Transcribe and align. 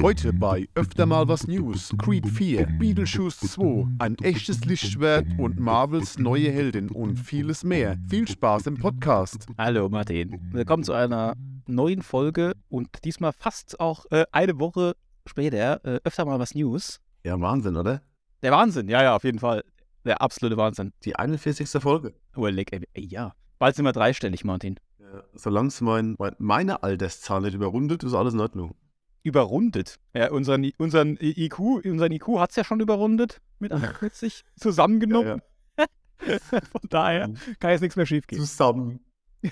Heute 0.00 0.32
bei 0.32 0.68
Öfter 0.76 1.06
mal 1.06 1.26
was 1.26 1.48
News, 1.48 1.92
Creed 1.98 2.24
4, 2.28 2.66
Beetlejuice 2.78 3.40
2, 3.40 3.86
ein 3.98 4.16
echtes 4.18 4.64
Lichtschwert 4.64 5.26
und 5.38 5.58
Marvels 5.58 6.18
neue 6.18 6.52
Heldin 6.52 6.88
und 6.90 7.16
vieles 7.16 7.64
mehr. 7.64 7.96
Viel 8.08 8.28
Spaß 8.28 8.68
im 8.68 8.76
Podcast. 8.78 9.46
Hallo 9.58 9.88
Martin, 9.88 10.38
willkommen 10.52 10.84
zu 10.84 10.92
einer 10.92 11.34
neuen 11.66 12.02
Folge 12.02 12.52
und 12.68 12.88
diesmal 13.04 13.32
fast 13.32 13.80
auch 13.80 14.06
äh, 14.10 14.24
eine 14.30 14.60
Woche 14.60 14.94
später 15.26 15.84
äh, 15.84 15.98
öfter 16.04 16.24
mal 16.24 16.38
was 16.38 16.54
News. 16.54 17.00
Ja, 17.24 17.40
Wahnsinn, 17.40 17.76
oder? 17.76 18.00
Der 18.42 18.52
Wahnsinn, 18.52 18.88
ja, 18.88 19.02
ja, 19.02 19.16
auf 19.16 19.24
jeden 19.24 19.40
Fall. 19.40 19.64
Der 20.04 20.22
absolute 20.22 20.56
Wahnsinn. 20.56 20.92
Die 21.04 21.16
41. 21.16 21.68
Folge. 21.82 22.14
Oh, 22.36 22.46
leck, 22.46 22.72
ey, 22.72 22.82
ey, 22.94 23.04
ja. 23.04 23.34
Bald 23.58 23.74
sind 23.74 23.84
wir 23.84 23.92
dreistellig, 23.92 24.44
Martin. 24.44 24.78
Ja, 25.00 25.24
solange 25.34 25.68
es 25.68 25.80
mein, 25.80 26.14
mein, 26.20 26.36
meine 26.38 26.84
Alterszahl 26.84 27.40
nicht 27.40 27.54
überrundet, 27.54 28.04
ist 28.04 28.14
alles 28.14 28.34
in 28.34 28.40
Ordnung. 28.40 28.76
Überrundet. 29.22 29.98
Ja, 30.14 30.30
unseren, 30.30 30.70
unseren 30.78 31.16
IQ, 31.20 31.58
unseren 31.84 32.12
IQ 32.12 32.38
hat 32.38 32.50
es 32.50 32.56
ja 32.56 32.64
schon 32.64 32.80
überrundet 32.80 33.40
mit 33.58 33.72
41 33.72 34.44
zusammengenommen. 34.56 35.42
Ja, 35.78 35.86
Von 36.40 36.80
daher 36.88 37.30
kann 37.60 37.70
jetzt 37.70 37.80
nichts 37.80 37.96
mehr 37.96 38.06
schief 38.06 38.26
gehen. 38.26 38.38
Zusammen. 38.38 39.00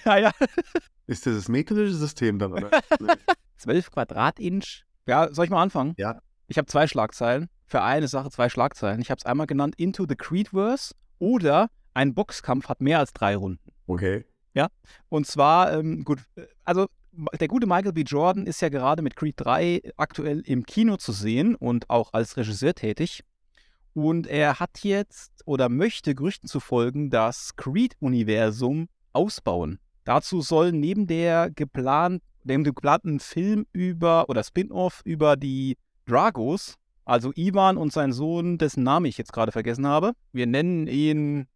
Ja, 0.04 0.18
ja. 0.18 0.32
Ist 1.06 1.26
das 1.26 1.34
das 1.37 1.48
metrische 1.48 1.95
System 1.95 2.38
dann, 2.38 2.52
oder? 2.52 2.70
12 3.59 3.92
Quadratinch. 3.92 4.84
Ja, 5.06 5.32
soll 5.32 5.45
ich 5.45 5.50
mal 5.50 5.62
anfangen? 5.62 5.95
ja. 5.96 6.20
Ich 6.48 6.59
habe 6.59 6.66
zwei 6.66 6.87
Schlagzeilen. 6.87 7.48
Für 7.66 7.82
eine 7.82 8.06
Sache 8.06 8.30
zwei 8.30 8.48
Schlagzeilen. 8.48 9.01
Ich 9.01 9.10
habe 9.10 9.18
es 9.18 9.26
einmal 9.26 9.48
genannt 9.48 9.74
Into 9.78 10.06
the 10.09 10.14
Creedverse 10.14 10.95
oder 11.18 11.70
ein 11.92 12.14
Boxkampf 12.14 12.68
hat 12.68 12.80
mehr 12.80 13.01
als 13.01 13.12
drei 13.12 13.34
Runden. 13.34 13.73
Okay. 13.88 14.24
Und 15.09 15.26
zwar, 15.26 15.73
ähm, 15.73 16.04
gut, 16.04 16.20
äh, 16.37 16.46
also 16.64 16.87
der 17.38 17.48
gute 17.48 17.66
Michael 17.66 17.92
B. 17.92 18.02
Jordan 18.02 18.46
ist 18.46 18.60
ja 18.60 18.68
gerade 18.68 19.02
mit 19.02 19.16
Creed 19.16 19.34
3 19.36 19.92
aktuell 19.96 20.40
im 20.40 20.64
Kino 20.64 20.96
zu 20.96 21.12
sehen 21.12 21.54
und 21.54 21.90
auch 21.90 22.12
als 22.12 22.36
Regisseur 22.36 22.74
tätig. 22.74 23.22
Und 23.94 24.26
er 24.26 24.60
hat 24.60 24.80
jetzt 24.82 25.42
oder 25.46 25.68
möchte 25.68 26.14
Gerüchten 26.14 26.48
zu 26.48 26.60
folgen 26.60 27.08
das 27.10 27.56
Creed-Universum 27.56 28.88
ausbauen. 29.12 29.78
Dazu 30.04 30.42
soll 30.42 30.73
neben 30.73 31.06
der 31.06 31.50
geplant, 31.50 32.23
dem 32.45 32.62
geplanten 32.62 33.18
Film 33.20 33.66
über 33.73 34.28
oder 34.28 34.45
Spin-off 34.45 35.01
über 35.04 35.36
die 35.36 35.78
Dragos, 36.04 36.76
also 37.04 37.32
Ivan 37.34 37.76
und 37.76 37.92
sein 37.92 38.12
Sohn, 38.12 38.58
dessen 38.58 38.82
Namen 38.82 39.06
ich 39.06 39.18
jetzt 39.18 39.32
gerade 39.32 39.52
vergessen 39.52 39.86
habe, 39.86 40.12
wir 40.32 40.46
nennen 40.46 40.86
ihn 40.86 41.46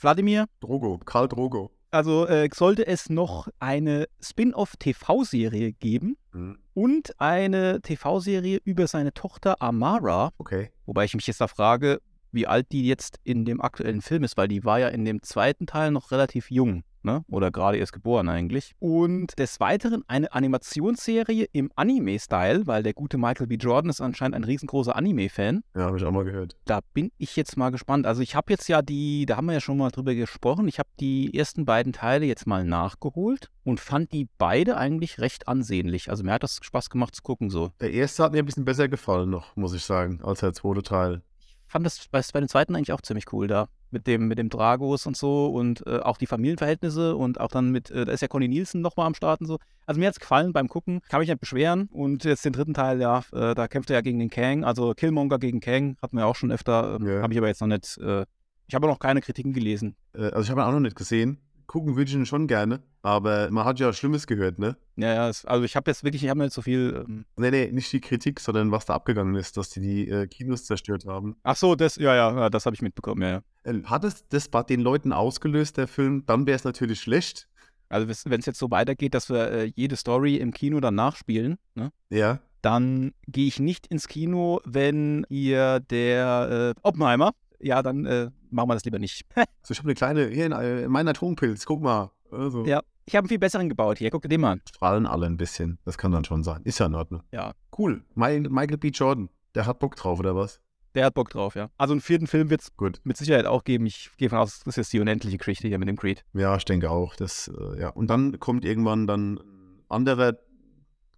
Wladimir, 0.00 0.46
Drogo, 0.60 0.98
Karl 1.04 1.28
Drogo. 1.28 1.73
Also 1.94 2.26
äh, 2.26 2.48
sollte 2.52 2.86
es 2.86 3.08
noch 3.08 3.48
eine 3.60 4.06
Spin-off-TV-Serie 4.20 5.72
geben 5.72 6.16
Mhm. 6.32 6.58
und 6.74 7.20
eine 7.20 7.80
TV-Serie 7.80 8.58
über 8.64 8.86
seine 8.88 9.12
Tochter 9.14 9.62
Amara. 9.62 10.32
Okay. 10.38 10.70
Wobei 10.84 11.04
ich 11.04 11.14
mich 11.14 11.26
jetzt 11.28 11.40
da 11.40 11.46
frage, 11.46 12.00
wie 12.32 12.46
alt 12.48 12.72
die 12.72 12.86
jetzt 12.86 13.20
in 13.22 13.44
dem 13.44 13.60
aktuellen 13.60 14.02
Film 14.02 14.24
ist, 14.24 14.36
weil 14.36 14.48
die 14.48 14.64
war 14.64 14.80
ja 14.80 14.88
in 14.88 15.04
dem 15.04 15.22
zweiten 15.22 15.66
Teil 15.66 15.92
noch 15.92 16.10
relativ 16.10 16.50
jung. 16.50 16.82
Ne? 17.04 17.24
Oder 17.30 17.50
gerade 17.50 17.76
erst 17.76 17.92
geboren 17.92 18.28
eigentlich. 18.28 18.74
Und 18.78 19.38
des 19.38 19.60
Weiteren 19.60 20.02
eine 20.08 20.32
Animationsserie 20.32 21.46
im 21.52 21.70
Anime-Style, 21.76 22.66
weil 22.66 22.82
der 22.82 22.94
gute 22.94 23.18
Michael 23.18 23.46
B. 23.46 23.56
Jordan 23.56 23.90
ist 23.90 24.00
anscheinend 24.00 24.34
ein 24.34 24.44
riesengroßer 24.44 24.96
Anime-Fan. 24.96 25.62
Ja, 25.74 25.82
habe 25.82 25.98
ich 25.98 26.04
auch 26.04 26.10
mal 26.10 26.24
gehört. 26.24 26.56
Da 26.64 26.80
bin 26.94 27.12
ich 27.18 27.36
jetzt 27.36 27.56
mal 27.56 27.70
gespannt. 27.70 28.06
Also 28.06 28.22
ich 28.22 28.34
habe 28.34 28.52
jetzt 28.52 28.68
ja 28.68 28.80
die, 28.80 29.26
da 29.26 29.36
haben 29.36 29.46
wir 29.46 29.52
ja 29.52 29.60
schon 29.60 29.76
mal 29.76 29.90
drüber 29.90 30.14
gesprochen, 30.14 30.66
ich 30.66 30.78
habe 30.78 30.88
die 30.98 31.36
ersten 31.36 31.64
beiden 31.64 31.92
Teile 31.92 32.24
jetzt 32.24 32.46
mal 32.46 32.64
nachgeholt 32.64 33.50
und 33.64 33.80
fand 33.80 34.12
die 34.12 34.28
beide 34.38 34.76
eigentlich 34.76 35.20
recht 35.20 35.46
ansehnlich. 35.46 36.10
Also 36.10 36.24
mir 36.24 36.32
hat 36.32 36.42
das 36.42 36.60
Spaß 36.62 36.90
gemacht 36.90 37.14
zu 37.14 37.22
gucken 37.22 37.50
so. 37.50 37.70
Der 37.80 37.92
erste 37.92 38.22
hat 38.22 38.32
mir 38.32 38.38
ein 38.38 38.46
bisschen 38.46 38.64
besser 38.64 38.88
gefallen 38.88 39.30
noch, 39.30 39.54
muss 39.56 39.74
ich 39.74 39.84
sagen, 39.84 40.20
als 40.22 40.40
der 40.40 40.52
zweite 40.52 40.82
Teil. 40.82 41.22
Ich 41.40 41.56
fand 41.66 41.84
das 41.84 42.08
bei, 42.08 42.22
bei 42.32 42.40
den 42.40 42.48
zweiten 42.48 42.74
eigentlich 42.74 42.92
auch 42.92 43.02
ziemlich 43.02 43.32
cool 43.32 43.46
da. 43.46 43.68
Mit 43.94 44.08
dem, 44.08 44.26
mit 44.26 44.38
dem 44.38 44.48
Dragos 44.48 45.06
und 45.06 45.16
so 45.16 45.46
und 45.46 45.86
äh, 45.86 46.00
auch 46.00 46.16
die 46.18 46.26
Familienverhältnisse 46.26 47.14
und 47.14 47.38
auch 47.38 47.46
dann 47.48 47.70
mit, 47.70 47.92
äh, 47.92 48.04
da 48.04 48.10
ist 48.12 48.22
ja 48.22 48.26
Conny 48.28 48.48
Nielsen 48.48 48.80
nochmal 48.80 49.06
am 49.06 49.14
Start 49.14 49.40
und 49.40 49.46
so. 49.46 49.58
Also 49.86 50.00
mir 50.00 50.08
hat 50.08 50.14
es 50.14 50.20
gefallen 50.20 50.52
beim 50.52 50.66
Gucken, 50.68 51.00
kann 51.08 51.20
mich 51.20 51.28
nicht 51.28 51.38
beschweren. 51.40 51.88
Und 51.92 52.24
jetzt 52.24 52.44
den 52.44 52.52
dritten 52.52 52.74
Teil, 52.74 53.00
ja, 53.00 53.22
äh, 53.32 53.54
da 53.54 53.68
kämpft 53.68 53.90
er 53.90 53.94
ja 53.94 54.00
gegen 54.00 54.18
den 54.18 54.30
Kang, 54.30 54.64
also 54.64 54.94
Killmonger 54.94 55.38
gegen 55.38 55.60
Kang, 55.60 55.96
hatten 56.02 56.16
wir 56.16 56.26
auch 56.26 56.34
schon 56.34 56.50
öfter, 56.50 56.96
ähm, 57.00 57.06
Ja. 57.06 57.22
habe 57.22 57.32
ich 57.32 57.38
aber 57.38 57.46
jetzt 57.46 57.60
noch 57.60 57.68
nicht, 57.68 57.96
äh, 57.98 58.26
ich 58.66 58.74
habe 58.74 58.88
noch 58.88 58.98
keine 58.98 59.20
Kritiken 59.20 59.52
gelesen. 59.52 59.94
Äh, 60.12 60.22
also 60.24 60.40
ich 60.40 60.50
habe 60.50 60.60
ihn 60.62 60.64
auch 60.64 60.72
noch 60.72 60.80
nicht 60.80 60.96
gesehen. 60.96 61.38
Gucken 61.66 61.96
würde 61.96 62.08
ich 62.08 62.14
ihn 62.14 62.26
schon 62.26 62.46
gerne, 62.46 62.82
aber 63.02 63.50
man 63.50 63.64
hat 63.64 63.78
ja 63.80 63.92
Schlimmes 63.92 64.26
gehört, 64.26 64.58
ne? 64.58 64.76
Ja, 64.96 65.14
ja, 65.14 65.24
also 65.26 65.62
ich 65.62 65.76
habe 65.76 65.90
jetzt 65.90 66.04
wirklich, 66.04 66.22
ich 66.22 66.30
habe 66.30 66.40
nicht 66.40 66.52
so 66.52 66.62
viel. 66.62 67.04
Ähm, 67.06 67.24
Nee, 67.36 67.50
nee, 67.50 67.70
nicht 67.72 67.92
die 67.92 68.00
Kritik, 68.00 68.40
sondern 68.40 68.70
was 68.70 68.84
da 68.86 68.94
abgegangen 68.94 69.34
ist, 69.34 69.56
dass 69.56 69.70
die 69.70 69.80
die 69.80 70.08
äh, 70.08 70.26
Kinos 70.26 70.64
zerstört 70.64 71.04
haben. 71.06 71.36
ach 71.42 71.56
so, 71.56 71.74
das, 71.74 71.96
ja, 71.96 72.14
ja, 72.14 72.50
das 72.50 72.66
habe 72.66 72.74
ich 72.74 72.82
mitbekommen, 72.82 73.22
ja, 73.22 73.28
ja. 73.30 73.42
Äh, 73.72 73.82
Hat 73.84 74.04
es 74.04 74.26
das 74.28 74.48
bei 74.48 74.62
den 74.62 74.80
Leuten 74.80 75.12
ausgelöst, 75.12 75.76
der 75.76 75.88
Film, 75.88 76.24
dann 76.26 76.46
wäre 76.46 76.56
es 76.56 76.64
natürlich 76.64 77.00
schlecht. 77.00 77.48
Also 77.88 78.06
wenn 78.24 78.40
es 78.40 78.46
jetzt 78.46 78.58
so 78.58 78.70
weitergeht, 78.70 79.14
dass 79.14 79.28
wir 79.30 79.50
äh, 79.50 79.72
jede 79.74 79.96
Story 79.96 80.36
im 80.36 80.52
Kino 80.52 80.80
dann 80.80 80.94
nachspielen, 80.94 81.56
ne? 81.74 81.90
Ja. 82.10 82.40
dann 82.62 83.12
gehe 83.28 83.46
ich 83.46 83.60
nicht 83.60 83.86
ins 83.88 84.08
Kino, 84.08 84.60
wenn 84.64 85.24
ihr 85.28 85.80
der 85.80 86.74
äh, 86.76 86.80
Oppenheimer, 86.82 87.32
ja, 87.60 87.82
dann 87.82 88.04
äh, 88.06 88.30
machen 88.54 88.68
wir 88.68 88.74
das 88.74 88.84
lieber 88.84 88.98
nicht. 88.98 89.24
So, 89.66 89.72
ich 89.72 89.78
habe 89.78 89.88
eine 89.88 89.94
kleine, 89.94 90.26
hier, 90.28 90.50
äh, 90.52 90.88
mein 90.88 91.08
Atompilz, 91.08 91.64
guck 91.64 91.80
mal. 91.82 92.10
Also, 92.30 92.66
Ja. 92.66 92.82
ich 93.06 93.14
habe 93.16 93.24
einen 93.24 93.28
viel 93.30 93.38
besseren 93.38 93.68
gebaut 93.70 93.96
hier. 93.98 94.10
Guck 94.10 94.20
dir 94.22 94.28
den 94.28 94.42
mal 94.42 94.52
an. 94.52 94.60
Strahlen 94.68 95.06
alle 95.06 95.24
ein 95.24 95.38
bisschen. 95.38 95.78
Das 95.86 95.96
kann 95.96 96.12
dann 96.12 96.24
schon 96.24 96.42
sein. 96.44 96.60
Ist 96.64 96.78
ja 96.80 96.86
in 96.86 96.94
Ordnung. 96.94 97.22
Ja. 97.32 97.52
Cool. 97.78 98.04
Mi- 98.14 98.46
Michael 98.48 98.76
B. 98.76 98.88
Jordan, 98.88 99.30
der 99.54 99.64
hat 99.64 99.78
Bock 99.78 99.96
drauf, 99.96 100.18
oder 100.18 100.36
was? 100.36 100.60
Der 100.94 101.06
hat 101.06 101.14
Bock 101.14 101.30
drauf, 101.30 101.54
ja. 101.54 101.70
Also 101.78 101.92
einen 101.94 102.02
vierten 102.02 102.26
Film 102.26 102.50
wird 102.50 102.60
es 102.60 102.70
mit 103.04 103.16
Sicherheit 103.16 103.46
auch 103.46 103.64
geben. 103.64 103.86
Ich 103.86 104.10
gehe 104.18 104.28
von 104.28 104.38
aus, 104.38 104.58
das 104.60 104.66
ist 104.66 104.76
jetzt 104.76 104.92
die 104.92 105.00
unendliche 105.00 105.38
Geschichte 105.38 105.66
hier 105.66 105.78
mit 105.78 105.88
dem 105.88 105.96
Creed. 105.96 106.24
Ja, 106.34 106.54
ich 106.56 106.64
denke 106.66 106.90
auch. 106.90 107.16
Das, 107.16 107.48
äh, 107.48 107.80
ja. 107.80 107.88
Und 107.88 108.08
dann 108.10 108.38
kommt 108.38 108.64
irgendwann 108.66 109.06
dann 109.06 109.38
ein 109.38 109.40
anderer 109.88 110.36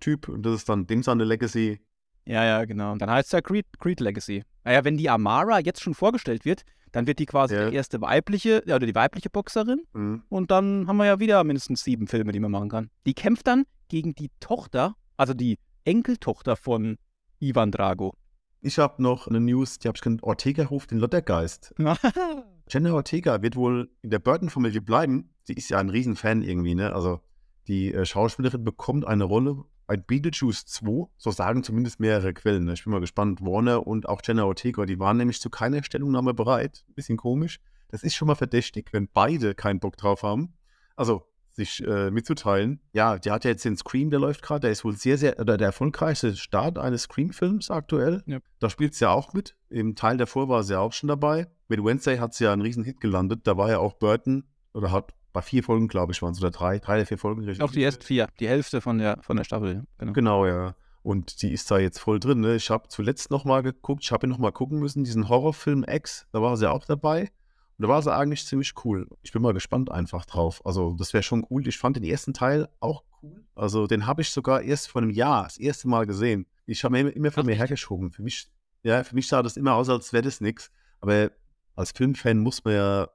Typ 0.00 0.28
und 0.28 0.44
das 0.44 0.54
ist 0.54 0.68
dann 0.68 0.86
dem 0.86 1.02
seine 1.02 1.24
Legacy. 1.24 1.80
Ja, 2.26 2.44
ja, 2.44 2.64
genau. 2.64 2.92
Und 2.92 3.02
dann 3.02 3.10
heißt 3.10 3.26
es 3.26 3.32
ja 3.32 3.40
Creed, 3.40 3.66
Creed 3.80 4.00
Legacy. 4.00 4.44
Naja, 4.64 4.84
wenn 4.84 4.96
die 4.96 5.10
Amara 5.10 5.58
jetzt 5.60 5.82
schon 5.82 5.94
vorgestellt 5.94 6.44
wird, 6.44 6.62
dann 6.96 7.06
wird 7.06 7.18
die 7.18 7.26
quasi 7.26 7.54
Ja. 7.54 7.68
die 7.68 7.76
erste 7.76 8.00
weibliche, 8.00 8.62
ja, 8.66 8.76
oder 8.76 8.86
die 8.86 8.94
weibliche 8.94 9.28
Boxerin. 9.28 9.82
Mhm. 9.92 10.22
Und 10.30 10.50
dann 10.50 10.86
haben 10.88 10.96
wir 10.96 11.04
ja 11.04 11.20
wieder 11.20 11.44
mindestens 11.44 11.84
sieben 11.84 12.06
Filme, 12.06 12.32
die 12.32 12.40
man 12.40 12.50
machen 12.50 12.70
kann. 12.70 12.90
Die 13.06 13.12
kämpft 13.12 13.46
dann 13.46 13.64
gegen 13.88 14.14
die 14.14 14.30
Tochter, 14.40 14.96
also 15.18 15.34
die 15.34 15.58
Enkeltochter 15.84 16.56
von 16.56 16.96
Ivan 17.38 17.70
Drago. 17.70 18.14
Ich 18.62 18.78
habe 18.78 19.02
noch 19.02 19.28
eine 19.28 19.40
News, 19.40 19.78
die 19.78 19.88
habe 19.88 19.96
ich 19.96 20.02
genannt, 20.02 20.22
Ortega 20.22 20.64
ruft 20.64 20.90
den 20.90 20.98
Lottergeist. 20.98 21.74
Jenna 22.70 22.94
Ortega 22.94 23.42
wird 23.42 23.56
wohl 23.56 23.90
in 24.02 24.10
der 24.10 24.18
Burton-Familie 24.18 24.80
bleiben. 24.80 25.34
Sie 25.44 25.52
ist 25.52 25.68
ja 25.68 25.78
ein 25.78 25.90
Riesenfan 25.90 26.42
irgendwie, 26.42 26.74
ne? 26.74 26.92
Also 26.94 27.20
die 27.68 27.92
äh, 27.92 28.04
Schauspielerin 28.06 28.64
bekommt 28.64 29.06
eine 29.06 29.24
Rolle 29.24 29.64
bei 29.86 29.96
Beetlejuice 29.96 30.66
2, 30.66 31.08
so 31.16 31.30
sagen 31.30 31.62
zumindest 31.62 32.00
mehrere 32.00 32.34
Quellen. 32.34 32.64
Ne? 32.64 32.74
Ich 32.74 32.84
bin 32.84 32.92
mal 32.92 33.00
gespannt. 33.00 33.40
Warner 33.40 33.86
und 33.86 34.08
auch 34.08 34.20
Jenna 34.24 34.44
Ortega, 34.44 34.84
die 34.84 34.98
waren 34.98 35.16
nämlich 35.16 35.40
zu 35.40 35.50
keiner 35.50 35.82
Stellungnahme 35.82 36.34
bereit. 36.34 36.84
Bisschen 36.94 37.16
komisch. 37.16 37.60
Das 37.88 38.02
ist 38.02 38.14
schon 38.14 38.26
mal 38.26 38.34
verdächtig, 38.34 38.92
wenn 38.92 39.08
beide 39.08 39.54
keinen 39.54 39.78
Bock 39.78 39.96
drauf 39.96 40.22
haben. 40.22 40.54
Also 40.96 41.26
sich 41.52 41.82
äh, 41.86 42.10
mitzuteilen. 42.10 42.80
Ja, 42.92 43.18
die 43.18 43.30
hat 43.30 43.44
ja 43.44 43.50
jetzt 43.50 43.64
den 43.64 43.76
Scream, 43.76 44.10
der 44.10 44.20
läuft 44.20 44.42
gerade. 44.42 44.60
Der 44.60 44.70
ist 44.70 44.84
wohl 44.84 44.94
sehr, 44.94 45.16
sehr, 45.16 45.38
oder 45.40 45.56
der 45.56 45.68
erfolgreichste 45.68 46.36
Start 46.36 46.78
eines 46.78 47.02
Scream-Films 47.02 47.70
aktuell. 47.70 48.22
Ja. 48.26 48.38
Da 48.58 48.68
spielt 48.68 48.94
sie 48.94 49.04
ja 49.04 49.10
auch 49.10 49.32
mit. 49.32 49.56
Im 49.70 49.94
Teil 49.94 50.18
davor 50.18 50.48
war 50.48 50.62
sie 50.64 50.74
ja 50.74 50.80
auch 50.80 50.92
schon 50.92 51.08
dabei. 51.08 51.48
Mit 51.68 51.82
Wednesday 51.82 52.18
hat 52.18 52.34
sie 52.34 52.44
ja 52.44 52.52
einen 52.52 52.62
riesen 52.62 52.84
Hit 52.84 53.00
gelandet. 53.00 53.40
Da 53.44 53.56
war 53.56 53.70
ja 53.70 53.78
auch 53.78 53.94
Burton, 53.94 54.44
oder 54.74 54.92
hat 54.92 55.14
bei 55.36 55.42
vier 55.42 55.62
Folgen, 55.62 55.86
glaube 55.86 56.12
ich, 56.12 56.22
waren 56.22 56.32
es, 56.32 56.38
oder 56.40 56.50
drei, 56.50 56.78
drei 56.78 56.96
der 56.96 57.04
vier 57.04 57.18
Folgen. 57.18 57.44
Regie 57.44 57.60
Auch 57.60 57.70
die 57.70 57.82
ersten 57.82 58.02
vier, 58.02 58.26
die 58.40 58.48
Hälfte 58.48 58.80
von 58.80 58.96
der, 58.96 59.18
von 59.20 59.36
der 59.36 59.44
Staffel. 59.44 59.74
ja, 59.74 59.82
Genau. 59.98 60.12
Genau, 60.14 60.46
ja. 60.46 60.74
Und 61.02 61.42
die 61.42 61.52
ist 61.52 61.70
da 61.70 61.78
jetzt 61.78 61.98
voll 61.98 62.20
drin. 62.20 62.40
Ne? 62.40 62.56
Ich 62.56 62.70
habe 62.70 62.88
zuletzt 62.88 63.30
noch 63.30 63.44
mal 63.44 63.62
geguckt, 63.62 64.02
ich 64.02 64.12
habe 64.12 64.26
ihn 64.26 64.30
noch 64.30 64.38
mal 64.38 64.50
gucken 64.50 64.78
müssen, 64.78 65.04
diesen 65.04 65.28
Horrorfilm 65.28 65.84
X, 65.86 66.26
da 66.32 66.40
war 66.40 66.56
sie 66.56 66.70
auch 66.70 66.86
dabei. 66.86 67.30
Und 67.76 67.82
da 67.82 67.88
war 67.88 68.00
sie 68.00 68.14
eigentlich 68.14 68.46
ziemlich 68.46 68.72
cool. 68.82 69.06
Ich 69.20 69.30
bin 69.30 69.42
mal 69.42 69.52
gespannt 69.52 69.90
einfach 69.90 70.24
drauf. 70.24 70.64
Also, 70.64 70.94
das 70.98 71.12
wäre 71.12 71.22
schon 71.22 71.46
cool. 71.50 71.68
Ich 71.68 71.76
fand 71.76 71.96
den 71.96 72.04
ersten 72.04 72.32
Teil 72.32 72.70
auch 72.80 73.04
cool. 73.22 73.44
Also, 73.54 73.86
den 73.86 74.06
habe 74.06 74.22
ich 74.22 74.30
sogar 74.30 74.62
erst 74.62 74.88
vor 74.88 75.02
einem 75.02 75.10
Jahr 75.10 75.44
das 75.44 75.58
erste 75.58 75.86
Mal 75.86 76.06
gesehen. 76.06 76.46
Ich 76.64 76.82
habe 76.82 76.92
mir 76.92 77.10
immer 77.10 77.30
von 77.30 77.42
Ach, 77.42 77.46
mir 77.46 77.56
hergeschoben. 77.56 78.10
Für 78.10 78.22
mich, 78.22 78.48
ja, 78.84 79.04
für 79.04 79.14
mich 79.14 79.28
sah 79.28 79.42
das 79.42 79.58
immer 79.58 79.74
aus, 79.74 79.90
als 79.90 80.14
wäre 80.14 80.22
das 80.22 80.40
nichts. 80.40 80.70
Aber 81.02 81.30
als 81.74 81.90
Filmfan 81.90 82.38
muss 82.38 82.64
man 82.64 82.72
ja 82.72 83.08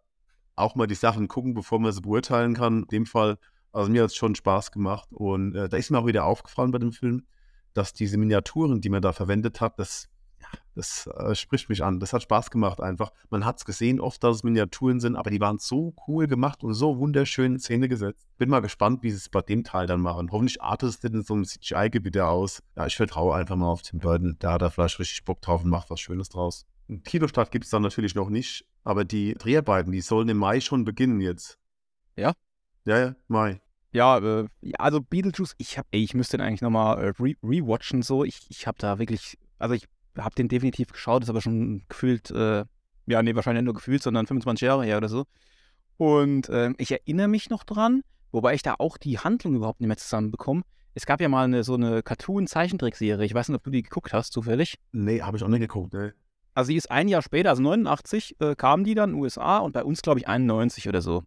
auch 0.55 0.75
mal 0.75 0.87
die 0.87 0.95
Sachen 0.95 1.27
gucken, 1.27 1.53
bevor 1.53 1.79
man 1.79 1.91
sie 1.91 2.01
beurteilen 2.01 2.53
kann. 2.53 2.81
In 2.83 2.87
dem 2.87 3.05
Fall, 3.05 3.37
also 3.71 3.91
mir 3.91 4.03
hat 4.03 4.09
es 4.09 4.15
schon 4.15 4.35
Spaß 4.35 4.71
gemacht. 4.71 5.09
Und 5.11 5.55
äh, 5.55 5.69
da 5.69 5.77
ist 5.77 5.91
mir 5.91 5.99
auch 5.99 6.05
wieder 6.07 6.25
aufgefallen 6.25 6.71
bei 6.71 6.79
dem 6.79 6.91
Film, 6.91 7.25
dass 7.73 7.93
diese 7.93 8.17
Miniaturen, 8.17 8.81
die 8.81 8.89
man 8.89 9.01
da 9.01 9.13
verwendet 9.13 9.61
hat, 9.61 9.79
das, 9.79 10.09
Das 10.73 11.07
äh, 11.07 11.35
spricht 11.35 11.69
mich 11.69 11.83
an. 11.83 11.99
Das 11.99 12.13
hat 12.13 12.23
Spaß 12.23 12.49
gemacht 12.49 12.81
einfach. 12.81 13.11
Man 13.29 13.45
hat 13.45 13.57
es 13.57 13.65
gesehen 13.65 13.99
oft, 13.99 14.23
dass 14.23 14.37
es 14.37 14.43
Miniaturen 14.43 14.99
sind, 14.99 15.15
aber 15.15 15.29
die 15.29 15.39
waren 15.39 15.57
so 15.59 15.93
cool 16.07 16.27
gemacht 16.27 16.63
und 16.63 16.73
so 16.73 16.97
wunderschön 16.97 17.53
in 17.53 17.59
Szene 17.59 17.89
gesetzt. 17.89 18.27
Bin 18.37 18.49
mal 18.49 18.61
gespannt, 18.61 19.03
wie 19.03 19.11
sie 19.11 19.17
es 19.17 19.29
bei 19.29 19.41
dem 19.41 19.63
Teil 19.63 19.87
dann 19.87 20.01
machen. 20.01 20.31
Hoffentlich 20.31 20.61
artet 20.61 20.89
es 20.89 21.03
in 21.03 21.23
so 21.23 21.33
einem 21.33 21.45
CGI-Gebiet 21.45 22.17
aus. 22.19 22.63
Ja, 22.75 22.85
ich 22.85 22.95
vertraue 22.95 23.35
einfach 23.35 23.55
mal 23.55 23.67
auf 23.67 23.81
Tim 23.81 23.99
Burton. 23.99 24.37
Da 24.39 24.53
hat 24.53 24.61
er 24.61 24.71
vielleicht 24.71 24.99
richtig 24.99 25.25
Bock 25.25 25.41
drauf 25.41 25.63
und 25.63 25.69
macht 25.69 25.89
was 25.89 25.99
Schönes 25.99 26.29
draus. 26.29 26.65
Ein 26.89 27.03
Kinostart 27.03 27.51
gibt 27.51 27.65
es 27.65 27.71
dann 27.71 27.81
natürlich 27.81 28.15
noch 28.15 28.29
nicht, 28.29 28.65
aber 28.83 29.05
die 29.05 29.35
Dreharbeiten, 29.35 29.91
die 29.91 30.01
sollen 30.01 30.29
im 30.29 30.37
Mai 30.37 30.59
schon 30.59 30.85
beginnen 30.85 31.21
jetzt. 31.21 31.57
Ja? 32.15 32.33
Ja, 32.85 32.99
ja, 32.99 33.15
Mai. 33.27 33.61
Ja, 33.93 34.17
äh, 34.19 34.47
also 34.77 35.01
Beetlejuice, 35.01 35.55
ich 35.57 35.77
hab, 35.77 35.85
ey, 35.91 36.01
ich 36.03 36.13
müsste 36.13 36.37
den 36.37 36.45
eigentlich 36.45 36.61
nochmal 36.61 36.97
äh, 36.97 37.13
re 37.19 37.35
rewatchen, 37.43 38.01
so. 38.01 38.23
Ich, 38.23 38.47
ich 38.49 38.65
habe 38.65 38.77
da 38.79 38.99
wirklich, 38.99 39.37
also 39.59 39.75
ich 39.75 39.87
habe 40.17 40.35
den 40.35 40.47
definitiv 40.47 40.91
geschaut, 40.91 41.23
ist 41.23 41.29
aber 41.29 41.41
schon 41.41 41.83
gefühlt, 41.89 42.31
äh, 42.31 42.65
ja, 43.07 43.23
nee, 43.23 43.35
wahrscheinlich 43.35 43.61
nicht 43.61 43.65
nur 43.65 43.73
gefühlt, 43.73 44.01
sondern 44.01 44.27
25 44.27 44.65
Jahre 44.65 44.85
her 44.85 44.97
oder 44.97 45.09
so. 45.09 45.25
Und 45.97 46.49
äh, 46.49 46.73
ich 46.77 46.91
erinnere 46.91 47.27
mich 47.27 47.49
noch 47.49 47.63
dran, 47.63 48.01
wobei 48.31 48.53
ich 48.53 48.63
da 48.63 48.75
auch 48.79 48.97
die 48.97 49.19
Handlung 49.19 49.55
überhaupt 49.55 49.81
nicht 49.81 49.87
mehr 49.87 49.97
zusammenbekomme. 49.97 50.63
Es 50.93 51.05
gab 51.05 51.21
ja 51.21 51.29
mal 51.29 51.45
eine, 51.45 51.63
so 51.63 51.75
eine 51.75 52.01
Cartoon-Zeichentrickserie. 52.03 53.25
Ich 53.25 53.33
weiß 53.33 53.49
nicht, 53.49 53.57
ob 53.57 53.63
du 53.63 53.71
die 53.71 53.83
geguckt 53.83 54.13
hast, 54.13 54.33
zufällig. 54.33 54.77
Nee, 54.91 55.21
habe 55.21 55.37
ich 55.37 55.43
auch 55.43 55.47
nicht 55.47 55.61
geguckt, 55.61 55.93
ne. 55.93 56.13
Also, 56.53 56.67
sie 56.67 56.75
ist 56.75 56.91
ein 56.91 57.07
Jahr 57.07 57.21
später, 57.21 57.49
also 57.49 57.61
89, 57.61 58.35
äh, 58.39 58.55
kam 58.55 58.83
die 58.83 58.95
dann 58.95 59.11
in 59.11 59.15
den 59.15 59.21
USA 59.21 59.59
und 59.59 59.71
bei 59.71 59.83
uns, 59.83 60.01
glaube 60.01 60.19
ich, 60.19 60.27
91 60.27 60.87
oder 60.89 61.01
so. 61.01 61.23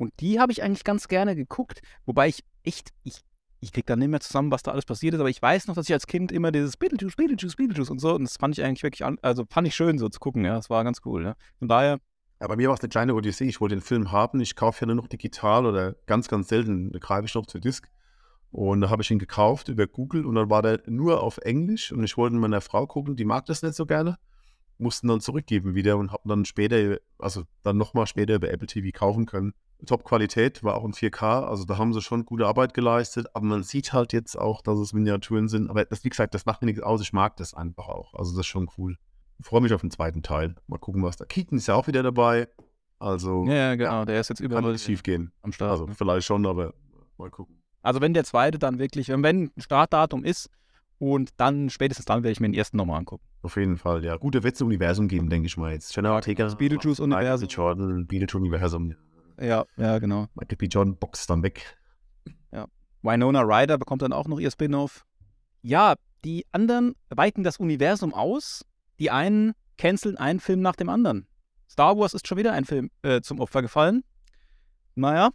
Und 0.00 0.14
die 0.20 0.40
habe 0.40 0.50
ich 0.50 0.62
eigentlich 0.62 0.84
ganz 0.84 1.08
gerne 1.08 1.36
geguckt, 1.36 1.82
wobei 2.06 2.28
ich 2.28 2.42
echt, 2.62 2.90
ich, 3.04 3.20
ich 3.60 3.70
kriege 3.70 3.84
da 3.84 3.96
nicht 3.96 4.08
mehr 4.08 4.20
zusammen, 4.20 4.50
was 4.50 4.62
da 4.62 4.70
alles 4.72 4.86
passiert 4.86 5.12
ist, 5.12 5.20
aber 5.20 5.28
ich 5.28 5.42
weiß 5.42 5.66
noch, 5.66 5.74
dass 5.74 5.88
ich 5.88 5.92
als 5.92 6.06
Kind 6.06 6.32
immer 6.32 6.50
dieses 6.50 6.78
Beetlejuice, 6.78 7.16
Beetlejuice, 7.16 7.56
Beetlejuice 7.56 7.90
und 7.90 7.98
so, 7.98 8.14
und 8.14 8.24
das 8.24 8.38
fand 8.38 8.56
ich 8.56 8.64
eigentlich 8.64 8.82
wirklich, 8.82 9.04
an, 9.04 9.18
also 9.20 9.44
fand 9.50 9.68
ich 9.68 9.74
schön 9.74 9.98
so 9.98 10.08
zu 10.08 10.18
gucken, 10.18 10.42
ja, 10.44 10.54
das 10.54 10.70
war 10.70 10.84
ganz 10.84 11.02
cool, 11.04 11.24
ja. 11.24 11.34
Von 11.58 11.68
daher. 11.68 12.00
Ja, 12.40 12.48
bei 12.48 12.56
mir 12.56 12.68
war 12.68 12.74
es 12.74 12.80
eine 12.80 12.88
kleine 12.88 13.14
Odyssee, 13.14 13.44
ich 13.44 13.60
wollte 13.60 13.76
den 13.76 13.82
Film 13.82 14.10
haben, 14.10 14.40
ich 14.40 14.56
kaufe 14.56 14.80
ja 14.80 14.86
nur 14.86 14.96
noch 14.96 15.06
digital 15.06 15.66
oder 15.66 15.92
ganz, 16.06 16.28
ganz 16.28 16.48
selten 16.48 16.92
greife 16.92 17.26
ich 17.26 17.34
noch 17.34 17.44
zu 17.44 17.58
Disc. 17.58 17.86
Und 18.52 18.80
da 18.80 18.90
habe 18.90 19.02
ich 19.02 19.10
ihn 19.10 19.18
gekauft 19.18 19.68
über 19.68 19.86
Google 19.86 20.24
und 20.24 20.34
dann 20.34 20.48
war 20.48 20.62
der 20.62 20.80
nur 20.86 21.22
auf 21.22 21.36
Englisch 21.38 21.92
und 21.92 22.02
ich 22.02 22.16
wollte 22.16 22.32
mit 22.32 22.40
meiner 22.40 22.62
Frau 22.62 22.86
gucken, 22.86 23.16
die 23.16 23.26
mag 23.26 23.44
das 23.44 23.62
nicht 23.62 23.74
so 23.74 23.84
gerne, 23.84 24.16
mussten 24.80 25.08
dann 25.08 25.20
zurückgeben 25.20 25.74
wieder 25.74 25.96
und 25.96 26.12
haben 26.12 26.28
dann 26.28 26.44
später, 26.44 26.98
also 27.18 27.44
dann 27.62 27.76
nochmal 27.76 28.06
später 28.06 28.34
über 28.34 28.50
Apple 28.50 28.66
TV 28.66 28.96
kaufen 28.96 29.26
können. 29.26 29.52
Top-Qualität, 29.86 30.62
war 30.62 30.74
auch 30.74 30.84
in 30.84 30.92
4K, 30.92 31.46
also 31.46 31.64
da 31.64 31.78
haben 31.78 31.94
sie 31.94 32.02
schon 32.02 32.26
gute 32.26 32.46
Arbeit 32.46 32.74
geleistet, 32.74 33.28
aber 33.32 33.46
man 33.46 33.62
sieht 33.62 33.92
halt 33.92 34.12
jetzt 34.12 34.38
auch, 34.38 34.60
dass 34.60 34.78
es 34.78 34.92
Miniaturen 34.92 35.48
sind, 35.48 35.70
aber 35.70 35.86
das, 35.86 36.04
wie 36.04 36.10
gesagt, 36.10 36.34
das 36.34 36.44
macht 36.44 36.60
mir 36.60 36.66
nichts 36.66 36.82
aus, 36.82 37.00
ich 37.00 37.14
mag 37.14 37.36
das 37.36 37.54
einfach 37.54 37.88
auch, 37.88 38.12
also 38.12 38.32
das 38.32 38.40
ist 38.40 38.46
schon 38.46 38.68
cool. 38.76 38.96
Ich 39.38 39.46
freue 39.46 39.62
mich 39.62 39.72
auf 39.72 39.80
den 39.80 39.90
zweiten 39.90 40.22
Teil, 40.22 40.54
mal 40.66 40.76
gucken, 40.76 41.02
was 41.02 41.16
da, 41.16 41.24
Keaton 41.24 41.56
ist 41.56 41.66
ja 41.66 41.76
auch 41.76 41.86
wieder 41.86 42.02
dabei, 42.02 42.48
also... 42.98 43.46
Ja, 43.46 43.54
ja 43.54 43.74
genau, 43.74 43.90
ja, 43.90 44.04
der 44.04 44.20
ist 44.20 44.28
jetzt 44.28 44.40
überall 44.40 44.62
kann 44.62 44.78
schief 44.78 45.02
gehen. 45.02 45.32
am 45.40 45.52
Start. 45.52 45.70
Also 45.70 45.86
ne? 45.86 45.94
vielleicht 45.94 46.26
schon, 46.26 46.44
aber 46.44 46.74
mal 47.16 47.30
gucken. 47.30 47.62
Also 47.82 48.02
wenn 48.02 48.12
der 48.12 48.24
zweite 48.24 48.58
dann 48.58 48.78
wirklich, 48.78 49.08
wenn 49.08 49.24
ein 49.24 49.50
Startdatum 49.56 50.24
ist 50.24 50.50
und 50.98 51.30
dann 51.38 51.70
spätestens 51.70 52.04
dann 52.04 52.22
werde 52.22 52.32
ich 52.32 52.40
mir 52.40 52.48
den 52.48 52.54
ersten 52.54 52.76
nochmal 52.76 52.98
angucken. 52.98 53.24
Auf 53.42 53.56
jeden 53.56 53.78
Fall, 53.78 54.04
ja. 54.04 54.16
Gute 54.16 54.42
Witze 54.42 54.64
Universum 54.64 55.08
geben, 55.08 55.30
denke 55.30 55.46
ich 55.46 55.56
mal 55.56 55.72
jetzt. 55.72 55.94
General 55.94 56.16
Ortega, 56.16 56.46
Beetlejuice 56.54 57.00
Universum. 57.00 57.48
Jordan, 57.48 58.06
Beetlejuice 58.06 58.34
Universum. 58.34 58.94
Ja, 59.40 59.64
ja, 59.78 59.98
genau. 59.98 60.26
Michael 60.34 60.58
B. 60.58 60.66
John 60.66 60.96
boxt 60.96 61.30
dann 61.30 61.42
weg. 61.42 61.78
Ja. 62.52 62.66
Winona 63.02 63.40
Ryder 63.40 63.78
bekommt 63.78 64.02
dann 64.02 64.12
auch 64.12 64.28
noch 64.28 64.38
ihr 64.38 64.50
Spin-off. 64.50 65.06
Ja, 65.62 65.94
die 66.24 66.44
anderen 66.52 66.94
weiten 67.08 67.42
das 67.42 67.56
Universum 67.56 68.12
aus. 68.12 68.64
Die 68.98 69.10
einen 69.10 69.52
canceln 69.78 70.18
einen 70.18 70.40
Film 70.40 70.60
nach 70.60 70.76
dem 70.76 70.90
anderen. 70.90 71.26
Star 71.70 71.96
Wars 71.96 72.12
ist 72.12 72.28
schon 72.28 72.36
wieder 72.36 72.52
ein 72.52 72.66
Film 72.66 72.90
äh, 73.02 73.22
zum 73.22 73.40
Opfer 73.40 73.62
gefallen. 73.62 74.04
Naja, 74.94 75.30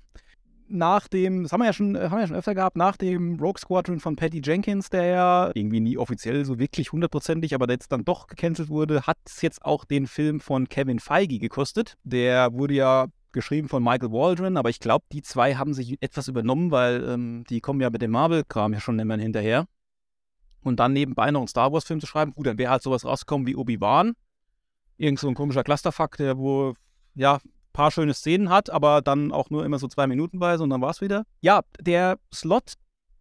nach 0.67 1.07
dem, 1.07 1.43
das 1.43 1.51
haben 1.51 1.61
wir 1.61 1.65
ja 1.65 1.73
schon, 1.73 1.97
haben 1.97 2.11
wir 2.11 2.21
ja 2.21 2.27
schon 2.27 2.35
öfter 2.35 2.55
gehabt, 2.55 2.77
nach 2.77 2.97
dem 2.97 3.39
Rogue 3.39 3.59
Squadron 3.59 3.99
von 3.99 4.15
Patty 4.15 4.41
Jenkins, 4.43 4.89
der 4.89 5.05
ja 5.05 5.51
irgendwie 5.53 5.79
nie 5.79 5.97
offiziell 5.97 6.45
so 6.45 6.59
wirklich 6.59 6.91
hundertprozentig, 6.91 7.53
aber 7.53 7.69
jetzt 7.69 7.91
dann 7.91 8.05
doch 8.05 8.27
gecancelt 8.27 8.69
wurde, 8.69 9.03
hat 9.03 9.17
es 9.25 9.41
jetzt 9.41 9.63
auch 9.63 9.85
den 9.85 10.07
Film 10.07 10.39
von 10.39 10.67
Kevin 10.67 10.99
Feige 10.99 11.39
gekostet. 11.39 11.95
Der 12.03 12.53
wurde 12.53 12.73
ja 12.73 13.07
geschrieben 13.31 13.67
von 13.67 13.83
Michael 13.83 14.11
Waldron, 14.11 14.57
aber 14.57 14.69
ich 14.69 14.79
glaube, 14.79 15.05
die 15.11 15.21
zwei 15.21 15.55
haben 15.55 15.73
sich 15.73 16.01
etwas 16.01 16.27
übernommen, 16.27 16.71
weil 16.71 17.03
ähm, 17.07 17.43
die 17.49 17.61
kommen 17.61 17.81
ja 17.81 17.89
mit 17.89 18.01
dem 18.01 18.11
Marvel-Kram 18.11 18.73
ja 18.73 18.79
schon 18.79 18.97
immer 18.97 19.17
hinterher. 19.17 19.65
Und 20.63 20.79
dann 20.79 20.93
nebenbei 20.93 21.29
noch 21.29 21.41
einen 21.41 21.47
Star 21.47 21.71
Wars-Film 21.71 21.99
zu 21.99 22.07
schreiben, 22.07 22.33
gut, 22.33 22.47
dann 22.47 22.57
wäre 22.57 22.71
halt 22.71 22.81
sowas 22.81 23.05
rausgekommen 23.05 23.45
wie 23.45 23.55
Obi-Wan. 23.55 24.13
Irgend 24.97 25.19
so 25.19 25.27
ein 25.27 25.35
komischer 25.35 25.63
Clusterfuck, 25.63 26.17
der 26.17 26.37
wo, 26.37 26.73
ja, 27.13 27.39
paar 27.75 27.91
schöne 27.91 28.13
Szenen 28.13 28.49
hat, 28.49 28.69
aber 28.69 29.01
dann 29.01 29.31
auch 29.31 29.49
nur 29.49 29.65
immer 29.65 29.79
so 29.79 29.87
zwei 29.87 30.07
Minuten 30.07 30.39
bei, 30.39 30.57
und 30.57 30.69
dann 30.69 30.81
war 30.81 30.91
es 30.91 31.01
wieder. 31.01 31.25
Ja, 31.41 31.61
der 31.79 32.17
Slot 32.33 32.73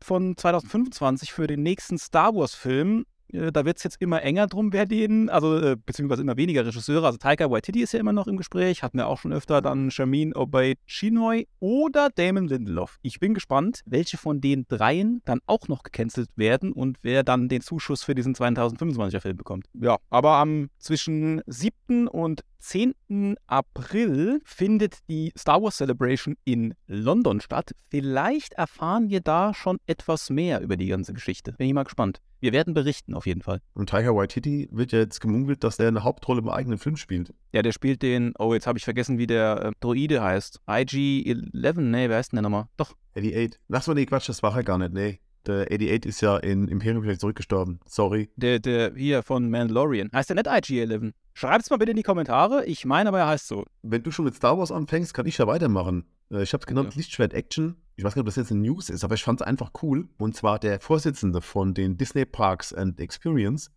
von 0.03 0.37
2025 0.37 1.33
für 1.33 1.47
den 1.47 1.63
nächsten 1.63 1.99
Star 1.99 2.35
Wars-Film 2.35 3.05
äh, 3.33 3.53
da 3.53 3.65
wird 3.65 3.79
es 3.79 3.85
jetzt 3.85 4.01
immer 4.01 4.23
enger 4.23 4.47
drum, 4.47 4.73
wer 4.73 4.87
den, 4.87 5.29
also 5.29 5.57
äh, 5.57 5.77
beziehungsweise 5.77 6.23
immer 6.23 6.37
weniger 6.37 6.65
Regisseure. 6.67 7.07
Also 7.07 7.19
Taika 7.19 7.51
Waititi 7.51 7.83
ist 7.83 7.93
ja 7.93 8.01
immer 8.01 8.13
noch 8.13 8.27
im 8.27 8.37
Gespräch, 8.37 8.83
hatten 8.83 8.99
wir 8.99 9.07
auch 9.07 9.19
schon 9.19 9.33
öfter 9.33 9.63
dann 9.63 9.91
Shamin 9.91 10.35
Obey 10.35 10.77
Chinoy 10.87 11.47
oder 11.61 12.11
Damon 12.15 12.47
Lindelof. 12.47 12.99
Ich 13.03 13.21
bin 13.21 13.35
gespannt, 13.35 13.81
welche 13.87 14.17
von 14.17 14.41
den 14.41 14.67
dreien 14.69 15.23
dann 15.25 15.41
auch 15.47 15.69
noch 15.69 15.83
gecancelt 15.83 16.29
werden 16.37 16.73
und 16.73 16.99
wer 17.03 17.23
dann 17.23 17.49
den 17.49 17.61
Zuschuss 17.61 18.05
für 18.05 18.15
diesen 18.15 18.35
2025er 18.35 19.21
Film 19.21 19.37
bekommt. 19.37 19.67
Ja, 19.75 19.99
aber 20.11 20.35
am 20.35 20.71
zwischen 20.79 21.43
7. 21.47 22.09
und 22.09 22.43
10. 22.65 23.37
April 23.47 24.41
findet 24.43 24.99
die 25.11 25.33
Star 25.37 25.63
Wars 25.63 25.77
Celebration 25.77 26.37
in 26.45 26.75
London 26.87 27.43
statt. 27.43 27.73
Vielleicht 27.91 28.55
erfahren 28.55 29.11
wir 29.11 29.21
da 29.21 29.53
schon 29.53 29.79
etwas 29.87 30.31
mehr 30.31 30.63
über 30.63 30.79
die 30.79 30.87
ganze 30.87 31.13
Geschichte. 31.13 31.53
Bin 31.53 31.67
ich 31.67 31.75
mal 31.75 31.85
gespannt. 31.85 32.23
Wir 32.45 32.53
werden 32.53 32.75
berichten 32.75 33.15
auf 33.15 33.25
jeden 33.25 33.41
Fall. 33.41 33.63
Und 33.73 33.89
Tiger 33.89 34.15
Waititi 34.15 34.69
wird 34.71 34.93
ja 34.93 34.99
jetzt 34.99 35.19
gemunkelt, 35.19 35.65
dass 35.65 35.79
der 35.79 35.89
eine 35.89 36.05
Hauptrolle 36.05 36.43
im 36.43 36.51
eigenen 36.51 36.77
Film 36.77 36.99
spielt. 36.99 37.33
Ja, 37.53 37.63
der 37.63 37.73
spielt 37.73 38.03
den, 38.03 38.35
oh, 38.39 38.53
jetzt 38.53 38.67
habe 38.67 38.77
ich 38.77 38.85
vergessen, 38.85 39.17
wie 39.17 39.27
der 39.27 39.65
äh, 39.65 39.73
Droide 39.81 40.23
heißt. 40.23 40.61
IG-11, 40.69 41.81
nee, 41.81 42.11
wer 42.11 42.19
heißt 42.19 42.33
denn 42.33 42.37
der 42.37 42.43
nochmal? 42.43 42.67
Doch. 42.77 42.97
88. 43.17 43.59
Lass 43.69 43.87
mal, 43.87 43.95
nee, 43.95 44.05
Quatsch, 44.05 44.29
das 44.29 44.43
war 44.43 44.55
er 44.55 44.63
gar 44.63 44.77
nicht, 44.77 44.93
nee. 44.93 45.21
Der 45.47 45.63
88 45.73 46.05
ist 46.05 46.21
ja 46.21 46.37
in 46.37 46.69
Imperium 46.69 47.03
vielleicht 47.03 47.23
zurückgestorben. 47.23 47.81
Sorry. 47.87 48.29
Der, 48.37 48.59
der 48.59 48.93
hier 48.95 49.23
von 49.23 49.49
Mandalorian. 49.49 50.11
Heißt 50.13 50.29
der 50.29 50.37
nicht 50.37 50.47
IG-11? 50.47 51.13
Schreibt's 51.33 51.71
mal 51.71 51.79
bitte 51.79 51.93
in 51.93 51.97
die 51.97 52.03
Kommentare. 52.03 52.67
Ich 52.67 52.85
meine 52.85 53.09
aber, 53.09 53.21
er 53.21 53.29
heißt 53.29 53.49
so. 53.49 53.65
Wenn 53.81 54.03
du 54.03 54.11
schon 54.11 54.27
mit 54.27 54.35
Star 54.35 54.59
Wars 54.59 54.71
anfängst, 54.71 55.15
kann 55.15 55.25
ich 55.25 55.39
ja 55.39 55.47
weitermachen. 55.47 56.05
Äh, 56.31 56.43
ich 56.43 56.53
habe 56.53 56.63
es 56.63 56.67
genannt, 56.67 56.95
ja. 56.95 56.99
Lichtschwert 56.99 57.35
Action 57.35 57.77
ich 57.97 58.05
weiß 58.05 58.17
nicht, 58.17 58.21
ob 58.21 58.27
das 58.27 58.37
jetzt 58.37 58.51
eine 58.51 58.61
News 58.61 58.91
ist, 58.91 59.05
aber 59.05 59.15
ich 59.15 59.23
fand 59.23 59.41
es 59.41 59.47
einfach 59.47 59.71
cool. 59.83 60.09
Und 60.19 60.35
zwar 60.35 60.59
der 60.59 60.81
Vorsitzende 60.81 61.41
von 61.41 61.75
den 61.75 61.97
Disney 61.97 62.25
Parks 62.25 62.73
and 62.73 62.99
Experience, 63.01 63.71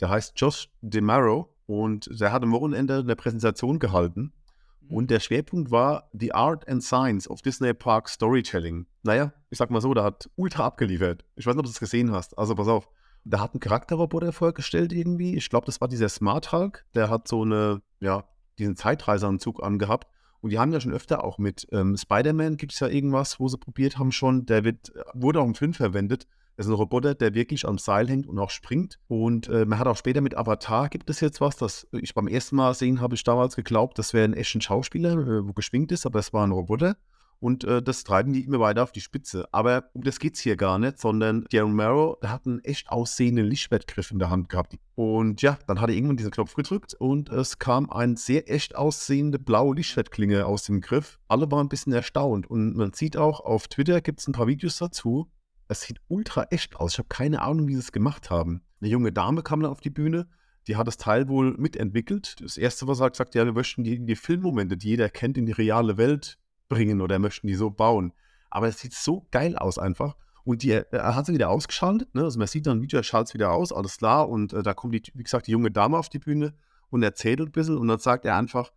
der 0.00 0.08
heißt 0.08 0.32
Josh 0.36 0.70
DeMaro 0.80 1.54
und 1.66 2.08
der 2.18 2.32
hat 2.32 2.42
am 2.42 2.52
Wochenende 2.52 2.98
eine 2.98 3.16
Präsentation 3.16 3.78
gehalten. 3.78 4.32
Mhm. 4.80 4.96
Und 4.96 5.10
der 5.10 5.20
Schwerpunkt 5.20 5.70
war 5.70 6.08
The 6.12 6.32
Art 6.32 6.66
and 6.68 6.82
Science 6.82 7.28
of 7.28 7.42
Disney 7.42 7.74
Park 7.74 8.08
Storytelling. 8.08 8.86
Naja, 9.02 9.34
ich 9.50 9.58
sag 9.58 9.70
mal 9.70 9.82
so, 9.82 9.92
der 9.92 10.04
hat 10.04 10.30
ultra 10.36 10.64
abgeliefert. 10.64 11.24
Ich 11.36 11.44
weiß 11.44 11.54
nicht, 11.54 11.60
ob 11.60 11.66
du 11.66 11.70
es 11.70 11.80
gesehen 11.80 12.12
hast. 12.12 12.38
Also 12.38 12.54
pass 12.54 12.68
auf. 12.68 12.88
Der 13.24 13.40
hat 13.40 13.52
einen 13.52 13.60
Charakterroboter 13.60 14.32
vorgestellt 14.32 14.94
irgendwie. 14.94 15.36
Ich 15.36 15.50
glaube, 15.50 15.66
das 15.66 15.82
war 15.82 15.88
dieser 15.88 16.08
Smart 16.08 16.50
Hulk. 16.52 16.86
Der 16.94 17.10
hat 17.10 17.28
so 17.28 17.42
eine, 17.42 17.82
ja, 18.00 18.24
diesen 18.58 18.76
Zeitreiseanzug 18.76 19.62
angehabt. 19.62 20.06
Und 20.40 20.50
die 20.50 20.58
haben 20.58 20.72
ja 20.72 20.80
schon 20.80 20.92
öfter 20.92 21.24
auch 21.24 21.38
mit 21.38 21.66
ähm, 21.70 21.96
Spider-Man 21.96 22.56
gibt 22.56 22.72
es 22.72 22.80
ja 22.80 22.88
irgendwas, 22.88 23.38
wo 23.40 23.48
sie 23.48 23.58
probiert 23.58 23.98
haben 23.98 24.12
schon. 24.12 24.46
Der 24.46 24.64
wird, 24.64 24.92
wurde 25.12 25.40
auch 25.40 25.46
im 25.46 25.54
Film 25.54 25.74
verwendet. 25.74 26.26
Das 26.56 26.66
ist 26.66 26.72
ein 26.72 26.76
Roboter, 26.76 27.14
der 27.14 27.32
wirklich 27.34 27.66
am 27.66 27.78
Seil 27.78 28.08
hängt 28.08 28.26
und 28.26 28.38
auch 28.38 28.50
springt. 28.50 28.98
Und 29.08 29.48
äh, 29.48 29.64
man 29.64 29.78
hat 29.78 29.86
auch 29.86 29.96
später 29.96 30.20
mit 30.20 30.36
Avatar 30.36 30.88
gibt 30.88 31.08
es 31.08 31.20
jetzt 31.20 31.40
was, 31.40 31.56
das 31.56 31.86
ich 31.92 32.12
beim 32.12 32.28
ersten 32.28 32.56
Mal 32.56 32.74
sehen 32.74 33.00
habe 33.00 33.14
ich 33.14 33.24
damals 33.24 33.56
geglaubt, 33.56 33.98
das 33.98 34.12
wäre 34.12 34.24
ein 34.24 34.34
echter 34.34 34.60
Schauspieler, 34.60 35.12
äh, 35.12 35.46
wo 35.46 35.52
geschwingt 35.52 35.90
ist, 35.90 36.04
aber 36.04 36.18
es 36.18 36.32
war 36.32 36.46
ein 36.46 36.52
Roboter. 36.52 36.96
Und 37.40 37.64
äh, 37.64 37.82
das 37.82 38.04
treiben 38.04 38.34
die 38.34 38.44
immer 38.44 38.60
weiter 38.60 38.82
auf 38.82 38.92
die 38.92 39.00
Spitze. 39.00 39.48
Aber 39.50 39.90
um 39.94 40.02
das 40.02 40.18
geht 40.18 40.34
es 40.36 40.40
hier 40.40 40.56
gar 40.56 40.78
nicht, 40.78 41.00
sondern 41.00 41.46
der 41.50 41.62
Romero, 41.62 42.18
der 42.22 42.30
hat 42.30 42.46
einen 42.46 42.60
echt 42.60 42.90
aussehenden 42.90 43.46
Lichtschwertgriff 43.46 44.10
in 44.10 44.18
der 44.18 44.28
Hand 44.28 44.50
gehabt. 44.50 44.76
Und 44.94 45.40
ja, 45.40 45.58
dann 45.66 45.80
hat 45.80 45.88
er 45.88 45.96
irgendwann 45.96 46.18
diesen 46.18 46.30
Knopf 46.30 46.54
gedrückt 46.54 46.94
und 46.94 47.30
es 47.30 47.58
kam 47.58 47.88
eine 47.90 48.18
sehr 48.18 48.50
echt 48.50 48.76
aussehende 48.76 49.38
blaue 49.38 49.74
Lichtschwertklinge 49.74 50.44
aus 50.44 50.64
dem 50.64 50.82
Griff. 50.82 51.18
Alle 51.28 51.50
waren 51.50 51.66
ein 51.66 51.70
bisschen 51.70 51.94
erstaunt. 51.94 52.48
Und 52.48 52.76
man 52.76 52.92
sieht 52.92 53.16
auch, 53.16 53.40
auf 53.40 53.68
Twitter 53.68 54.02
gibt 54.02 54.20
es 54.20 54.28
ein 54.28 54.32
paar 54.32 54.46
Videos 54.46 54.76
dazu. 54.76 55.30
Es 55.68 55.80
sieht 55.80 55.98
ultra 56.08 56.44
echt 56.50 56.76
aus. 56.76 56.92
Ich 56.92 56.98
habe 56.98 57.08
keine 57.08 57.40
Ahnung, 57.40 57.68
wie 57.68 57.74
sie 57.74 57.80
es 57.80 57.92
gemacht 57.92 58.28
haben. 58.28 58.60
Eine 58.80 58.90
junge 58.90 59.12
Dame 59.12 59.42
kam 59.42 59.60
dann 59.60 59.72
auf 59.72 59.80
die 59.80 59.90
Bühne 59.90 60.28
die 60.68 60.76
hat 60.76 60.86
das 60.86 60.98
Teil 60.98 61.28
wohl 61.28 61.56
mitentwickelt. 61.56 62.36
Das 62.40 62.56
erste, 62.56 62.86
was 62.86 62.98
er 62.98 63.04
sagt, 63.04 63.16
sagt, 63.16 63.34
ja, 63.34 63.44
wir 63.44 63.52
möchten 63.52 63.82
die, 63.82 64.04
die 64.04 64.14
Filmmomente, 64.14 64.76
die 64.76 64.90
jeder 64.90 65.08
kennt, 65.08 65.38
in 65.38 65.46
die 65.46 65.52
reale 65.52 65.96
Welt 65.96 66.38
bringen 66.70 67.02
oder 67.02 67.18
möchten 67.18 67.48
die 67.48 67.54
so 67.54 67.68
bauen. 67.68 68.14
Aber 68.48 68.68
es 68.68 68.78
sieht 68.78 68.94
so 68.94 69.26
geil 69.30 69.58
aus 69.58 69.78
einfach. 69.78 70.16
Und 70.44 70.62
die, 70.62 70.70
er 70.70 71.14
hat 71.14 71.26
sie 71.26 71.34
wieder 71.34 71.50
ausgeschaltet. 71.50 72.14
Ne? 72.14 72.22
Also 72.22 72.38
man 72.38 72.48
sieht 72.48 72.66
dann 72.66 72.78
ein 72.78 72.82
Video, 72.82 72.98
er 72.98 73.02
schaltet 73.02 73.28
es 73.28 73.34
wieder 73.34 73.52
aus, 73.52 73.72
alles 73.72 73.98
klar. 73.98 74.30
Und 74.30 74.54
äh, 74.54 74.62
da 74.62 74.72
kommt, 74.72 74.94
die, 74.94 75.12
wie 75.14 75.22
gesagt, 75.22 75.46
die 75.46 75.50
junge 75.50 75.70
Dame 75.70 75.98
auf 75.98 76.08
die 76.08 76.18
Bühne 76.18 76.54
und 76.88 77.02
erzählt 77.02 77.40
ein 77.40 77.52
bisschen. 77.52 77.76
Und 77.76 77.88
dann 77.88 77.98
sagt 77.98 78.24
er 78.24 78.36
einfach, 78.36 78.72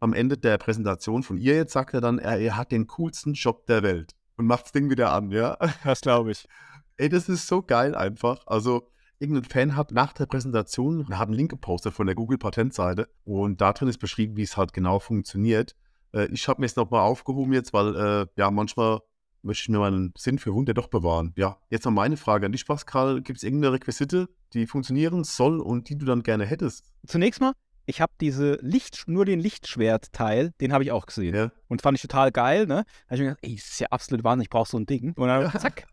am 0.00 0.12
Ende 0.12 0.36
der 0.36 0.58
Präsentation 0.58 1.22
von 1.22 1.38
ihr 1.38 1.54
jetzt, 1.54 1.72
sagt 1.72 1.94
er 1.94 2.00
dann, 2.00 2.18
er, 2.18 2.38
er 2.38 2.56
hat 2.56 2.72
den 2.72 2.86
coolsten 2.88 3.34
Job 3.34 3.66
der 3.66 3.82
Welt. 3.82 4.16
Und 4.36 4.46
macht 4.46 4.64
das 4.64 4.72
Ding 4.72 4.90
wieder 4.90 5.12
an, 5.12 5.30
ja. 5.30 5.56
Das 5.84 6.00
glaube 6.00 6.32
ich. 6.32 6.48
Ey, 6.96 7.08
das 7.08 7.28
ist 7.28 7.46
so 7.46 7.62
geil 7.62 7.94
einfach. 7.94 8.46
Also, 8.46 8.90
irgendein 9.18 9.44
Fan 9.44 9.76
hat 9.76 9.92
nach 9.92 10.12
der 10.12 10.26
Präsentation, 10.26 11.12
einen 11.12 11.32
Link 11.32 11.50
gepostet 11.50 11.92
von 11.92 12.06
der 12.06 12.16
Google-Patentseite 12.16 13.08
und 13.24 13.60
da 13.60 13.72
drin 13.72 13.88
ist 13.88 13.98
beschrieben, 13.98 14.36
wie 14.36 14.42
es 14.42 14.56
halt 14.56 14.72
genau 14.72 14.98
funktioniert. 14.98 15.76
Äh, 16.12 16.26
ich 16.32 16.48
habe 16.48 16.60
mir 16.60 16.66
es 16.66 16.76
nochmal 16.76 17.00
aufgehoben 17.00 17.52
jetzt, 17.52 17.72
weil 17.72 17.96
äh, 17.96 18.26
ja, 18.36 18.50
manchmal 18.50 19.00
möchte 19.42 19.62
ich 19.62 19.68
mir 19.68 19.78
meinen 19.78 20.12
Sinn 20.16 20.38
für 20.38 20.54
Wunder 20.54 20.74
doch 20.74 20.88
bewahren. 20.88 21.32
Ja, 21.36 21.58
jetzt 21.70 21.84
noch 21.84 21.92
meine 21.92 22.16
Frage 22.16 22.46
an 22.46 22.52
dich, 22.52 22.66
Pascal. 22.66 23.22
Gibt 23.22 23.38
es 23.38 23.42
irgendeine 23.42 23.74
Requisite, 23.74 24.28
die 24.52 24.66
funktionieren 24.66 25.24
soll 25.24 25.60
und 25.60 25.88
die 25.88 25.96
du 25.96 26.06
dann 26.06 26.22
gerne 26.22 26.44
hättest? 26.44 26.92
Zunächst 27.06 27.40
mal, 27.40 27.52
ich 27.86 28.00
habe 28.00 28.12
diese 28.20 28.58
Licht, 28.60 29.04
nur 29.06 29.24
den 29.24 29.40
Lichtschwert-Teil, 29.40 30.52
den 30.60 30.72
habe 30.72 30.84
ich 30.84 30.92
auch 30.92 31.06
gesehen. 31.06 31.34
Ja. 31.34 31.52
Und 31.68 31.80
fand 31.80 31.96
ich 31.96 32.02
total 32.02 32.30
geil, 32.30 32.66
ne? 32.66 32.84
Da 32.84 33.10
habe 33.10 33.14
ich 33.14 33.20
mir 33.20 33.26
gedacht, 33.28 33.38
ey, 33.42 33.56
das 33.56 33.64
ist 33.64 33.80
ja 33.80 33.86
absolut 33.88 34.24
Wahnsinn, 34.24 34.42
ich 34.42 34.50
brauche 34.50 34.68
so 34.68 34.78
ein 34.78 34.86
Ding. 34.86 35.14
Und 35.16 35.28
dann, 35.28 35.50
zack, 35.58 35.86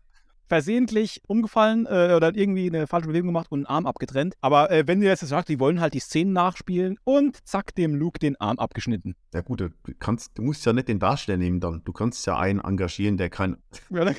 versehentlich 0.48 1.22
umgefallen 1.26 1.86
äh, 1.86 2.14
oder 2.14 2.34
irgendwie 2.34 2.68
eine 2.68 2.86
falsche 2.86 3.08
Bewegung 3.08 3.28
gemacht 3.28 3.50
und 3.50 3.60
einen 3.60 3.66
Arm 3.66 3.86
abgetrennt. 3.86 4.34
Aber 4.40 4.70
äh, 4.70 4.86
wenn 4.86 5.02
ihr 5.02 5.08
jetzt 5.08 5.26
sagt, 5.26 5.48
die 5.48 5.58
wollen 5.58 5.80
halt 5.80 5.94
die 5.94 6.00
Szenen 6.00 6.32
nachspielen 6.32 6.98
und 7.04 7.46
zack, 7.46 7.74
dem 7.74 7.94
Luke 7.94 8.18
den 8.18 8.40
Arm 8.40 8.58
abgeschnitten. 8.58 9.16
Ja 9.34 9.40
gut, 9.40 9.60
du, 9.60 9.70
kannst, 9.98 10.38
du 10.38 10.42
musst 10.42 10.64
ja 10.66 10.72
nicht 10.72 10.88
den 10.88 10.98
Darsteller 10.98 11.38
nehmen 11.38 11.60
dann. 11.60 11.82
Du 11.84 11.92
kannst 11.92 12.26
ja 12.26 12.38
einen 12.38 12.60
engagieren, 12.60 13.16
der 13.16 13.30
kein... 13.30 13.56
Ja, 13.90 14.04
dann, 14.04 14.16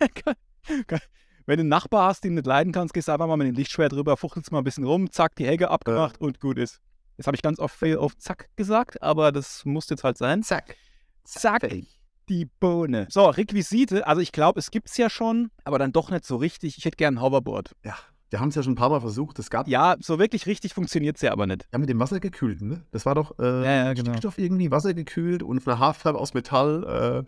wenn 1.46 1.56
du 1.56 1.60
einen 1.60 1.68
Nachbar 1.68 2.08
hast, 2.08 2.24
den 2.24 2.32
du 2.32 2.34
nicht 2.36 2.46
leiden 2.46 2.72
kannst, 2.72 2.94
gehst 2.94 3.08
du 3.08 3.12
einfach 3.12 3.26
mal 3.26 3.36
mit 3.36 3.46
dem 3.46 3.54
Lichtschwert 3.54 3.92
drüber, 3.92 4.16
fuchtelst 4.16 4.50
mal 4.50 4.58
ein 4.58 4.64
bisschen 4.64 4.84
rum, 4.84 5.10
zack, 5.10 5.36
die 5.36 5.46
Hecke 5.46 5.70
abgemacht 5.70 6.20
äh. 6.20 6.24
und 6.24 6.40
gut 6.40 6.58
ist. 6.58 6.80
Das 7.16 7.26
habe 7.26 7.36
ich 7.36 7.42
ganz 7.42 7.58
oft 7.60 7.82
auf 7.96 8.16
Zack 8.16 8.48
gesagt, 8.56 9.02
aber 9.02 9.30
das 9.30 9.64
muss 9.64 9.88
jetzt 9.88 10.04
halt 10.04 10.18
sein. 10.18 10.42
Zack. 10.42 10.76
Zack. 11.24 11.62
Zack 11.62 11.84
die 12.28 12.46
Bohne. 12.46 13.06
So, 13.10 13.26
Requisite. 13.26 14.06
Also 14.06 14.20
ich 14.20 14.32
glaube, 14.32 14.58
es 14.58 14.70
gibt 14.70 14.88
es 14.88 14.96
ja 14.96 15.10
schon, 15.10 15.50
aber 15.64 15.78
dann 15.78 15.92
doch 15.92 16.10
nicht 16.10 16.24
so 16.24 16.36
richtig. 16.36 16.78
Ich 16.78 16.84
hätte 16.84 16.96
gern 16.96 17.14
ein 17.14 17.22
Hoverboard. 17.22 17.74
Ja, 17.84 17.96
wir 18.30 18.40
haben 18.40 18.48
es 18.48 18.54
ja 18.54 18.62
schon 18.62 18.72
ein 18.72 18.76
paar 18.76 18.90
Mal 18.90 19.00
versucht. 19.00 19.38
Es 19.38 19.50
gab. 19.50 19.68
Ja, 19.68 19.96
so 20.00 20.18
wirklich 20.18 20.46
richtig 20.46 20.74
funktioniert 20.74 21.16
es 21.16 21.22
ja 21.22 21.32
aber 21.32 21.46
nicht. 21.46 21.68
Ja, 21.72 21.78
mit 21.78 21.88
dem 21.88 22.00
Wasser 22.00 22.20
gekühlt, 22.20 22.62
ne? 22.62 22.82
Das 22.90 23.06
war 23.06 23.14
doch 23.14 23.38
äh, 23.38 23.64
ja, 23.64 23.84
ja, 23.84 23.92
genau. 23.92 24.10
Stickstoff 24.10 24.38
irgendwie, 24.38 24.70
Wasser 24.70 24.94
gekühlt 24.94 25.42
und 25.42 25.66
der 25.66 25.78
Haarfarbe 25.78 26.18
aus 26.18 26.34
Metall. 26.34 27.26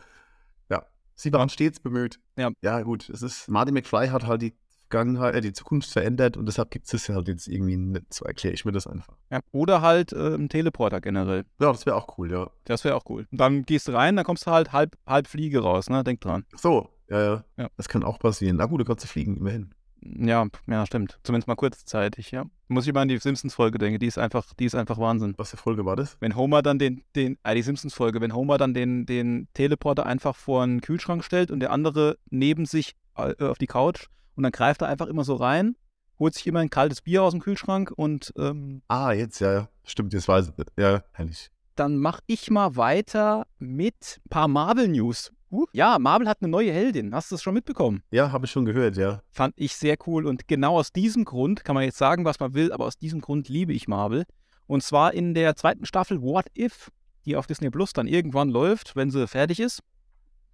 Äh, 0.69 0.75
ja, 0.75 0.87
sie 1.15 1.33
waren 1.33 1.49
stets 1.49 1.81
bemüht. 1.81 2.19
Ja. 2.37 2.51
Ja, 2.61 2.83
gut. 2.83 3.09
Es 3.09 3.23
ist, 3.23 3.49
Marty 3.49 3.73
McFly 3.73 4.09
hat 4.09 4.27
halt 4.27 4.43
die 4.43 4.55
Vergangenheit, 4.89 5.35
äh, 5.35 5.41
die 5.41 5.53
Zukunft 5.53 5.91
verändert 5.91 6.37
und 6.37 6.47
deshalb 6.47 6.71
gibt 6.71 6.93
es 6.93 7.09
halt 7.09 7.29
jetzt 7.29 7.49
irgendwie 7.49 7.77
nicht. 7.77 8.13
So 8.13 8.25
erkläre 8.25 8.55
ich 8.55 8.65
mir 8.65 8.73
das 8.73 8.87
einfach. 8.87 9.17
Ja, 9.31 9.41
oder 9.53 9.83
halt 9.83 10.13
äh, 10.13 10.35
ein 10.35 10.49
Teleporter 10.49 11.01
generell. 11.01 11.45
Ja, 11.61 11.73
das 11.73 11.87
wäre 11.87 11.97
auch 11.97 12.19
cool, 12.19 12.31
ja. 12.31 12.51
Das 12.65 12.85
wäre 12.85 12.95
auch 12.95 13.05
cool. 13.09 13.27
Und 13.31 13.41
dann 13.41 13.63
gehst 13.65 13.89
du 13.89 13.93
rein, 13.93 14.17
dann 14.17 14.25
kommst 14.25 14.47
du 14.47 14.51
halt 14.51 14.73
halb, 14.73 14.97
halb 15.07 15.27
Fliege 15.27 15.61
raus, 15.61 15.91
ne? 15.91 16.05
Denk 16.05 16.21
dran. 16.21 16.45
So, 16.55 16.89
ja, 17.09 17.21
ja, 17.21 17.45
ja. 17.57 17.69
Das 17.77 17.89
kann 17.89 18.05
auch 18.05 18.19
passieren. 18.19 18.57
Na 18.57 18.67
gut, 18.67 18.81
du 18.81 18.85
kannst 18.85 19.05
du 19.05 19.09
fliegen, 19.09 19.37
immerhin. 19.37 19.75
Ja, 20.03 20.47
ja, 20.69 20.87
stimmt. 20.87 21.19
Zumindest 21.25 21.49
mal 21.49 21.57
kurzzeitig, 21.57 22.31
ja. 22.31 22.45
Muss 22.69 22.87
ich 22.87 22.93
mal 22.93 23.03
an 23.03 23.09
die 23.09 23.19
Simpsons-Folge 23.19 23.79
denken, 23.79 23.99
die 23.99 24.07
ist 24.07 24.19
einfach, 24.19 24.55
die 24.55 24.67
ist 24.67 24.75
einfach 24.75 24.99
Wahnsinn. 24.99 25.35
Was 25.37 25.51
für 25.51 25.57
Folge 25.57 25.85
war 25.85 25.97
das? 25.97 26.17
Wenn 26.21 26.37
Homer 26.37 26.63
dann 26.63 26.79
den, 26.79 27.03
den, 27.17 27.39
äh, 27.43 27.55
die 27.55 27.63
Simpsons-Folge, 27.63 28.21
wenn 28.21 28.35
Homer 28.35 28.59
dann 28.59 28.75
den, 28.75 29.07
den 29.07 29.49
Teleporter 29.55 30.07
einfach 30.07 30.37
vor 30.37 30.63
einen 30.63 30.81
Kühlschrank 30.81 31.25
stellt 31.25 31.51
und 31.51 31.61
der 31.61 31.73
andere 31.73 32.19
neben 32.31 32.67
sich 32.67 32.95
äh, 33.17 33.43
auf 33.43 33.59
die 33.59 33.67
Couch 33.67 34.07
und 34.37 34.43
dann 34.43 34.53
greift 34.53 34.83
er 34.83 34.89
einfach 34.89 35.07
immer 35.07 35.25
so 35.25 35.35
rein, 35.35 35.77
holt 36.19 36.35
sich 36.35 36.47
immer 36.47 36.61
ein 36.61 36.71
kaltes 36.71 37.03
Bier 37.03 37.23
aus 37.23 37.33
dem 37.33 37.41
Kühlschrank 37.41 37.93
und. 37.95 38.33
Ähm, 38.39 38.83
ah, 38.89 39.13
jetzt, 39.13 39.41
ja, 39.41 39.53
ja. 39.53 39.69
Stimmt, 39.85 40.13
jetzt 40.13 40.29
weiß 40.29 40.53
ich. 40.57 40.67
Ja, 40.79 41.03
herrlich. 41.13 41.51
Dann 41.75 41.99
mache 41.99 42.23
ich 42.27 42.51
mal 42.51 42.77
weiter 42.77 43.47
mit 43.59 44.21
ein 44.25 44.29
paar 44.31 44.49
Marvel-News. 44.49 45.33
Uh, 45.51 45.67
ja, 45.73 45.99
Marvel 45.99 46.29
hat 46.29 46.39
eine 46.41 46.51
neue 46.51 46.73
Heldin. 46.73 47.15
Hast 47.15 47.31
du 47.31 47.35
das 47.35 47.43
schon 47.43 47.55
mitbekommen? 47.55 48.03
Ja, 48.11 48.33
habe 48.33 48.47
ich 48.47 48.51
schon 48.51 48.65
gehört, 48.65 48.97
ja. 48.97 49.23
Fand 49.31 49.55
ich 49.57 49.77
sehr 49.77 49.97
cool. 50.07 50.27
Und 50.27 50.49
genau 50.49 50.79
aus 50.79 50.93
diesem 50.93 51.25
Grund, 51.25 51.65
kann 51.65 51.75
man 51.75 51.85
jetzt 51.85 51.99
sagen, 51.99 52.25
was 52.25 52.41
man 52.41 52.55
will, 52.55 52.73
aber 52.73 52.87
aus 52.87 52.99
diesem 52.99 53.21
Grund 53.21 53.49
liebe 53.49 53.73
ich 53.73 53.87
Marvel. 53.87 54.25
Und 54.67 54.83
zwar 54.83 55.15
in 55.15 55.35
der 55.35 55.55
zweiten 55.55 55.87
Staffel 55.87 56.21
What 56.21 56.47
If, 56.59 56.91
die 57.25 57.37
auf 57.37 57.47
Disney 57.47 57.71
Plus 57.71 57.93
dann 57.93 58.09
irgendwann 58.09 58.49
läuft, 58.49 58.97
wenn 58.97 59.11
sie 59.11 59.29
fertig 59.29 59.61
ist. 59.61 59.83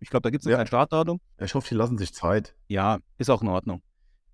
Ich 0.02 0.10
glaube, 0.10 0.22
da 0.22 0.30
gibt 0.30 0.44
es 0.44 0.50
ja. 0.50 0.56
kein 0.56 0.66
Startdatum. 0.66 1.20
Ich 1.38 1.54
hoffe, 1.54 1.68
die 1.68 1.74
lassen 1.76 1.96
sich 1.96 2.12
Zeit. 2.12 2.56
Ja, 2.66 2.98
ist 3.18 3.30
auch 3.30 3.40
in 3.40 3.48
Ordnung 3.48 3.82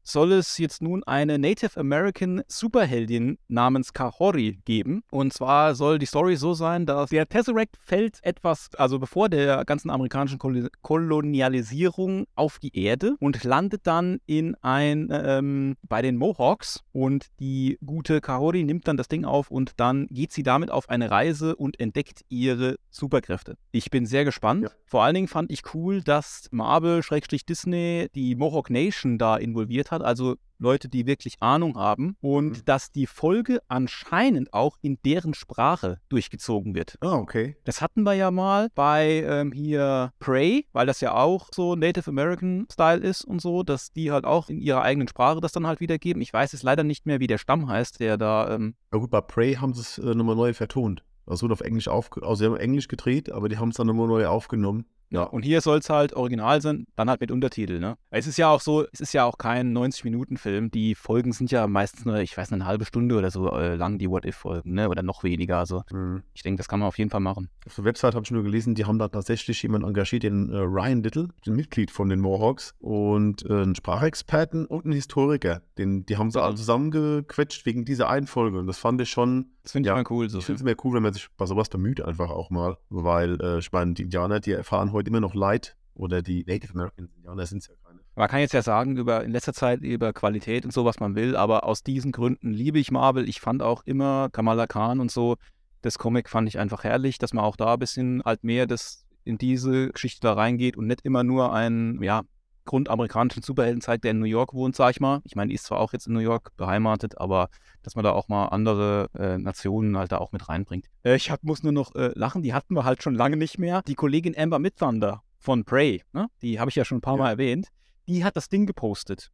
soll 0.08 0.32
es 0.32 0.58
jetzt 0.58 0.82
nun 0.82 1.04
eine 1.04 1.38
Native 1.38 1.78
American 1.78 2.42
Superheldin 2.48 3.38
namens 3.48 3.92
Kahori 3.92 4.58
geben. 4.64 5.02
Und 5.10 5.32
zwar 5.32 5.74
soll 5.74 5.98
die 5.98 6.06
Story 6.06 6.36
so 6.36 6.54
sein, 6.54 6.86
dass 6.86 7.10
der 7.10 7.28
Tesseract 7.28 7.76
fällt 7.78 8.18
etwas, 8.22 8.70
also 8.76 8.98
bevor 8.98 9.28
der 9.28 9.64
ganzen 9.64 9.90
amerikanischen 9.90 10.38
Kolonialisierung 10.82 12.26
auf 12.34 12.58
die 12.58 12.76
Erde 12.76 13.16
und 13.20 13.44
landet 13.44 13.86
dann 13.86 14.20
in 14.26 14.54
ein, 14.62 15.08
ähm, 15.10 15.76
bei 15.86 16.02
den 16.02 16.16
Mohawks. 16.16 16.80
Und 16.92 17.26
die 17.38 17.78
gute 17.84 18.20
Kahori 18.20 18.64
nimmt 18.64 18.88
dann 18.88 18.96
das 18.96 19.08
Ding 19.08 19.24
auf 19.24 19.50
und 19.50 19.72
dann 19.76 20.06
geht 20.08 20.32
sie 20.32 20.42
damit 20.42 20.70
auf 20.70 20.88
eine 20.88 21.10
Reise 21.10 21.54
und 21.54 21.78
entdeckt 21.78 22.24
ihre 22.28 22.76
Superkräfte. 22.90 23.56
Ich 23.72 23.90
bin 23.90 24.06
sehr 24.06 24.24
gespannt. 24.24 24.64
Ja. 24.64 24.70
Vor 24.86 25.04
allen 25.04 25.14
Dingen 25.14 25.28
fand 25.28 25.52
ich 25.52 25.74
cool, 25.74 26.02
dass 26.02 26.48
Marvel-Disney 26.50 28.08
die 28.14 28.34
Mohawk 28.34 28.70
Nation 28.70 29.18
da 29.18 29.36
involviert 29.36 29.90
hat 29.90 29.97
hat, 29.98 30.06
also 30.06 30.36
Leute, 30.58 30.88
die 30.88 31.06
wirklich 31.06 31.36
Ahnung 31.40 31.76
haben 31.76 32.16
und 32.20 32.48
mhm. 32.50 32.64
dass 32.64 32.90
die 32.90 33.06
Folge 33.06 33.60
anscheinend 33.68 34.52
auch 34.52 34.76
in 34.82 34.98
deren 35.04 35.34
Sprache 35.34 36.00
durchgezogen 36.08 36.74
wird. 36.74 36.96
Ah, 37.00 37.14
oh, 37.14 37.18
okay. 37.18 37.56
Das 37.64 37.80
hatten 37.80 38.02
wir 38.02 38.14
ja 38.14 38.30
mal 38.30 38.68
bei 38.74 39.24
ähm, 39.26 39.52
hier 39.52 40.12
Prey, 40.18 40.66
weil 40.72 40.86
das 40.86 41.00
ja 41.00 41.14
auch 41.14 41.48
so 41.54 41.76
Native 41.76 42.10
American 42.10 42.66
Style 42.72 43.00
ist 43.00 43.24
und 43.24 43.40
so, 43.40 43.62
dass 43.62 43.92
die 43.92 44.10
halt 44.10 44.24
auch 44.24 44.48
in 44.48 44.60
ihrer 44.60 44.82
eigenen 44.82 45.08
Sprache 45.08 45.40
das 45.40 45.52
dann 45.52 45.66
halt 45.66 45.80
wiedergeben. 45.80 46.20
Ich 46.22 46.32
weiß 46.32 46.52
es 46.52 46.62
leider 46.62 46.82
nicht 46.82 47.06
mehr, 47.06 47.20
wie 47.20 47.28
der 47.28 47.38
Stamm 47.38 47.68
heißt, 47.68 48.00
der 48.00 48.16
da. 48.16 48.54
Ähm 48.54 48.74
ja 48.92 48.98
gut, 48.98 49.10
bei 49.10 49.20
Prey 49.20 49.54
haben 49.54 49.74
sie 49.74 49.82
es 49.82 49.98
äh, 49.98 50.14
nochmal 50.14 50.36
neu 50.36 50.52
vertont. 50.54 51.04
Also 51.26 51.44
wurde 51.44 51.52
auf 51.52 51.60
Englisch 51.60 51.88
aufge 51.88 52.22
also 52.22 52.36
sie 52.36 52.46
haben 52.46 52.56
Englisch 52.56 52.88
gedreht, 52.88 53.30
aber 53.30 53.48
die 53.48 53.58
haben 53.58 53.68
es 53.68 53.76
dann 53.76 53.86
nochmal 53.86 54.08
neu 54.08 54.26
aufgenommen. 54.26 54.86
Ja, 55.10 55.22
und 55.22 55.42
hier 55.42 55.60
soll 55.60 55.78
es 55.78 55.88
halt 55.88 56.12
original 56.12 56.60
sein, 56.60 56.86
dann 56.96 57.08
halt 57.08 57.20
mit 57.20 57.30
Untertitel, 57.30 57.78
ne? 57.78 57.96
Es 58.10 58.26
ist 58.26 58.36
ja 58.36 58.50
auch 58.50 58.60
so, 58.60 58.84
es 58.92 59.00
ist 59.00 59.14
ja 59.14 59.24
auch 59.24 59.38
kein 59.38 59.76
90-Minuten-Film. 59.76 60.70
Die 60.70 60.94
Folgen 60.94 61.32
sind 61.32 61.50
ja 61.50 61.66
meistens 61.66 62.04
nur, 62.04 62.18
ich 62.18 62.36
weiß, 62.36 62.52
eine 62.52 62.66
halbe 62.66 62.84
Stunde 62.84 63.16
oder 63.16 63.30
so 63.30 63.50
äh, 63.50 63.76
lang, 63.76 63.98
die 63.98 64.10
What-If-Folgen, 64.10 64.74
ne? 64.74 64.88
Oder 64.88 65.02
noch 65.02 65.24
weniger. 65.24 65.58
Also 65.58 65.82
mhm. 65.90 66.22
ich 66.34 66.42
denke, 66.42 66.58
das 66.58 66.68
kann 66.68 66.80
man 66.80 66.88
auf 66.88 66.98
jeden 66.98 67.10
Fall 67.10 67.20
machen. 67.20 67.48
Auf 67.66 67.76
der 67.76 67.84
Website 67.84 68.14
habe 68.14 68.24
ich 68.24 68.30
nur 68.30 68.42
gelesen, 68.42 68.74
die 68.74 68.84
haben 68.84 68.98
da 68.98 69.08
tatsächlich 69.08 69.62
jemanden 69.62 69.86
engagiert, 69.86 70.22
den 70.22 70.50
äh, 70.50 70.58
Ryan 70.58 71.02
Little, 71.02 71.28
den 71.46 71.56
Mitglied 71.56 71.90
von 71.90 72.08
den 72.08 72.20
Mohawks 72.20 72.74
und 72.78 73.44
äh, 73.48 73.62
einen 73.62 73.74
Sprachexperten 73.74 74.66
und 74.66 74.84
einen 74.84 74.94
Historiker. 74.94 75.62
Den, 75.78 76.04
die 76.04 76.18
haben 76.18 76.30
sie 76.30 76.42
alle 76.42 76.54
zusammengequetscht 76.54 77.64
wegen 77.64 77.84
dieser 77.84 78.10
einen 78.10 78.26
Folge. 78.26 78.58
Und 78.58 78.66
das 78.66 78.78
fand 78.78 79.00
ich 79.00 79.10
schon. 79.10 79.46
Das 79.62 79.72
finde 79.72 79.88
ich 79.88 79.90
ja, 79.90 80.02
mal 80.02 80.04
cool. 80.10 80.28
So. 80.28 80.38
Ich 80.38 80.46
finde 80.46 80.60
es 80.60 80.64
mehr 80.64 80.76
cool, 80.82 80.94
wenn 80.94 81.02
man 81.02 81.12
sich 81.12 81.28
bei 81.36 81.46
sowas 81.46 81.68
bemüht, 81.68 82.00
einfach 82.00 82.30
auch 82.30 82.50
mal. 82.50 82.78
Weil, 82.88 83.38
äh, 83.40 83.58
ich 83.58 83.70
meine, 83.72 83.94
die 83.94 84.02
Indianer, 84.02 84.40
die 84.40 84.52
erfahren 84.52 84.92
heute 84.92 84.97
immer 85.06 85.20
noch 85.20 85.34
Leid 85.34 85.76
oder 85.94 86.22
die 86.22 86.44
Native 86.46 86.72
American 86.74 87.08
Indianer 87.16 87.46
sind 87.46 87.58
es 87.58 87.68
ja 87.68 87.74
keine. 87.84 88.00
Man 88.14 88.28
kann 88.28 88.40
jetzt 88.40 88.54
ja 88.54 88.62
sagen, 88.62 88.96
über, 88.96 89.24
in 89.24 89.32
letzter 89.32 89.52
Zeit 89.52 89.80
über 89.80 90.12
Qualität 90.12 90.64
und 90.64 90.72
so, 90.72 90.84
was 90.84 90.98
man 90.98 91.14
will, 91.14 91.36
aber 91.36 91.64
aus 91.64 91.82
diesen 91.82 92.12
Gründen 92.12 92.52
liebe 92.52 92.78
ich 92.78 92.90
Marvel. 92.90 93.28
Ich 93.28 93.40
fand 93.40 93.62
auch 93.62 93.82
immer 93.84 94.28
Kamala 94.30 94.66
Khan 94.66 95.00
und 95.00 95.10
so, 95.10 95.36
das 95.82 95.98
Comic 95.98 96.28
fand 96.28 96.48
ich 96.48 96.58
einfach 96.58 96.84
herrlich, 96.84 97.18
dass 97.18 97.32
man 97.32 97.44
auch 97.44 97.56
da 97.56 97.74
ein 97.74 97.78
bisschen 97.78 98.22
halt 98.24 98.42
mehr 98.42 98.66
das 98.66 99.06
in 99.24 99.38
diese 99.38 99.90
Geschichte 99.90 100.20
da 100.22 100.32
reingeht 100.32 100.76
und 100.76 100.86
nicht 100.86 101.02
immer 101.02 101.22
nur 101.22 101.52
einen, 101.52 102.02
ja, 102.02 102.22
grundamerikanischen 102.68 103.42
Superhelden 103.42 103.80
zeigt, 103.80 104.04
der 104.04 104.12
in 104.12 104.20
New 104.20 104.26
York 104.26 104.54
wohnt, 104.54 104.76
sag 104.76 104.90
ich 104.90 105.00
mal. 105.00 105.20
Ich 105.24 105.34
meine, 105.34 105.48
die 105.48 105.56
ist 105.56 105.64
zwar 105.64 105.80
auch 105.80 105.92
jetzt 105.92 106.06
in 106.06 106.12
New 106.12 106.20
York 106.20 106.56
beheimatet, 106.56 107.18
aber 107.18 107.48
dass 107.82 107.96
man 107.96 108.04
da 108.04 108.12
auch 108.12 108.28
mal 108.28 108.46
andere 108.46 109.08
äh, 109.18 109.38
Nationen 109.38 109.96
halt 109.98 110.12
da 110.12 110.18
auch 110.18 110.32
mit 110.32 110.48
reinbringt. 110.48 110.86
Äh, 111.02 111.16
ich 111.16 111.30
hab, 111.30 111.42
muss 111.42 111.62
nur 111.62 111.72
noch 111.72 111.94
äh, 111.94 112.12
lachen, 112.14 112.42
die 112.42 112.54
hatten 112.54 112.74
wir 112.74 112.84
halt 112.84 113.02
schon 113.02 113.14
lange 113.14 113.36
nicht 113.36 113.58
mehr. 113.58 113.82
Die 113.82 113.94
Kollegin 113.94 114.38
Amber 114.38 114.58
Midthunder 114.58 115.22
von 115.38 115.64
Prey, 115.64 116.02
ne? 116.12 116.28
die 116.42 116.60
habe 116.60 116.68
ich 116.68 116.76
ja 116.76 116.84
schon 116.84 116.98
ein 116.98 117.02
paar 117.02 117.16
ja. 117.16 117.24
Mal 117.24 117.30
erwähnt, 117.30 117.68
die 118.06 118.24
hat 118.24 118.36
das 118.36 118.48
Ding 118.48 118.66
gepostet. 118.66 119.30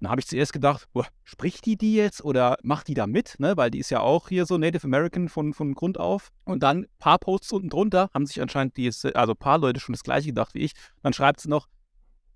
Und 0.00 0.04
da 0.04 0.10
habe 0.10 0.20
ich 0.20 0.28
zuerst 0.28 0.52
gedacht, 0.52 0.86
boah, 0.92 1.06
spricht 1.24 1.66
die 1.66 1.76
die 1.76 1.94
jetzt 1.94 2.24
oder 2.24 2.56
macht 2.62 2.86
die 2.86 2.94
da 2.94 3.08
mit? 3.08 3.34
Ne? 3.38 3.56
Weil 3.56 3.70
die 3.70 3.80
ist 3.80 3.90
ja 3.90 4.00
auch 4.00 4.28
hier 4.28 4.46
so 4.46 4.56
Native 4.56 4.86
American 4.86 5.28
von, 5.28 5.52
von 5.52 5.74
Grund 5.74 5.98
auf. 5.98 6.30
Und 6.44 6.62
dann 6.62 6.84
ein 6.84 6.86
paar 7.00 7.18
Posts 7.18 7.52
unten 7.52 7.68
drunter 7.68 8.08
haben 8.14 8.24
sich 8.24 8.40
anscheinend 8.40 8.76
die, 8.76 8.86
also 8.86 9.32
ein 9.32 9.36
paar 9.36 9.58
Leute 9.58 9.80
schon 9.80 9.94
das 9.94 10.04
gleiche 10.04 10.28
gedacht 10.28 10.54
wie 10.54 10.60
ich. 10.60 10.72
Dann 11.02 11.12
schreibt 11.12 11.40
sie 11.40 11.48
noch, 11.48 11.66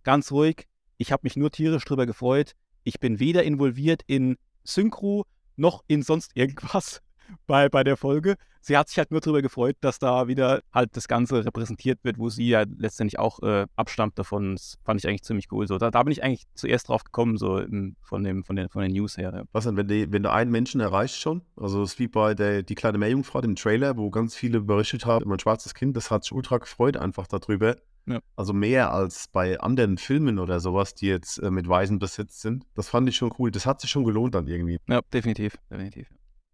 ganz 0.03 0.33
ruhig, 0.33 0.69
ich 0.99 1.13
habe 1.13 1.23
mich 1.25 1.37
nur 1.37 1.51
tierisch 1.51 1.85
drüber 1.85 2.07
gefreut. 2.07 2.55
Ich 2.85 3.01
bin 3.01 3.19
weder 3.19 3.43
involviert 3.43 4.03
in 4.07 4.37
Synchro 4.65 5.27
noch 5.57 5.85
in 5.87 6.03
sonst 6.03 6.33
irgendwas. 6.35 7.03
Bei, 7.47 7.69
bei 7.69 7.85
der 7.85 7.97
Folge. 7.97 8.37
Sie 8.65 8.77
hat 8.77 8.89
sich 8.89 8.99
halt 8.99 9.11
nur 9.11 9.21
darüber 9.21 9.43
gefreut, 9.43 9.77
dass 9.81 9.99
da 9.99 10.29
wieder 10.29 10.63
halt 10.73 10.97
das 10.97 11.09
Ganze 11.09 11.45
repräsentiert 11.45 11.99
wird, 12.05 12.19
wo 12.19 12.29
sie 12.29 12.49
ja 12.49 12.65
letztendlich 12.79 13.19
auch 13.19 13.43
äh, 13.43 13.67
abstammt 13.75 14.19
davon. 14.19 14.55
Das 14.55 14.79
fand 14.85 15.01
ich 15.01 15.09
eigentlich 15.09 15.23
ziemlich 15.23 15.51
cool. 15.51 15.67
So, 15.67 15.79
da, 15.79 15.91
da 15.91 16.03
bin 16.05 16.13
ich 16.13 16.23
eigentlich 16.23 16.45
zuerst 16.55 16.89
drauf 16.89 17.03
gekommen, 17.03 17.37
so 17.37 17.59
im, 17.59 17.97
von, 18.03 18.23
dem, 18.23 18.45
von, 18.45 18.55
den, 18.55 18.69
von 18.69 18.83
den 18.83 18.93
News 18.93 19.17
her. 19.17 19.33
Ja. 19.35 19.43
Was 19.51 19.65
denn, 19.65 19.77
wenn, 19.77 19.89
die, 19.89 20.13
wenn 20.13 20.23
du 20.23 20.31
einen 20.31 20.53
Menschen 20.53 20.81
erreicht 20.81 21.17
schon? 21.17 21.43
Also 21.57 21.83
es 21.83 21.95
ist 21.95 21.99
wie 21.99 22.07
bei 22.07 22.35
der 22.35 22.63
Die 22.63 22.77
kleine 22.77 22.99
Meerjungfrau, 22.99 23.41
dem 23.41 23.57
Trailer, 23.57 23.97
wo 23.97 24.11
ganz 24.11 24.37
viele 24.37 24.61
berichtet 24.61 25.07
haben, 25.07 25.29
mein 25.29 25.41
schwarzes 25.41 25.75
Kind, 25.75 25.97
das 25.97 26.13
hat 26.13 26.23
sich 26.23 26.33
ultra 26.33 26.59
gefreut 26.59 26.97
einfach 26.97 27.27
darüber. 27.27 27.77
Ja. 28.07 28.21
Also 28.37 28.53
mehr 28.53 28.93
als 28.93 29.29
bei 29.29 29.61
anderen 29.61 29.99
Filmen 29.99 30.39
oder 30.39 30.61
sowas, 30.61 30.95
die 30.95 31.07
jetzt 31.07 31.39
äh, 31.39 31.51
mit 31.51 31.69
Weisen 31.69 31.99
besetzt 31.99 32.41
sind. 32.41 32.65
Das 32.75 32.89
fand 32.89 33.09
ich 33.09 33.17
schon 33.17 33.33
cool. 33.39 33.51
Das 33.51 33.67
hat 33.67 33.81
sich 33.81 33.91
schon 33.91 34.05
gelohnt 34.05 34.35
dann 34.35 34.47
irgendwie. 34.47 34.79
Ja, 34.89 35.01
definitiv. 35.13 35.57
definitiv. 35.71 36.09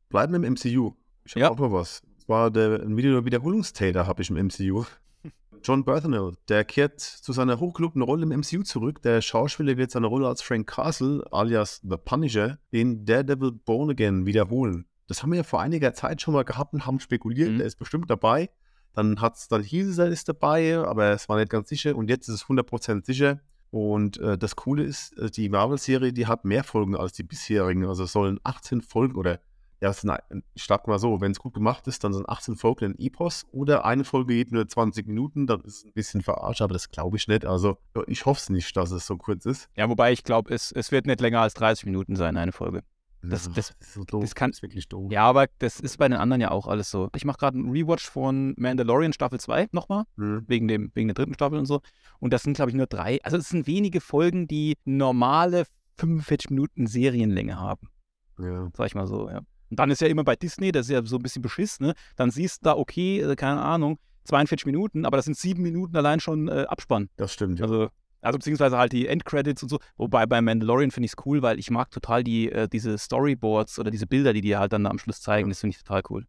Bleiben 0.09 0.35
im 0.35 0.53
MCU. 0.53 0.93
Ich 1.25 1.33
habe 1.33 1.41
ja. 1.41 1.51
auch 1.51 1.59
noch 1.59 1.73
was. 1.73 2.03
Das 2.17 2.29
war 2.29 2.51
der 2.51 2.81
ein 2.83 2.97
Wiederholungstäter, 2.97 4.07
habe 4.07 4.23
ich 4.23 4.31
im 4.31 4.37
MCU. 4.37 4.85
John 5.63 5.85
Berthenel, 5.85 6.35
der 6.49 6.65
kehrt 6.65 7.01
zu 7.01 7.33
seiner 7.33 7.61
hochgelobten 7.61 8.03
Rolle 8.03 8.23
im 8.23 8.41
MCU 8.41 8.63
zurück. 8.63 9.03
Der 9.03 9.21
Schauspieler 9.21 9.77
wird 9.77 9.91
seine 9.91 10.07
Rolle 10.07 10.29
als 10.29 10.41
Frank 10.41 10.69
Castle, 10.69 11.27
alias 11.31 11.81
The 11.83 11.97
Punisher, 11.97 12.59
in 12.71 13.05
Daredevil 13.05 13.53
Born 13.53 13.91
Again 13.91 14.25
wiederholen. 14.25 14.87
Das 15.09 15.23
haben 15.23 15.31
wir 15.31 15.39
ja 15.39 15.43
vor 15.43 15.61
einiger 15.61 15.95
Zeit 15.95 16.23
schon 16.23 16.35
mal 16.35 16.45
gehabt 16.45 16.75
und 16.75 16.87
haben 16.87 17.01
spekuliert, 17.01 17.51
mhm. 17.51 17.61
er 17.61 17.67
ist 17.67 17.77
bestimmt 17.77 18.11
dabei. 18.11 18.51
Dann, 18.95 19.21
hat's, 19.21 19.49
dann 19.49 19.63
hieß 19.63 19.89
es, 19.89 19.99
er 19.99 20.09
ist 20.09 20.29
dabei, 20.29 20.79
aber 20.79 21.11
es 21.11 21.29
war 21.29 21.39
nicht 21.39 21.51
ganz 21.51 21.69
sicher. 21.69 21.97
Und 21.97 22.09
jetzt 22.09 22.29
ist 22.29 22.35
es 22.35 22.45
100% 22.45 23.05
sicher. 23.05 23.41
Und 23.71 24.19
äh, 24.19 24.39
das 24.39 24.57
Coole 24.57 24.83
ist, 24.83 25.17
äh, 25.19 25.31
die 25.31 25.49
Marvel-Serie, 25.49 26.13
die 26.13 26.27
hat 26.27 26.45
mehr 26.45 26.65
Folgen 26.65 26.97
als 26.97 27.13
die 27.13 27.23
bisherigen. 27.23 27.85
Also 27.85 28.05
es 28.05 28.13
sollen 28.13 28.41
18 28.45 28.81
Folgen 28.81 29.17
oder 29.17 29.41
ja, 29.81 29.93
sind, 29.93 30.13
ich 30.55 30.65
sag 30.65 30.89
mal 30.89 30.99
so, 30.99 31.21
wenn 31.21 31.33
es 31.33 31.39
gut 31.39 31.55
gemacht 31.55 31.87
ist, 31.87 32.03
dann 32.03 32.13
sind 32.13 32.29
18 32.29 32.57
Folgen 32.57 32.93
ein 32.93 32.99
Epos 32.99 33.47
oder 33.53 33.85
eine 33.85 34.05
Folge 34.05 34.35
geht 34.35 34.53
nur 34.53 34.67
20 34.67 35.07
Minuten, 35.07 35.47
dann 35.47 35.61
ist 35.61 35.79
es 35.79 35.85
ein 35.85 35.93
bisschen 35.93 36.23
verarscht, 36.23 36.63
aber 36.63 36.73
das 36.73 36.91
glaube 36.91 37.17
ich 37.17 37.29
nicht. 37.29 37.45
Also 37.45 37.79
ich 38.07 38.27
hoffe 38.27 38.41
es 38.41 38.51
nicht, 38.51 38.77
dass 38.77 38.91
es 38.91 39.07
so 39.07 39.17
kurz 39.17 39.47
ist. 39.47 39.69
Ja, 39.77 39.89
wobei 39.89 40.13
ich 40.13 40.25
glaube, 40.25 40.53
es, 40.53 40.73
es 40.73 40.91
wird 40.91 41.07
nicht 41.07 41.21
länger 41.21 41.41
als 41.41 41.55
30 41.55 41.87
Minuten 41.87 42.17
sein, 42.17 42.37
eine 42.37 42.53
Folge. 42.53 42.83
Das, 43.23 43.45
das, 43.45 43.55
das, 43.55 43.77
ist 43.81 43.95
so 43.95 44.05
doof. 44.05 44.23
das, 44.23 44.35
kann, 44.35 44.51
das 44.51 44.59
ist 44.59 44.63
wirklich 44.63 44.89
doof. 44.89 45.11
Ja, 45.11 45.25
aber 45.25 45.47
das 45.59 45.81
ist 45.81 45.99
bei 45.99 46.09
den 46.09 46.19
anderen 46.19 46.41
ja 46.41 46.51
auch 46.51 46.69
alles 46.69 46.91
so. 46.91 47.09
Ich 47.17 47.25
mache 47.25 47.39
gerade 47.39 47.59
einen 47.59 47.71
Rewatch 47.71 48.09
von 48.09 48.55
Mandalorian 48.57 49.13
Staffel 49.13 49.41
2 49.41 49.69
nochmal, 49.73 50.05
mhm. 50.17 50.45
wegen, 50.47 50.69
dem, 50.69 50.93
wegen 50.95 51.09
der 51.09 51.15
dritten 51.15 51.35
Staffel 51.35 51.59
und 51.59 51.67
so. 51.67 51.81
Und 52.21 52.33
das 52.33 52.43
sind, 52.43 52.55
glaube 52.55 52.71
ich, 52.71 52.77
nur 52.77 52.87
drei. 52.87 53.19
Also 53.25 53.37
es 53.37 53.49
sind 53.49 53.67
wenige 53.67 54.01
Folgen, 54.01 54.47
die 54.47 54.77
normale 54.85 55.65
45 55.97 56.51
Minuten 56.51 56.87
Serienlänge 56.87 57.59
haben. 57.59 57.89
Ja. 58.39 58.69
Sag 58.77 58.87
ich 58.87 58.95
mal 58.95 59.09
so, 59.09 59.29
ja. 59.29 59.41
Und 59.71 59.79
dann 59.79 59.91
ist 59.91 60.01
ja 60.01 60.09
immer 60.09 60.25
bei 60.25 60.37
Disney, 60.37 60.73
das 60.73 60.87
ist 60.87 60.93
ja 60.93 61.05
so 61.05 61.17
ein 61.17 61.23
bisschen 61.23 61.43
beschiss, 61.43 61.81
ne? 61.81 61.95
Dann 62.17 62.31
siehst 62.31 62.63
du 62.63 62.71
da, 62.71 62.77
okay, 62.77 63.21
äh, 63.21 63.37
keine 63.37 63.63
Ahnung, 63.63 63.99
42 64.25 64.67
Minuten, 64.67 65.05
aber 65.05 65.17
das 65.17 65.25
sind 65.25 65.37
sieben 65.37 65.63
Minuten 65.63 65.97
allein 65.97 66.21
schon 66.21 66.49
äh, 66.49 66.67
Abspann. 66.69 67.09
Das 67.17 67.33
stimmt, 67.33 67.59
ja. 67.59 67.65
Also 67.67 67.89
also 68.21 68.39
beziehungsweise 68.39 68.77
halt 68.77 68.93
die 68.93 69.07
Endcredits 69.07 69.63
und 69.63 69.69
so. 69.69 69.79
Wobei 69.97 70.27
bei 70.27 70.41
Mandalorian 70.41 70.91
finde 70.91 71.07
ich 71.07 71.13
es 71.17 71.27
cool, 71.27 71.43
weil 71.43 71.59
ich 71.59 71.71
mag 71.71 71.91
total 71.91 72.25
die, 72.25 72.51
äh, 72.51 72.69
diese 72.69 72.99
Storyboards 72.99 73.79
oder 73.79 73.91
diese 73.91 74.07
Bilder, 74.07 74.33
die 74.33 74.41
die 74.41 74.57
halt 74.57 74.73
dann 74.73 74.87
am 74.87 74.99
Schluss 74.99 75.21
zeigen. 75.21 75.49
Das 75.49 75.61
finde 75.61 75.77
ich 75.77 75.83
total 75.83 76.03
cool. 76.11 76.27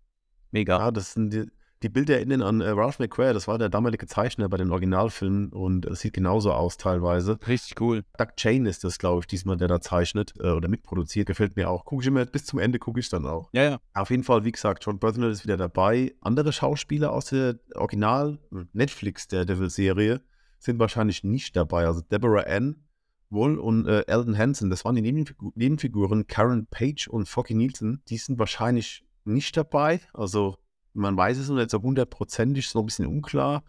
Mega. 0.52 0.78
Ja, 0.78 0.92
das 0.92 1.14
sind 1.14 1.34
die, 1.34 1.46
die 1.84 1.90
Bilder 1.90 2.16
erinnern 2.16 2.42
an 2.42 2.62
äh, 2.62 2.70
Ralph 2.70 3.00
McQuarrie, 3.00 3.34
das 3.34 3.48
war 3.48 3.58
der 3.58 3.70
damalige 3.70 4.06
Zeichner 4.08 4.50
bei 4.50 4.58
den 4.58 4.72
Originalfilmen 4.72 5.50
und 5.50 5.86
es 5.86 6.02
sieht 6.02 6.14
genauso 6.14 6.52
aus 6.52 6.78
teilweise. 6.78 7.38
Richtig 7.48 7.80
cool. 7.80 8.04
Doug 8.18 8.36
Chain 8.36 8.66
ist 8.66 8.84
das, 8.84 8.98
glaube 8.98 9.22
ich, 9.22 9.28
diesmal, 9.28 9.58
der 9.58 9.68
da 9.68 9.80
zeichnet 9.80 10.34
äh, 10.40 10.50
oder 10.50 10.68
mitproduziert. 10.68 11.28
Gefällt 11.28 11.56
mir 11.56 11.70
auch. 11.70 11.86
Gucke 11.86 12.04
ich 12.04 12.08
immer, 12.08 12.26
bis 12.26 12.46
zum 12.46 12.60
Ende 12.60 12.80
gucke 12.80 13.00
ich 13.00 13.10
dann 13.10 13.26
auch. 13.26 13.50
Ja, 13.54 13.64
ja. 13.64 13.80
Auf 13.94 14.10
jeden 14.10 14.24
Fall, 14.24 14.44
wie 14.44 14.52
gesagt, 14.52 14.86
John 14.86 15.00
Berthnell 15.00 15.32
ist 15.32 15.44
wieder 15.44 15.58
dabei. 15.58 16.14
Andere 16.22 16.52
Schauspieler 16.52 17.14
aus 17.14 17.26
der 17.26 17.60
Original-Netflix 17.76 19.28
der 19.28 19.46
Devil-Serie 19.46 20.22
sind 20.60 20.80
wahrscheinlich 20.80 21.24
nicht 21.24 21.56
dabei. 21.56 21.86
Also 21.86 22.02
Deborah 22.02 22.44
Ann 22.44 22.84
wohl 23.30 23.60
und 23.60 23.88
äh, 23.88 24.02
Eldon 24.08 24.38
Hansen, 24.38 24.70
das 24.70 24.84
waren 24.86 24.96
die 24.96 25.02
Nebenfigur 25.02 25.52
Nebenfiguren, 25.56 26.28
Karen 26.28 26.68
Page 26.68 27.08
und 27.08 27.30
Focky 27.30 27.54
Nielsen, 27.54 28.02
die 28.10 28.18
sind 28.18 28.40
wahrscheinlich 28.40 29.06
nicht 29.24 29.56
dabei. 29.56 30.02
Also 30.14 30.58
man 30.94 31.18
weiß 31.18 31.38
es 31.38 31.50
noch 31.50 31.56
nicht 31.56 31.70
so 31.70 31.82
hundertprozentig, 31.82 32.66
ist 32.66 32.76
noch 32.76 32.84
ein 32.84 32.88
bisschen 32.88 33.08
unklar. 33.08 33.64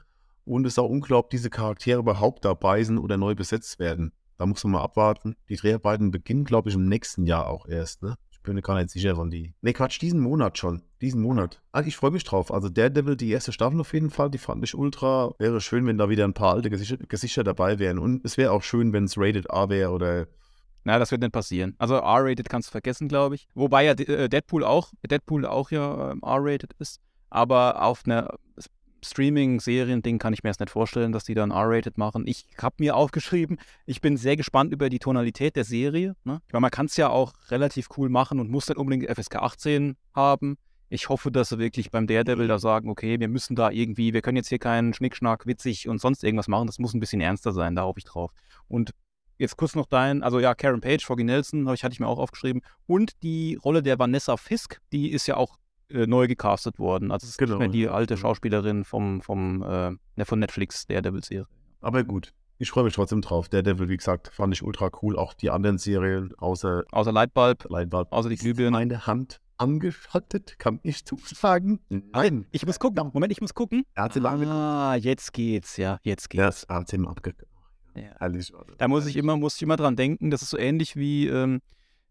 Und 0.44 0.66
es 0.66 0.74
ist 0.74 0.78
auch 0.78 0.88
unklar, 0.88 1.20
ob 1.20 1.30
diese 1.30 1.50
Charaktere 1.50 2.00
überhaupt 2.00 2.44
dabei 2.44 2.82
sind 2.82 2.98
oder 2.98 3.16
neu 3.16 3.34
besetzt 3.34 3.78
werden. 3.78 4.12
Da 4.36 4.46
muss 4.46 4.64
man 4.64 4.72
mal 4.72 4.82
abwarten. 4.82 5.36
Die 5.48 5.56
Dreharbeiten 5.56 6.10
beginnen, 6.10 6.44
glaube 6.44 6.70
ich, 6.70 6.74
im 6.74 6.88
nächsten 6.88 7.26
Jahr 7.26 7.46
auch 7.46 7.66
erst. 7.66 8.02
Ne? 8.02 8.16
Ich 8.30 8.40
bin 8.40 8.54
mir 8.54 8.62
gar 8.62 8.76
nicht 8.76 8.88
sicher, 8.88 9.18
wann 9.18 9.30
die. 9.30 9.52
Ne, 9.60 9.74
Quatsch, 9.74 10.00
diesen 10.00 10.20
Monat 10.20 10.56
schon. 10.56 10.82
Diesen 11.02 11.20
Monat. 11.20 11.60
Ah, 11.72 11.82
ich 11.82 11.96
freue 11.96 12.11
mich 12.11 12.24
drauf. 12.24 12.50
Also 12.50 12.70
Daredevil, 12.70 13.16
die 13.16 13.30
erste 13.30 13.52
Staffel 13.52 13.78
auf 13.78 13.92
jeden 13.92 14.09
Fall, 14.09 14.30
die 14.30 14.38
fand 14.38 14.64
ich 14.64 14.74
ultra. 14.74 15.35
Wäre 15.38 15.61
schön, 15.61 15.87
wenn 15.87 15.98
da 15.98 16.09
wieder 16.09 16.24
ein 16.24 16.33
paar 16.33 16.54
alte 16.54 16.70
Gesichter, 16.70 16.96
Gesichter 16.96 17.44
dabei 17.44 17.78
wären. 17.78 17.98
Und 17.98 18.24
es 18.24 18.38
wäre 18.38 18.52
auch 18.52 18.62
schön, 18.62 18.94
wenn 18.94 19.04
es 19.04 19.18
Rated 19.18 19.46
R 19.50 19.68
wäre 19.68 19.90
oder 19.90 20.26
na, 20.85 20.98
das 20.98 21.11
wird 21.11 21.20
nicht 21.20 21.33
passieren. 21.33 21.74
Also 21.78 21.96
R-rated 21.96 22.48
kannst 22.48 22.68
du 22.68 22.72
vergessen, 22.72 23.09
glaube 23.09 23.35
ich. 23.35 23.48
Wobei 23.54 23.85
ja 23.85 23.92
äh, 23.92 24.28
Deadpool 24.28 24.64
auch, 24.64 24.92
Deadpool 25.09 25.44
auch 25.44 25.70
ja 25.70 26.12
ähm, 26.12 26.20
R-rated 26.24 26.72
ist. 26.78 27.00
Aber 27.31 27.83
auf 27.83 28.03
einer 28.05 28.35
Streaming-Serien-Ding 29.05 30.19
kann 30.19 30.33
ich 30.33 30.43
mir 30.43 30.51
erst 30.51 30.61
nicht 30.61 30.71
vorstellen, 30.71 31.12
dass 31.12 31.25
die 31.25 31.35
dann 31.35 31.51
R-rated 31.51 31.97
machen. 31.99 32.27
Ich 32.27 32.47
habe 32.61 32.77
mir 32.79 32.97
aufgeschrieben, 32.97 33.59
ich 33.87 34.01
bin 34.01 34.16
sehr 34.16 34.37
gespannt 34.37 34.73
über 34.73 34.90
die 34.90 34.99
Tonalität 34.99 35.57
der 35.57 35.64
Serie. 35.64 36.16
Ne? 36.25 36.40
Ich 36.47 36.53
meine, 36.53 36.62
man 36.62 36.71
kann 36.71 36.87
es 36.87 36.97
ja 36.97 37.09
auch 37.09 37.33
relativ 37.49 37.88
cool 37.97 38.09
machen 38.09 38.40
und 38.40 38.51
muss 38.51 38.69
nicht 38.69 38.79
unbedingt 38.79 39.09
FSK 39.11 39.37
18 39.37 39.97
haben. 40.14 40.57
Ich 40.88 41.09
hoffe, 41.09 41.31
dass 41.31 41.51
sie 41.51 41.59
wirklich 41.59 41.90
beim 41.90 42.07
Daredevil 42.07 42.49
da 42.49 42.59
sagen, 42.59 42.90
okay, 42.90 43.21
wir 43.21 43.29
müssen 43.29 43.55
da 43.55 43.71
irgendwie, 43.71 44.12
wir 44.12 44.23
können 44.23 44.37
jetzt 44.37 44.49
hier 44.49 44.59
keinen 44.59 44.93
Schnickschnack, 44.93 45.47
witzig 45.47 45.88
und 45.88 46.01
sonst 46.01 46.25
irgendwas 46.25 46.49
machen. 46.49 46.66
Das 46.66 46.81
muss 46.81 46.95
ein 46.95 47.01
bisschen 47.01 47.21
ernster 47.21 47.53
sein, 47.53 47.77
da 47.77 47.83
hoffe 47.85 48.01
ich 48.01 48.05
drauf. 48.05 48.33
Und 48.66 48.90
jetzt 49.38 49.57
kurz 49.57 49.77
noch 49.77 49.87
dein, 49.87 50.25
also 50.25 50.40
ja, 50.40 50.55
Karen 50.55 50.81
Page, 50.81 51.05
Foggy 51.05 51.23
Nelson, 51.23 51.73
ich, 51.73 51.85
hatte 51.85 51.93
ich 51.93 52.01
mir 52.01 52.09
auch 52.09 52.19
aufgeschrieben. 52.19 52.62
Und 52.87 53.23
die 53.23 53.55
Rolle 53.55 53.85
der 53.85 54.01
Vanessa 54.01 54.37
Fisk, 54.37 54.81
die 54.93 55.12
ist 55.12 55.29
ja 55.29 55.37
auch 55.37 55.60
äh, 55.90 56.07
neu 56.07 56.26
gecastet 56.26 56.79
worden. 56.79 57.11
Also 57.11 57.24
es 57.24 57.31
ist 57.31 57.38
genau. 57.38 57.53
nicht 57.53 57.59
mehr 57.59 57.68
die 57.68 57.88
alte 57.88 58.16
Schauspielerin 58.16 58.85
vom, 58.85 59.20
vom, 59.20 59.62
äh, 59.62 59.90
ne, 60.16 60.24
von 60.24 60.38
Netflix, 60.38 60.87
der 60.87 61.03
Devil-Serie. 61.03 61.46
Aber 61.81 62.05
gut, 62.05 62.33
ich 62.59 62.70
freue 62.70 62.85
mich 62.85 62.94
trotzdem 62.94 63.22
drauf. 63.22 63.48
Der 63.48 63.62
Devil, 63.62 63.88
wie 63.88 63.96
gesagt, 63.96 64.29
fand 64.35 64.53
ich 64.53 64.62
ultra 64.62 64.90
cool. 65.03 65.16
Auch 65.16 65.33
die 65.33 65.50
anderen 65.50 65.79
Serien, 65.79 66.35
außer. 66.37 66.85
Außer 66.92 67.11
Lightbulb. 67.11 67.64
Lightbulb. 67.70 68.12
Außer 68.12 68.29
die 68.29 68.37
Glühbirne. 68.37 68.72
Meine 68.72 69.07
Hand 69.07 69.40
angeschaltet, 69.57 70.59
kann 70.59 70.81
ich 70.83 71.05
zusagen. 71.05 71.81
Nein. 71.88 72.46
Ich 72.50 72.66
muss 72.66 72.79
gucken. 72.79 73.11
Moment, 73.12 73.33
ich 73.33 73.40
muss 73.40 73.55
gucken. 73.55 73.85
Er 73.94 74.05
hat 74.05 74.14
sie 74.14 74.20
lange 74.20 74.46
Ah, 74.46 74.94
jetzt 74.94 75.33
geht's, 75.33 75.76
ja, 75.76 75.98
jetzt 76.03 76.31
geht's. 76.31 76.66
Ja, 76.68 76.74
er 76.74 76.81
hat 76.81 76.88
sie 76.88 76.98
abgeguckt. 76.98 77.46
Ja. 77.94 78.14
Herrlich. 78.18 78.53
Da 78.79 78.88
muss 78.88 79.07
ich 79.07 79.16
immer, 79.16 79.37
muss 79.37 79.57
ich 79.57 79.62
immer 79.62 79.76
dran 79.76 79.96
denken, 79.96 80.31
das 80.31 80.42
ist 80.42 80.50
so 80.50 80.59
ähnlich 80.59 80.96
wie, 80.96 81.29
ähm, 81.29 81.61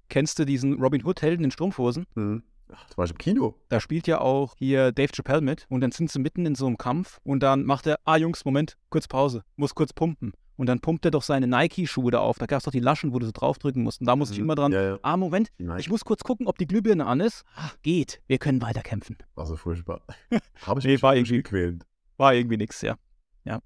kennst 0.09 0.37
du 0.37 0.45
diesen 0.45 0.79
Robin 0.81 1.03
Hood-Helden 1.03 1.43
in 1.43 1.51
Strumpfhosen? 1.51 2.05
Mhm. 2.15 2.43
Ach, 2.71 2.85
das 2.87 2.97
war 2.97 3.05
ich 3.05 3.11
im 3.11 3.17
Kino. 3.17 3.55
Da 3.69 3.79
spielt 3.79 4.07
ja 4.07 4.21
auch 4.21 4.55
hier 4.57 4.91
Dave 4.91 5.11
Chappelle 5.13 5.41
mit 5.41 5.65
und 5.69 5.81
dann 5.81 5.91
sind 5.91 6.11
sie 6.11 6.19
mitten 6.19 6.45
in 6.45 6.55
so 6.55 6.67
einem 6.67 6.77
Kampf 6.77 7.19
und 7.23 7.41
dann 7.41 7.65
macht 7.65 7.87
er, 7.87 7.99
ah 8.05 8.17
Jungs, 8.17 8.45
Moment, 8.45 8.77
kurz 8.89 9.07
Pause, 9.07 9.43
muss 9.55 9.75
kurz 9.75 9.93
pumpen. 9.93 10.33
Und 10.59 10.65
dann 10.65 10.81
pumpt 10.81 11.05
er 11.05 11.11
doch 11.11 11.23
seine 11.23 11.47
Nike-Schuhe 11.47 12.11
da 12.11 12.19
auf. 12.19 12.37
Da 12.37 12.45
gab 12.45 12.57
es 12.57 12.65
doch 12.65 12.73
die 12.73 12.81
Laschen, 12.81 13.13
wo 13.13 13.19
du 13.19 13.25
so 13.25 13.31
draufdrücken 13.31 13.81
musst. 13.81 14.01
Und 14.01 14.07
da 14.07 14.17
muss 14.17 14.29
ich 14.29 14.39
mhm. 14.39 14.43
immer 14.43 14.55
dran, 14.55 14.73
ja, 14.73 14.81
ja. 14.81 14.99
ah 15.03 15.15
Moment, 15.15 15.51
ich 15.77 15.89
muss 15.89 16.03
kurz 16.03 16.21
gucken, 16.21 16.47
ob 16.47 16.57
die 16.57 16.67
Glühbirne 16.67 17.05
an 17.05 17.21
ist. 17.21 17.45
Ach, 17.55 17.77
geht, 17.81 18.21
wir 18.27 18.39
können 18.39 18.61
weiterkämpfen. 18.61 19.15
War 19.35 19.45
so 19.45 19.55
furchtbar. 19.55 20.01
Habe 20.63 20.81
ich 20.81 20.85
nee, 20.85 20.91
mich 20.91 21.01
war 21.01 21.15
irgendwie, 21.15 21.37
gequält. 21.37 21.85
War 22.17 22.33
irgendwie 22.33 22.57
nix, 22.57 22.81
ja. 22.81 22.97
Ja. 23.45 23.61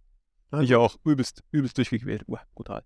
Ich 0.62 0.76
auch. 0.76 0.98
Übelst, 1.04 1.44
übelst 1.50 1.80
durchgequält. 1.80 2.26
Uh, 2.28 2.38
brutal. 2.54 2.84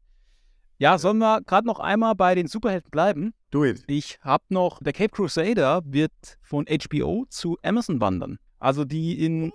Ja, 0.80 1.00
sollen 1.00 1.18
wir 1.18 1.42
gerade 1.42 1.66
noch 1.66 1.80
einmal 1.80 2.14
bei 2.14 2.36
den 2.36 2.46
Superhelden 2.46 2.92
bleiben? 2.92 3.34
Do 3.50 3.66
it. 3.66 3.84
Ich 3.88 4.20
habe 4.22 4.44
noch, 4.50 4.80
der 4.80 4.94
Cape 4.94 5.10
Crusader 5.10 5.82
wird 5.86 6.12
von 6.44 6.66
HBO 6.68 7.26
zu 7.30 7.58
Amazon 7.64 8.00
wandern. 8.00 8.38
Also 8.60 8.86
die 8.86 9.26
in 9.26 9.52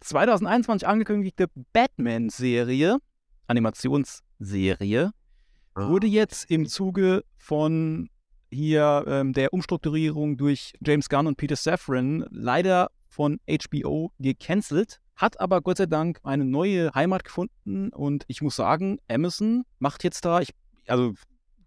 2021 0.00 0.86
angekündigte 0.86 1.46
Batman-Serie, 1.72 2.98
Animationsserie, 3.48 5.10
ah. 5.74 5.88
wurde 5.88 6.06
jetzt 6.06 6.48
im 6.48 6.66
Zuge 6.66 7.24
von 7.36 8.08
hier 8.48 9.04
ähm, 9.08 9.32
der 9.32 9.52
Umstrukturierung 9.52 10.36
durch 10.36 10.74
James 10.80 11.08
Gunn 11.08 11.26
und 11.26 11.36
Peter 11.36 11.56
Safran 11.56 12.26
leider 12.30 12.90
von 13.08 13.40
HBO 13.48 14.12
gecancelt 14.20 15.00
hat 15.16 15.40
aber 15.40 15.60
Gott 15.60 15.78
sei 15.78 15.86
Dank 15.86 16.20
eine 16.22 16.44
neue 16.44 16.92
Heimat 16.94 17.24
gefunden 17.24 17.90
und 17.90 18.24
ich 18.28 18.42
muss 18.42 18.56
sagen, 18.56 18.98
Amazon 19.08 19.64
macht 19.78 20.04
jetzt 20.04 20.24
da, 20.24 20.40
ich, 20.40 20.50
also 20.86 21.14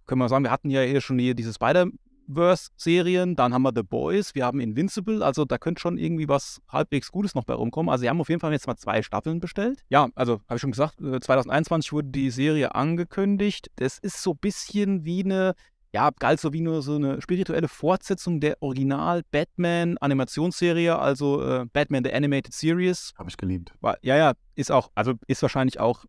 können 0.06 0.20
wir 0.20 0.30
sagen, 0.30 0.44
wir 0.44 0.52
hatten 0.52 0.70
ja 0.70 0.82
hier 0.82 1.02
schon 1.02 1.20
hier 1.20 1.36
diese 1.36 1.54
Spider-Verse-Serien, 1.54 3.36
dann 3.36 3.54
haben 3.54 3.64
wir 3.64 3.72
The 3.76 3.84
Boys, 3.84 4.36
wir 4.36 4.46
haben 4.46 4.60
Invincible, 4.60 5.24
also 5.24 5.46
da 5.46 5.58
könnte 5.58 5.82
schon 5.82 5.98
irgendwie 5.98 6.28
was 6.28 6.62
halbwegs 6.70 7.12
Gutes 7.12 7.36
noch 7.36 7.44
bei 7.44 7.54
rumkommen. 7.54 7.90
Also 7.90 8.04
sie 8.04 8.10
haben 8.10 8.22
auf 8.22 8.30
jeden 8.30 8.42
Fall 8.42 8.52
jetzt 8.52 8.68
mal 8.68 8.78
zwei 8.78 9.02
Staffeln 9.02 9.40
bestellt. 9.40 9.84
Ja, 9.90 10.10
also 10.16 10.42
habe 10.48 10.56
ich 10.56 10.62
schon 10.62 10.72
gesagt, 10.72 10.98
2021 10.98 11.90
äh, 11.90 11.94
wurde 11.94 12.08
die 12.10 12.30
Serie 12.30 12.76
angekündigt. 12.76 13.72
Das 13.78 13.98
ist 13.98 14.22
so 14.22 14.32
ein 14.32 14.38
bisschen 14.38 15.06
wie 15.06 15.24
eine 15.24 15.56
ja, 15.96 16.12
galt 16.20 16.40
so 16.42 16.52
wie 16.52 16.60
nur 16.60 16.82
so 16.82 16.96
eine 16.96 17.22
spirituelle 17.22 17.70
Fortsetzung 17.70 18.42
der 18.42 18.62
Original-Batman-Animationsserie, 18.62 21.00
also 21.00 21.42
äh, 21.42 21.66
Batman 21.72 22.04
The 22.04 22.12
Animated 22.12 22.54
Series. 22.54 23.14
Habe 23.18 23.30
ich 23.30 23.38
geliebt. 23.38 23.74
War, 23.80 23.98
ja, 24.02 24.18
ja, 24.18 24.34
ist 24.56 24.74
auch, 24.74 24.92
also 24.94 25.14
ist 25.28 25.42
wahrscheinlich 25.42 25.80
auch, 25.80 26.04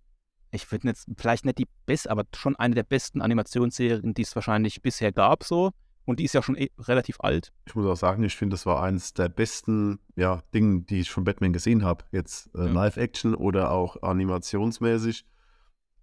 ich 0.50 0.68
würde 0.72 0.88
jetzt 0.88 1.06
vielleicht 1.16 1.44
nicht 1.44 1.58
die 1.58 1.68
beste, 1.86 2.10
aber 2.10 2.24
schon 2.34 2.56
eine 2.56 2.74
der 2.74 2.82
besten 2.82 3.22
Animationsserien, 3.22 4.12
die 4.12 4.22
es 4.22 4.34
wahrscheinlich 4.34 4.82
bisher 4.82 5.12
gab, 5.12 5.44
so. 5.44 5.70
Und 6.04 6.18
die 6.18 6.24
ist 6.24 6.34
ja 6.34 6.42
schon 6.42 6.56
eh 6.56 6.72
relativ 6.80 7.20
alt. 7.20 7.52
Ich 7.66 7.76
muss 7.76 7.86
auch 7.86 7.94
sagen, 7.94 8.24
ich 8.24 8.34
finde, 8.34 8.54
das 8.54 8.66
war 8.66 8.82
eines 8.82 9.14
der 9.14 9.28
besten 9.28 10.00
ja, 10.16 10.42
Dinge, 10.52 10.80
die 10.80 10.98
ich 10.98 11.12
von 11.12 11.22
Batman 11.22 11.52
gesehen 11.52 11.84
habe. 11.84 12.04
Jetzt 12.10 12.50
äh, 12.56 12.66
ja. 12.66 12.72
Live-Action 12.72 13.36
oder 13.36 13.70
auch 13.70 14.02
animationsmäßig. 14.02 15.24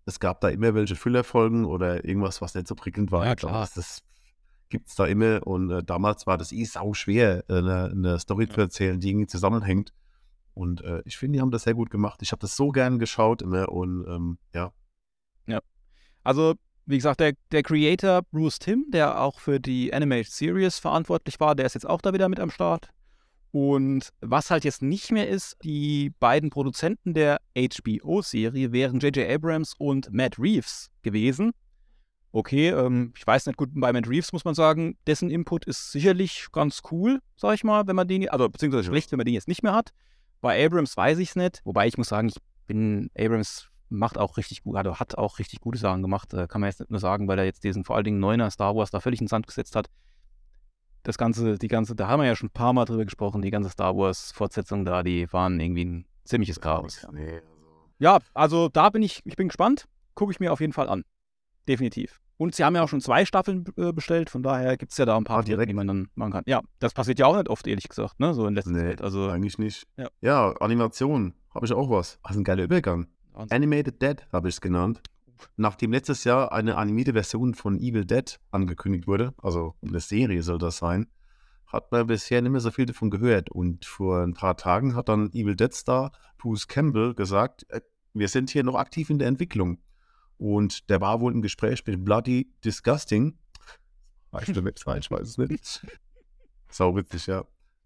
Es 0.06 0.20
gab 0.20 0.42
da 0.42 0.50
immer 0.50 0.74
welche 0.76 0.96
Füllerfolgen 0.96 1.66
oder 1.66 2.04
irgendwas, 2.06 2.42
was 2.42 2.56
nicht 2.56 2.68
so 2.68 2.76
prickelnd 2.76 3.12
war. 3.12 3.26
Ja, 3.26 3.36
klar. 3.36 3.62
Das, 3.62 3.74
das 3.74 4.04
gibt 4.70 4.90
es 4.90 4.96
da 4.96 5.06
immer. 5.06 5.46
Und 5.46 5.70
äh, 5.72 5.84
damals 5.84 6.28
war 6.28 6.38
das 6.38 6.52
eh 6.52 6.66
sau 6.66 6.94
schwer, 6.94 7.44
äh, 7.50 7.58
eine, 7.58 7.92
eine 7.92 8.20
Story 8.20 8.46
ja. 8.46 8.54
zu 8.54 8.62
erzählen, 8.62 9.00
die 9.00 9.10
irgendwie 9.10 9.28
zusammenhängt. 9.28 9.94
Und 10.54 10.82
äh, 10.82 11.02
ich 11.06 11.18
finde, 11.18 11.38
die 11.38 11.42
haben 11.42 11.52
das 11.52 11.64
sehr 11.64 11.74
gut 11.74 11.90
gemacht. 11.90 12.22
Ich 12.22 12.32
habe 12.32 12.42
das 12.42 12.56
so 12.56 12.70
gern 12.70 13.00
geschaut 13.00 13.42
immer 13.42 13.70
und 13.70 14.06
ähm, 14.08 14.38
ja. 14.54 14.72
Ja. 15.48 15.60
Also 16.24 16.56
wie 16.86 16.98
gesagt, 16.98 17.22
der, 17.22 17.34
der 17.52 17.64
Creator 17.64 18.22
Bruce 18.24 18.60
Timm, 18.60 18.86
der 18.90 19.22
auch 19.22 19.40
für 19.40 19.60
die 19.60 19.94
Animated 19.94 20.32
Series 20.32 20.80
verantwortlich 20.80 21.40
war, 21.40 21.56
der 21.56 21.66
ist 21.66 21.76
jetzt 21.76 21.90
auch 21.90 22.02
da 22.02 22.14
wieder 22.14 22.30
mit 22.30 22.40
am 22.40 22.50
Start. 22.50 22.90
Und 23.54 24.10
was 24.20 24.50
halt 24.50 24.64
jetzt 24.64 24.82
nicht 24.82 25.12
mehr 25.12 25.30
ist, 25.30 25.58
die 25.64 26.12
beiden 26.20 26.50
Produzenten 26.50 27.14
der 27.14 27.40
HBO-Serie 27.56 28.72
wären 28.72 29.00
J.J. 29.00 29.30
Abrams 29.30 29.76
und 29.78 30.12
Matt 30.12 30.40
Reeves 30.40 30.90
gewesen. 31.04 31.52
Okay, 32.32 32.70
ähm, 32.70 33.14
ich 33.16 33.28
weiß 33.28 33.46
nicht, 33.46 33.58
gut, 33.58 33.70
bei 33.76 33.94
Matt 33.94 34.10
Reeves 34.10 34.34
muss 34.34 34.44
man 34.44 34.56
sagen, 34.56 34.98
dessen 35.06 35.30
Input 35.30 35.66
ist 35.66 35.92
sicherlich 35.92 36.48
ganz 36.52 36.82
cool, 36.90 37.20
sag 37.36 37.54
ich 37.54 37.64
mal, 37.64 37.86
wenn 37.86 37.96
man 37.96 38.08
den, 38.08 38.28
also 38.28 38.50
beziehungsweise 38.50 38.86
schlecht, 38.86 39.12
wenn 39.12 39.18
man 39.18 39.26
den 39.26 39.36
jetzt 39.36 39.48
nicht 39.48 39.62
mehr 39.62 39.76
hat. 39.76 39.92
Bei 40.42 40.66
Abrams 40.66 40.98
weiß 40.98 41.20
ich 41.20 41.30
es 41.30 41.36
nicht, 41.36 41.62
wobei 41.64 41.86
ich 41.86 41.96
muss 41.96 42.08
sagen, 42.08 42.30
ich 42.30 42.38
bin 42.66 43.12
Abrams 43.16 43.70
macht 43.90 44.18
auch 44.18 44.38
richtig 44.38 44.64
gut, 44.64 44.78
also 44.78 45.00
hat 45.00 45.16
auch 45.20 45.38
richtig 45.38 45.62
gute 45.62 45.78
Sachen 45.78 46.02
gemacht. 46.02 46.34
Äh, 46.34 46.48
kann 46.48 46.60
man 46.60 46.72
jetzt 46.72 46.80
nicht 46.80 46.90
nur 46.90 47.00
sagen, 47.00 47.28
weil 47.28 47.38
er 47.38 47.46
jetzt 47.46 47.64
diesen 47.64 47.84
vor 47.84 47.98
allen 47.98 48.06
Dingen 48.06 48.20
Neuner 48.20 48.50
Star 48.50 48.76
Wars 48.76 48.90
da 48.90 49.00
völlig 49.00 49.22
in 49.22 49.26
den 49.26 49.30
Sand 49.30 49.46
gesetzt 49.46 49.76
hat. 49.76 49.92
Das 51.04 51.18
Ganze, 51.18 51.58
die 51.58 51.68
ganze, 51.68 51.96
da 51.96 52.08
haben 52.08 52.22
wir 52.22 52.28
ja 52.28 52.36
schon 52.36 52.48
ein 52.48 52.54
paar 52.54 52.74
Mal 52.74 52.86
drüber 52.86 53.04
gesprochen, 53.04 53.42
die 53.42 53.52
ganze 53.52 53.70
Star 53.70 53.96
Wars-Fortsetzung 53.96 54.86
da, 54.86 55.04
die 55.04 55.32
waren 55.32 55.60
irgendwie 55.60 55.86
ein 55.86 56.06
ziemliches 56.24 56.62
Chaos. 56.62 57.06
Nee, 57.12 57.36
also. 57.36 57.44
Ja, 58.00 58.20
also 58.34 58.70
da 58.70 58.90
bin 58.90 59.04
ich, 59.04 59.22
ich 59.26 59.36
bin 59.36 59.50
gespannt. 59.50 59.86
Gucke 60.16 60.32
ich 60.32 60.40
mir 60.40 60.54
auf 60.54 60.62
jeden 60.62 60.74
Fall 60.74 60.88
an. 60.88 61.04
Definitiv. 61.68 62.22
Und 62.38 62.56
sie 62.56 62.64
haben 62.64 62.76
ja 62.76 62.84
auch 62.84 62.90
schon 62.90 63.02
zwei 63.02 63.26
Staffeln 63.26 63.66
äh, 63.78 63.92
bestellt, 63.92 64.30
von 64.30 64.44
daher 64.44 64.78
gibt 64.78 64.92
es 64.92 64.98
ja 64.98 65.06
da 65.06 65.18
ein 65.18 65.24
paar, 65.24 65.40
ah, 65.40 65.44
direkt. 65.44 65.70
die 65.70 65.74
man 65.74 65.88
dann 65.88 66.10
machen 66.16 66.32
kann. 66.32 66.44
Ja, 66.46 66.62
das 66.80 66.94
passiert 66.94 67.20
ja 67.20 67.26
auch 67.26 67.36
nicht 67.36 67.50
oft, 67.50 67.68
ehrlich 67.68 67.88
gesagt, 67.88 68.20
ne? 68.20 68.34
So 68.34 68.48
in 68.48 68.56
letzter 68.56 68.72
nee, 68.72 68.90
Zeit. 68.90 69.02
Also, 69.02 69.30
eigentlich 69.30 69.58
nicht. 69.58 69.86
Ja, 69.98 70.10
ja 70.22 70.54
Animation, 70.60 71.34
habe 71.54 71.66
ich 71.66 71.74
auch 71.74 71.90
was. 71.90 72.20
Also 72.24 72.40
ein 72.40 72.44
geiler 72.44 72.64
Übergang. 72.64 73.08
Wahnsinn. 73.34 73.56
Animated 73.56 74.02
Dead 74.02 74.26
habe 74.32 74.50
ich 74.50 74.56
es 74.56 74.62
genannt. 74.62 75.02
Nachdem 75.56 75.92
letztes 75.92 76.24
Jahr 76.24 76.52
eine 76.52 76.78
animierte 76.78 77.14
Version 77.14 77.54
von 77.54 77.80
Evil 77.80 78.06
Dead 78.06 78.40
angekündigt 78.52 79.08
wurde, 79.08 79.34
also 79.42 79.76
eine 79.82 80.00
Serie 80.00 80.44
soll 80.44 80.58
das 80.58 80.78
sein, 80.78 81.08
hat 81.68 81.92
man 81.92 82.08
bisher 82.08 82.42
nicht 82.42 82.52
mehr 82.52 82.62
so 82.62 82.72
viel 82.72 82.86
davon 82.86 83.10
gehört. 83.10 83.50
Und 83.50 83.86
vor 83.86 84.22
ein 84.22 84.34
paar 84.34 84.56
Tagen 84.58 84.96
hat 84.96 85.10
dann 85.10 85.32
Evil 85.34 85.56
Dead 85.56 85.74
Star 85.74 86.12
Bruce 86.38 86.68
Campbell 86.68 87.14
gesagt, 87.16 87.66
äh, 87.70 87.82
wir 88.14 88.28
sind 88.28 88.52
hier 88.52 88.64
noch 88.64 88.76
aktiv 88.76 89.10
in 89.10 89.20
der 89.20 89.28
Entwicklung. 89.28 89.80
Und 90.38 90.90
der 90.90 91.02
war 91.02 91.20
wohl 91.22 91.34
im 91.34 91.42
Gespräch 91.42 91.84
mit 91.86 92.04
Bloody 92.04 92.52
Disgusting. 92.64 93.38
Weiß 94.32 94.50
ich, 94.50 94.58
ich 94.58 95.12
weiß 95.12 95.28
es 95.28 95.38
nicht. 95.38 95.86
Sau 96.70 96.96
witzig, 96.96 97.28
ja. 97.28 97.46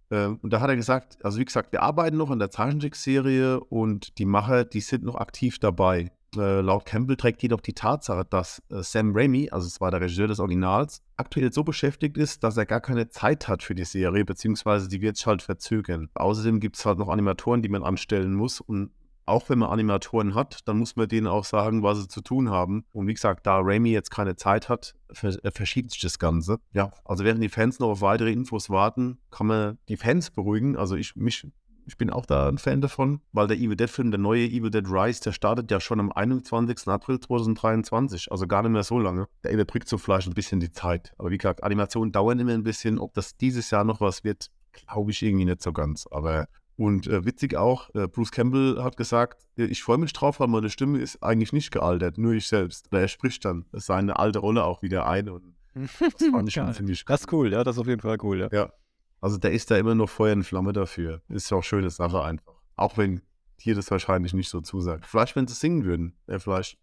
Ähm, 0.10 0.40
und 0.42 0.52
da 0.52 0.62
hat 0.62 0.70
er 0.70 0.76
gesagt, 0.76 1.24
also 1.24 1.40
wie 1.40 1.46
gesagt, 1.46 1.72
wir 1.72 1.82
arbeiten 1.82 2.18
noch 2.18 2.30
an 2.30 2.40
der 2.40 2.50
Zeichentrickserie 2.50 3.60
und 3.60 4.18
die 4.18 4.26
Macher, 4.26 4.64
die 4.66 4.80
sind 4.80 5.04
noch 5.04 5.16
aktiv 5.16 5.60
dabei. 5.60 6.12
Äh, 6.36 6.62
laut 6.62 6.86
Campbell 6.86 7.16
trägt 7.16 7.42
jedoch 7.42 7.62
die 7.62 7.74
Tatsache, 7.74 8.26
dass 8.30 8.62
äh, 8.70 8.84
Sam 8.84 9.14
Raimi, 9.16 9.50
also 9.50 9.68
es 9.68 9.80
war 9.80 9.92
der 9.92 10.02
Regisseur 10.02 10.28
des 10.28 10.40
Originals, 10.40 11.02
aktuell 11.16 11.54
so 11.54 11.64
beschäftigt 11.64 12.18
ist, 12.18 12.44
dass 12.44 12.58
er 12.58 12.66
gar 12.66 12.82
keine 12.82 13.10
Zeit 13.10 13.48
hat 13.48 13.64
für 13.64 13.76
die 13.76 13.86
Serie, 13.86 14.26
beziehungsweise 14.26 14.90
die 14.90 15.02
wird 15.02 15.16
sich 15.18 15.26
halt 15.26 15.42
verzögern. 15.42 16.10
Außerdem 16.16 16.60
gibt 16.60 16.78
es 16.78 16.86
halt 16.86 17.00
noch 17.00 17.10
Animatoren, 17.10 17.62
die 17.62 17.70
man 17.70 17.84
anstellen 17.84 18.34
muss 18.34 18.60
und 18.60 18.92
auch 19.28 19.50
wenn 19.50 19.60
man 19.60 19.70
Animatoren 19.70 20.36
hat, 20.36 20.68
dann 20.68 20.78
muss 20.78 20.96
man 20.96 21.08
denen 21.08 21.28
auch 21.28 21.44
sagen, 21.44 21.84
was 21.84 22.00
sie 22.00 22.08
zu 22.08 22.22
tun 22.22 22.50
haben. 22.50 22.86
Und 22.94 23.08
wie 23.08 23.14
gesagt, 23.14 23.46
da 23.46 23.60
Raimi 23.60 23.92
jetzt 23.92 24.10
keine 24.10 24.38
Zeit 24.38 24.70
hat, 24.70 24.96
äh, 25.22 25.52
verschiebt 25.52 25.92
sich 25.92 26.02
das 26.02 26.18
Ganze. 26.18 26.60
Ja, 26.72 26.92
also 27.04 27.26
während 27.26 27.44
die 27.44 27.50
Fans 27.50 27.80
noch 27.80 27.90
auf 27.90 28.02
weitere 28.02 28.32
Infos 28.32 28.70
warten, 28.70 29.18
kann 29.30 29.48
man 29.48 29.78
die 29.90 29.98
Fans 29.98 30.32
beruhigen. 30.32 30.78
Also 30.78 30.96
ich, 30.96 31.16
mich, 31.18 31.46
ich 31.88 31.98
bin 31.98 32.10
auch 32.10 32.26
da 32.26 32.50
ein 32.50 32.58
Fan 32.58 32.82
davon, 32.82 33.22
weil 33.32 33.48
der 33.48 33.58
Evil 33.58 33.76
Dead 33.76 33.90
Film, 33.90 34.12
der 34.12 34.20
neue 34.20 34.46
Evil 34.46 34.70
Dead 34.70 34.86
Rise, 34.88 35.22
der 35.22 35.32
startet 35.32 35.72
ja 35.72 35.80
schon 35.80 36.00
am 36.00 36.12
21. 36.12 36.88
April 36.88 37.20
2023, 37.20 38.32
also 38.32 38.46
gar 38.46 38.62
nicht 38.62 38.72
mehr 38.72 38.84
so 38.84 39.00
lange. 39.00 39.28
Der 39.44 39.52
überbrückt 39.54 39.88
so 39.88 39.98
vielleicht 39.98 40.28
ein 40.28 40.34
bisschen 40.34 40.60
die 40.60 40.72
Zeit. 40.72 41.14
Aber 41.18 41.32
wie 41.32 41.38
gesagt, 41.38 41.64
Animationen 41.64 42.12
dauern 42.12 42.40
immer 42.40 42.54
ein 42.54 42.64
bisschen. 42.64 43.00
Ob 43.00 43.14
das 43.14 43.38
dieses 43.38 43.72
Jahr 43.72 43.86
noch 43.86 44.02
was 44.02 44.24
wird, 44.24 44.52
glaube 44.74 45.12
ich 45.12 45.24
irgendwie 45.24 45.46
nicht 45.46 45.64
so 45.64 45.72
ganz. 45.72 46.08
Aber 46.12 46.48
und 46.76 47.08
äh, 47.08 47.26
witzig 47.26 47.56
auch, 47.56 47.90
äh, 47.96 48.08
Bruce 48.08 48.32
Campbell 48.32 48.84
hat 48.84 48.98
gesagt, 48.98 49.48
ich 49.56 49.82
freue 49.82 49.98
mich 49.98 50.14
drauf, 50.14 50.40
weil 50.40 50.48
meine 50.48 50.70
Stimme 50.70 51.00
ist 51.00 51.24
eigentlich 51.24 51.52
nicht 51.52 51.72
gealtert, 51.72 52.20
nur 52.20 52.34
ich 52.34 52.48
selbst. 52.48 52.88
Oder 52.92 53.02
er 53.02 53.08
spricht 53.08 53.46
dann 53.46 53.66
seine 53.72 54.20
alte 54.20 54.40
Rolle 54.40 54.64
auch 54.64 54.84
wieder 54.84 55.08
ein 55.08 55.28
und 55.30 55.56
das 55.74 56.30
fand 56.32 56.48
ich 56.48 56.54
schon 56.54 56.72
ziemlich 56.74 57.02
cool. 57.02 57.06
Das 57.08 57.22
ist 57.22 57.34
cool, 57.34 57.52
ja, 57.52 57.64
das 57.64 57.76
ist 57.76 57.80
auf 57.80 57.88
jeden 57.88 58.02
Fall 58.02 58.18
cool, 58.22 58.40
ja. 58.42 58.50
Ja, 58.52 58.74
also 59.22 59.38
der 59.38 59.52
ist 59.52 59.72
da 59.72 59.78
immer 59.78 59.96
noch 59.96 60.10
Feuer 60.10 60.34
in 60.34 60.44
Flamme 60.44 60.74
dafür. 60.74 61.22
Ist 61.30 61.50
ja 61.50 61.58
auch 61.58 61.64
schöne 61.64 61.90
Sache 61.90 62.24
einfach. 62.24 62.54
Auch 62.76 62.98
wenn 62.98 63.22
dir 63.64 63.76
das 63.76 63.90
wahrscheinlich 63.90 64.34
nicht 64.34 64.50
so 64.50 64.62
zusagt. 64.62 65.06
Vielleicht, 65.06 65.36
wenn 65.36 65.48
sie 65.48 65.56
singen 65.56 65.86
würden, 65.86 66.16
ja, 66.28 66.40
vielleicht. 66.40 66.78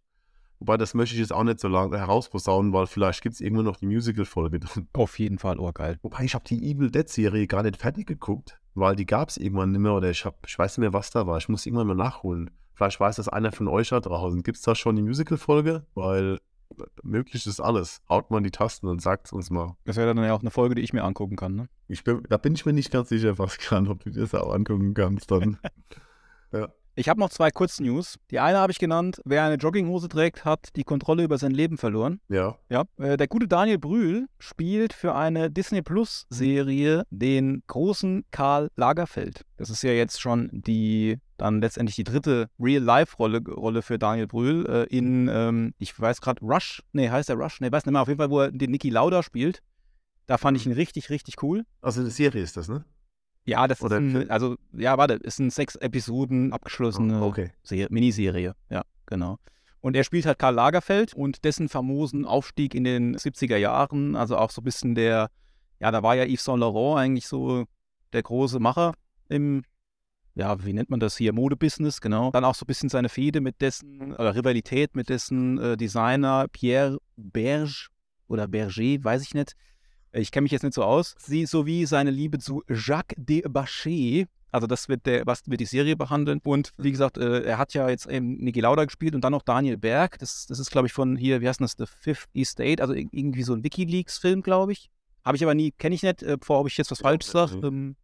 Wobei, 0.59 0.77
das 0.77 0.95
möchte 0.95 1.15
ich 1.15 1.21
jetzt 1.21 1.33
auch 1.33 1.45
nicht 1.45 1.61
so 1.61 1.69
lange 1.69 1.99
herausposaunen, 1.99 2.73
weil 2.73 2.87
vielleicht 2.87 3.23
gibt 3.23 3.35
es 3.35 3.41
irgendwann 3.41 3.67
noch 3.67 3.77
die 3.77 3.87
Musical-Folge. 3.87 4.61
Auf 4.93 5.19
jeden 5.19 5.39
Fall, 5.39 5.59
oh 5.59 5.73
geil. 5.73 5.99
Wobei, 6.03 6.25
ich 6.25 6.35
habe 6.35 6.45
die 6.45 6.71
Evil 6.71 6.91
Dead-Serie 6.91 7.47
gar 7.47 7.63
nicht 7.63 7.77
fertig 7.77 8.07
geguckt 8.07 8.59
weil 8.75 8.97
die 8.97 9.07
gab 9.07 9.29
es 9.29 9.37
irgendwann 9.37 9.71
nicht 9.71 9.81
mehr 9.81 9.95
oder 9.95 10.11
ich, 10.11 10.25
hab, 10.25 10.47
ich 10.47 10.59
weiß 10.59 10.77
nicht 10.77 10.83
mehr, 10.83 10.93
was 10.93 11.11
da 11.11 11.27
war. 11.27 11.39
Ich 11.39 11.49
muss 11.49 11.65
irgendwann 11.65 11.87
mal 11.87 11.95
nachholen. 11.95 12.51
Vielleicht 12.75 12.99
weiß 12.99 13.17
das 13.17 13.29
einer 13.29 13.53
von 13.53 13.69
euch 13.69 13.91
da 13.91 14.01
draußen. 14.01 14.43
Gibt 14.43 14.57
es 14.57 14.63
da 14.63 14.75
schon 14.75 14.97
die 14.97 15.03
Musical-Folge? 15.03 15.87
Weil 15.95 16.41
möglich 17.03 17.47
ist 17.47 17.61
alles. 17.61 18.03
Haut 18.09 18.31
man 18.31 18.45
die 18.45 18.51
Tasten 18.51 18.89
und 18.89 19.01
sagt 19.01 19.27
es 19.27 19.33
uns 19.33 19.51
mal. 19.51 19.77
Das 19.85 19.97
wäre 19.97 20.13
dann 20.15 20.25
ja 20.25 20.35
auch 20.35 20.41
eine 20.41 20.51
Folge, 20.51 20.75
die 20.75 20.83
ich 20.83 20.93
mir 20.93 21.05
angucken 21.05 21.37
kann, 21.37 21.55
ne? 21.55 21.69
Ich 21.89 22.05
bin, 22.05 22.23
da 22.29 22.37
bin 22.37 22.55
ich 22.55 22.67
mir 22.67 22.73
nicht 22.73 22.91
ganz 22.91 23.09
sicher, 23.09 23.39
was 23.39 23.59
kann, 23.59 23.89
ob 23.89 24.05
du 24.05 24.11
dir 24.11 24.21
das 24.21 24.35
auch 24.35 24.53
angucken 24.53 24.95
kannst 24.95 25.31
dann. 25.31 25.59
ja. 26.53 26.69
Ich 26.97 27.09
habe 27.09 27.19
noch 27.19 27.31
zwei 27.31 27.51
Kurznews. 27.51 28.17
Die 28.31 28.39
eine 28.39 28.59
habe 28.59 28.71
ich 28.71 28.79
genannt, 28.79 29.21
wer 29.25 29.43
eine 29.43 29.57
Jogginghose 29.57 30.09
trägt, 30.09 30.45
hat 30.45 30.69
die 30.77 30.85
Kontrolle 30.85 31.25
über 31.25 31.39
sein 31.39 31.51
Leben 31.51 31.77
verloren. 31.77 32.21
Ja. 32.29 32.57
Ja. 32.69 32.85
Äh, 32.99 33.17
der 33.17 33.27
gute 33.27 33.49
Daniel 33.49 33.79
Brühl 33.79 34.29
spielt 34.39 34.93
für 34.93 35.15
eine 35.15 35.51
Disney 35.51 35.83
Plus 35.83 36.27
Serie 36.31 37.05
den 37.11 37.65
großen 37.67 38.25
Karl 38.31 38.71
Lagerfeld. 38.77 39.45
Das 39.57 39.71
ist 39.71 39.83
ja 39.83 39.91
jetzt 39.91 40.21
schon 40.21 40.51
die 40.53 41.19
dann 41.37 41.61
letztendlich 41.61 41.97
die 41.97 42.05
dritte 42.05 42.49
Real-Life-Rolle 42.61 43.43
Rolle 43.49 43.83
für 43.83 43.99
Daniel 43.99 44.29
Brühl 44.29 44.65
äh, 44.67 44.85
in, 44.85 45.29
ähm, 45.29 45.75
ich 45.79 45.99
weiß 45.99 46.21
gerade, 46.21 46.45
Rush, 46.45 46.81
nee, 46.93 47.11
heißt 47.11 47.29
der 47.29 47.37
Rush? 47.37 47.61
Nee, 47.61 47.73
weiß 47.73 47.87
nicht 47.87 47.93
mehr, 47.93 48.03
auf 48.03 48.09
jeden 48.09 48.19
Fall, 48.19 48.31
wo 48.31 48.41
er 48.41 48.53
den 48.53 48.71
Niki 48.71 48.91
Lauda 48.91 49.25
spielt. 49.25 49.63
Da 50.27 50.39
fand 50.39 50.57
ich 50.57 50.65
ihn 50.65 50.73
richtig, 50.73 51.11
richtig 51.11 51.43
cool. 51.43 51.65
Also 51.83 52.01
eine 52.01 52.11
Serie 52.11 52.43
ist 52.43 52.57
das, 52.57 52.69
ne? 52.69 52.85
Ja, 53.47 53.69
das 53.69 53.83
Oder 53.83 53.99
ist 53.99 54.03
ein, 54.03 54.31
also, 54.31 54.57
ja, 54.73 54.97
warte, 54.97 55.15
ist 55.15 55.41
eine 55.41 55.51
sechs 55.51 55.77
Episoden 55.77 56.53
abgeschlossene 56.53 57.21
oh, 57.23 57.27
okay. 57.27 57.53
Miniserie. 57.91 58.55
Ja, 58.71 58.83
genau. 59.07 59.39
Und 59.81 59.97
er 59.97 60.05
spielt 60.05 60.25
halt 60.25 60.39
Karl 60.39 60.55
Lagerfeld 60.55 61.13
und 61.13 61.45
dessen 61.45 61.69
famosen 61.69 62.25
Aufstieg 62.25 62.75
in 62.75 62.85
den 62.85 63.17
70er 63.17 63.59
Jahren, 63.59 64.17
also 64.17 64.39
auch 64.39 64.51
so 64.51 64.63
ein 64.63 64.65
bisschen 64.65 64.95
der, 64.95 65.31
ja, 65.79 65.91
da 65.91 66.03
war 66.03 66.15
ja 66.15 66.25
Yves 66.25 66.45
Saint 66.45 66.61
Laurent 66.61 67.01
eigentlich 67.01 67.27
so 67.27 67.67
der 68.15 68.23
große 68.23 68.61
Macher 68.61 68.95
im, 69.29 69.63
ja, 70.35 70.65
wie 70.65 70.73
nennt 70.73 70.89
man 70.89 71.01
das 71.01 71.19
hier, 71.19 71.35
Modebusiness, 71.35 72.01
genau. 72.01 72.31
Dann 72.31 72.47
auch 72.47 72.55
so 72.55 72.65
ein 72.65 72.67
bisschen 72.67 72.89
seine 72.89 73.11
Fehde 73.11 73.43
mit 73.43 73.61
dessen, 73.61 74.15
oder 74.15 74.35
Rivalität 74.35 74.97
mit 74.97 75.11
dessen 75.11 75.59
äh, 75.59 75.77
Designer 75.77 76.47
Pierre 76.51 76.99
Berge 77.17 77.89
oder 78.27 78.49
Berger, 78.49 79.05
weiß 79.05 79.21
ich 79.23 79.35
nicht 79.35 79.55
ich 80.21 80.31
kenne 80.31 80.43
mich 80.45 80.53
jetzt 80.53 80.63
nicht 80.63 80.75
so 80.75 80.83
aus, 80.83 81.15
sie 81.19 81.47
sowie 81.47 81.87
seine 81.87 82.11
Liebe 82.11 82.39
zu 82.39 82.63
Jacques 82.69 83.17
de 83.17 83.47
Bachet. 83.49 84.29
Also 84.51 84.69
das 84.69 84.89
wird, 84.89 85.05
der, 85.07 85.27
was 85.27 85.43
wird 85.47 85.61
die 85.61 85.67
Serie 85.67 85.97
behandeln. 85.97 86.41
Und 86.45 86.71
wie 86.79 86.93
gesagt, 86.93 87.19
äh, 87.19 87.43
er 87.43 87.59
hat 87.59 87.75
ja 87.75 87.89
jetzt 87.89 88.07
eben 88.07 88.37
Niki 88.37 88.61
Lauda 88.61 88.85
gespielt 88.85 89.17
und 89.17 89.23
dann 89.25 89.33
noch 89.33 89.43
Daniel 89.43 89.77
Berg. 89.77 90.19
Das, 90.21 90.47
das 90.47 90.61
ist, 90.61 90.71
glaube 90.71 90.87
ich, 90.87 90.93
von 90.93 91.17
hier, 91.17 91.41
wie 91.41 91.49
heißt 91.49 91.61
das, 91.61 91.75
The 91.77 91.87
Fifth 91.87 92.29
Estate, 92.35 92.81
also 92.81 92.95
irgendwie 92.95 93.43
so 93.43 93.53
ein 93.53 93.65
Wikileaks-Film, 93.65 94.43
glaube 94.43 94.71
ich. 94.73 94.91
Habe 95.25 95.37
ich 95.37 95.43
aber 95.43 95.55
nie, 95.55 95.73
kenne 95.73 95.97
ich 95.97 96.05
nicht, 96.05 96.23
äh, 96.23 96.37
bevor 96.39 96.61
ob 96.61 96.69
ich 96.69 96.77
jetzt 96.77 96.93
was 96.93 97.01
Falsches 97.01 97.33
sage. 97.33 97.67
Ähm, 97.67 97.97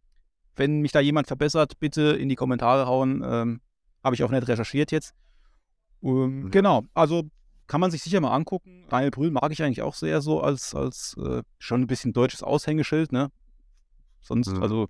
wenn 0.57 0.81
mich 0.81 0.91
da 0.91 0.99
jemand 0.99 1.27
verbessert, 1.27 1.79
bitte 1.79 2.01
in 2.01 2.27
die 2.27 2.35
Kommentare 2.35 2.85
hauen. 2.85 3.23
Ähm, 3.25 3.61
Habe 4.03 4.15
ich 4.15 4.23
auch 4.23 4.31
nicht 4.31 4.47
recherchiert 4.47 4.91
jetzt. 4.91 5.13
Ähm, 6.03 6.51
genau, 6.51 6.83
also 6.93 7.29
kann 7.71 7.79
man 7.79 7.89
sich 7.89 8.03
sicher 8.03 8.19
mal 8.19 8.35
angucken. 8.35 8.83
Daniel 8.89 9.11
Brühl 9.11 9.31
mag 9.31 9.49
ich 9.49 9.63
eigentlich 9.63 9.81
auch 9.81 9.95
sehr 9.95 10.19
so 10.19 10.41
als, 10.41 10.75
als 10.75 11.15
äh, 11.25 11.41
schon 11.57 11.79
ein 11.79 11.87
bisschen 11.87 12.11
deutsches 12.11 12.43
Aushängeschild, 12.43 13.13
ne? 13.13 13.31
Sonst, 14.19 14.51
mhm. 14.51 14.61
also 14.61 14.89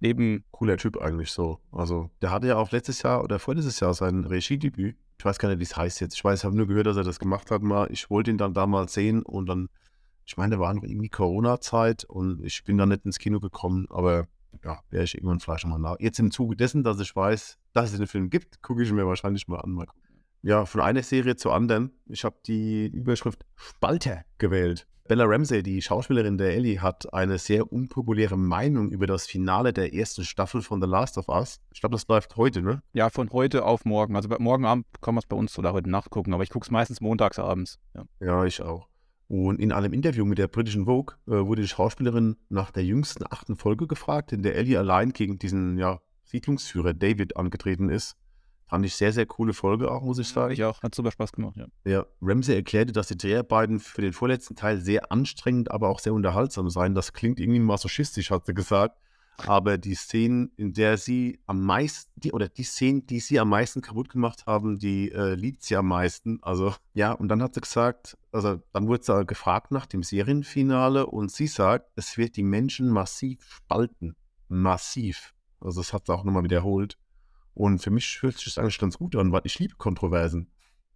neben. 0.00 0.42
Cooler 0.50 0.78
Typ 0.78 0.96
eigentlich 0.96 1.30
so. 1.32 1.58
Also, 1.70 2.08
der 2.22 2.30
hatte 2.30 2.46
ja 2.46 2.56
auch 2.56 2.70
letztes 2.70 3.02
Jahr 3.02 3.22
oder 3.22 3.38
vorletztes 3.38 3.78
Jahr 3.78 3.92
sein 3.92 4.24
Regiedebüt. 4.24 4.96
Ich 5.18 5.24
weiß 5.26 5.38
gar 5.38 5.50
nicht, 5.50 5.58
wie 5.58 5.64
es 5.64 5.76
heißt 5.76 6.00
jetzt. 6.00 6.14
Ich 6.14 6.24
weiß, 6.24 6.38
ich 6.38 6.44
habe 6.46 6.56
nur 6.56 6.66
gehört, 6.66 6.86
dass 6.86 6.96
er 6.96 7.04
das 7.04 7.18
gemacht 7.18 7.50
hat 7.50 7.60
mal. 7.60 7.88
Ich 7.90 8.08
wollte 8.08 8.30
ihn 8.30 8.38
dann 8.38 8.54
damals 8.54 8.94
sehen 8.94 9.22
und 9.22 9.44
dann, 9.44 9.68
ich 10.24 10.38
meine, 10.38 10.56
da 10.56 10.60
war 10.60 10.72
noch 10.72 10.82
irgendwie 10.82 11.10
Corona-Zeit 11.10 12.04
und 12.04 12.42
ich 12.42 12.64
bin 12.64 12.78
dann 12.78 12.88
nicht 12.88 13.04
ins 13.04 13.18
Kino 13.18 13.38
gekommen, 13.38 13.84
aber 13.90 14.28
ja, 14.64 14.80
wäre 14.88 15.04
ich 15.04 15.14
irgendwann 15.14 15.40
vielleicht 15.40 15.66
mal 15.66 15.78
nach. 15.78 15.96
Jetzt 16.00 16.18
im 16.20 16.30
Zuge 16.30 16.56
dessen, 16.56 16.84
dass 16.84 16.98
ich 17.00 17.14
weiß, 17.14 17.58
dass 17.74 17.92
es 17.92 17.98
den 17.98 18.06
Film 18.06 18.30
gibt, 18.30 18.62
gucke 18.62 18.82
ich 18.82 18.90
mir 18.90 19.06
wahrscheinlich 19.06 19.46
mal 19.46 19.60
an. 19.60 19.72
Mal 19.72 19.88
ja, 20.44 20.66
von 20.66 20.82
einer 20.82 21.02
Serie 21.02 21.36
zur 21.36 21.54
anderen. 21.54 21.90
Ich 22.06 22.24
habe 22.24 22.36
die 22.46 22.86
Überschrift 22.86 23.44
Spalter 23.56 24.24
gewählt. 24.38 24.86
Bella 25.08 25.24
Ramsey, 25.24 25.62
die 25.62 25.82
Schauspielerin 25.82 26.38
der 26.38 26.54
Ellie, 26.54 26.80
hat 26.80 27.12
eine 27.12 27.38
sehr 27.38 27.70
unpopuläre 27.70 28.38
Meinung 28.38 28.90
über 28.90 29.06
das 29.06 29.26
Finale 29.26 29.72
der 29.72 29.94
ersten 29.94 30.24
Staffel 30.24 30.62
von 30.62 30.80
The 30.80 30.88
Last 30.88 31.18
of 31.18 31.28
Us. 31.28 31.60
Ich 31.72 31.80
glaube, 31.80 31.94
das 31.94 32.06
läuft 32.08 32.36
heute, 32.36 32.62
ne? 32.62 32.82
Ja, 32.92 33.10
von 33.10 33.30
heute 33.30 33.64
auf 33.64 33.84
morgen. 33.84 34.16
Also 34.16 34.28
morgen 34.38 34.64
Abend 34.64 34.86
kann 35.00 35.14
man 35.14 35.20
es 35.20 35.26
bei 35.26 35.36
uns 35.36 35.58
oder 35.58 35.72
heute 35.72 35.90
Nacht 35.90 36.10
gucken, 36.10 36.32
aber 36.32 36.42
ich 36.42 36.50
gucke 36.50 36.64
es 36.64 36.70
meistens 36.70 37.00
montags 37.00 37.38
abends. 37.38 37.78
Ja. 37.94 38.04
ja, 38.20 38.44
ich 38.44 38.62
auch. 38.62 38.88
Und 39.28 39.60
in 39.60 39.72
einem 39.72 39.92
Interview 39.94 40.26
mit 40.26 40.38
der 40.38 40.48
britischen 40.48 40.84
Vogue 40.84 41.16
äh, 41.26 41.46
wurde 41.46 41.62
die 41.62 41.68
Schauspielerin 41.68 42.36
nach 42.50 42.70
der 42.70 42.84
jüngsten 42.84 43.24
achten 43.28 43.56
Folge 43.56 43.86
gefragt, 43.86 44.32
in 44.32 44.42
der 44.42 44.56
Ellie 44.56 44.78
allein 44.78 45.12
gegen 45.12 45.38
diesen 45.38 45.78
ja, 45.78 46.00
Siedlungsführer 46.24 46.92
David 46.92 47.36
angetreten 47.36 47.88
ist. 47.88 48.16
Fand 48.74 48.86
ich 48.86 48.96
sehr, 48.96 49.12
sehr 49.12 49.24
coole 49.24 49.52
Folge 49.52 49.88
auch, 49.88 50.02
muss 50.02 50.18
ich 50.18 50.26
sagen. 50.26 50.52
Ich 50.52 50.64
auch. 50.64 50.82
Hat 50.82 50.96
super 50.96 51.12
Spaß 51.12 51.30
gemacht, 51.30 51.54
ja. 51.56 51.66
Ja, 51.84 52.06
Ramsey 52.20 52.56
erklärte, 52.56 52.90
dass 52.90 53.06
die 53.06 53.16
Dreharbeiten 53.16 53.78
für 53.78 54.02
den 54.02 54.12
vorletzten 54.12 54.56
Teil 54.56 54.80
sehr 54.80 55.12
anstrengend, 55.12 55.70
aber 55.70 55.88
auch 55.88 56.00
sehr 56.00 56.12
unterhaltsam 56.12 56.68
seien. 56.68 56.92
Das 56.92 57.12
klingt 57.12 57.38
irgendwie 57.38 57.60
masochistisch, 57.60 58.32
hat 58.32 58.46
sie 58.46 58.52
gesagt. 58.52 58.98
Aber 59.36 59.78
die 59.78 59.94
Szenen, 59.94 60.50
in 60.56 60.72
der 60.72 60.98
sie 60.98 61.38
am 61.46 61.64
meisten, 61.64 62.10
die, 62.16 62.32
oder 62.32 62.48
die 62.48 62.64
Szenen, 62.64 63.06
die 63.06 63.20
sie 63.20 63.38
am 63.38 63.50
meisten 63.50 63.80
kaputt 63.80 64.08
gemacht 64.08 64.44
haben, 64.46 64.80
die 64.80 65.12
äh, 65.12 65.34
liebt 65.34 65.62
sie 65.62 65.76
am 65.76 65.86
meisten. 65.86 66.40
Also, 66.42 66.74
ja, 66.94 67.12
und 67.12 67.28
dann 67.28 67.44
hat 67.44 67.54
sie 67.54 67.60
gesagt, 67.60 68.18
also 68.32 68.60
dann 68.72 68.88
wurde 68.88 69.04
sie 69.04 69.24
gefragt 69.24 69.70
nach 69.70 69.86
dem 69.86 70.02
Serienfinale 70.02 71.06
und 71.06 71.30
sie 71.30 71.46
sagt, 71.46 71.92
es 71.94 72.18
wird 72.18 72.34
die 72.36 72.42
Menschen 72.42 72.88
massiv 72.88 73.38
spalten. 73.48 74.16
Massiv. 74.48 75.32
Also, 75.60 75.80
das 75.80 75.92
hat 75.92 76.06
sie 76.06 76.12
auch 76.12 76.24
nochmal 76.24 76.42
wiederholt. 76.42 76.98
Und 77.54 77.80
für 77.80 77.90
mich 77.90 78.18
fühlt 78.18 78.36
sich 78.36 78.46
das 78.46 78.58
eigentlich 78.58 78.78
ganz 78.78 78.98
gut 78.98 79.16
an, 79.16 79.32
weil 79.32 79.42
ich 79.44 79.58
liebe 79.58 79.76
Kontroversen. 79.76 80.50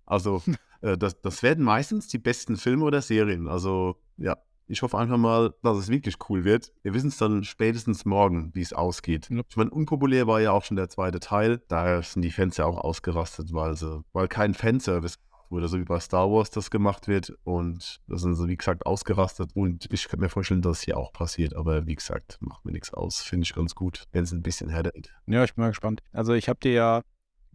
Also, 0.05 0.43
äh, 0.83 0.99
das, 0.99 1.21
das 1.21 1.43
werden 1.43 1.65
meistens 1.65 2.09
die 2.09 2.19
besten 2.19 2.57
Filme 2.57 2.85
oder 2.85 3.01
Serien. 3.01 3.49
Also, 3.49 3.97
ja, 4.17 4.37
ich 4.67 4.83
hoffe 4.83 4.99
einfach 4.99 5.17
mal, 5.17 5.55
dass 5.63 5.79
es 5.79 5.89
wirklich 5.89 6.17
cool 6.29 6.45
wird. 6.45 6.73
Wir 6.83 6.93
wissen 6.93 7.09
es 7.09 7.17
dann 7.17 7.43
spätestens 7.45 8.05
morgen, 8.05 8.51
wie 8.55 8.61
es 8.61 8.75
ausgeht. 8.75 9.29
Ja. 9.31 9.41
Ich 9.49 9.57
meine, 9.57 9.71
unpopulär 9.71 10.27
war 10.27 10.41
ja 10.41 10.53
auch 10.53 10.65
schon 10.65 10.77
der 10.77 10.91
zweite 10.91 11.21
Teil. 11.21 11.63
Daher 11.69 12.03
sind 12.03 12.23
die 12.23 12.31
Fans 12.31 12.59
ja 12.59 12.67
auch 12.67 12.77
ausgerastet, 12.77 13.55
weil, 13.55 13.77
sie, 13.77 14.03
weil 14.13 14.29
kein 14.29 14.53
Fanservice 14.53 15.17
wurde, 15.51 15.69
so 15.69 15.79
wie 15.79 15.85
bei 15.85 16.01
Star 16.01 16.31
Wars 16.31 16.51
das 16.51 16.71
gemacht 16.71 17.09
wird. 17.09 17.33
Und 17.45 18.01
das 18.07 18.23
sind 18.23 18.35
so, 18.35 18.49
wie 18.49 18.57
gesagt, 18.57 18.87
ausgerastet. 18.87 19.51
Und 19.55 19.89
ich 19.93 20.09
könnte 20.09 20.25
mir 20.25 20.29
vorstellen, 20.29 20.63
dass 20.63 20.79
es 20.79 20.85
hier 20.85 20.97
auch 20.97 21.13
passiert. 21.13 21.55
Aber 21.55 21.87
wie 21.87 21.95
gesagt, 21.95 22.39
macht 22.41 22.65
mir 22.65 22.73
nichts 22.73 22.93
aus. 22.93 23.23
Finde 23.23 23.45
ich 23.45 23.55
ganz 23.55 23.75
gut, 23.75 24.05
wenn 24.13 24.25
es 24.25 24.33
ein 24.33 24.43
bisschen 24.43 24.69
härtet. 24.69 25.13
Ja, 25.27 25.45
ich 25.45 25.55
bin 25.55 25.63
mal 25.63 25.69
gespannt. 25.69 26.03
Also 26.13 26.33
ich 26.33 26.49
habe 26.49 26.61
dir 26.61 26.73
ja 26.73 27.03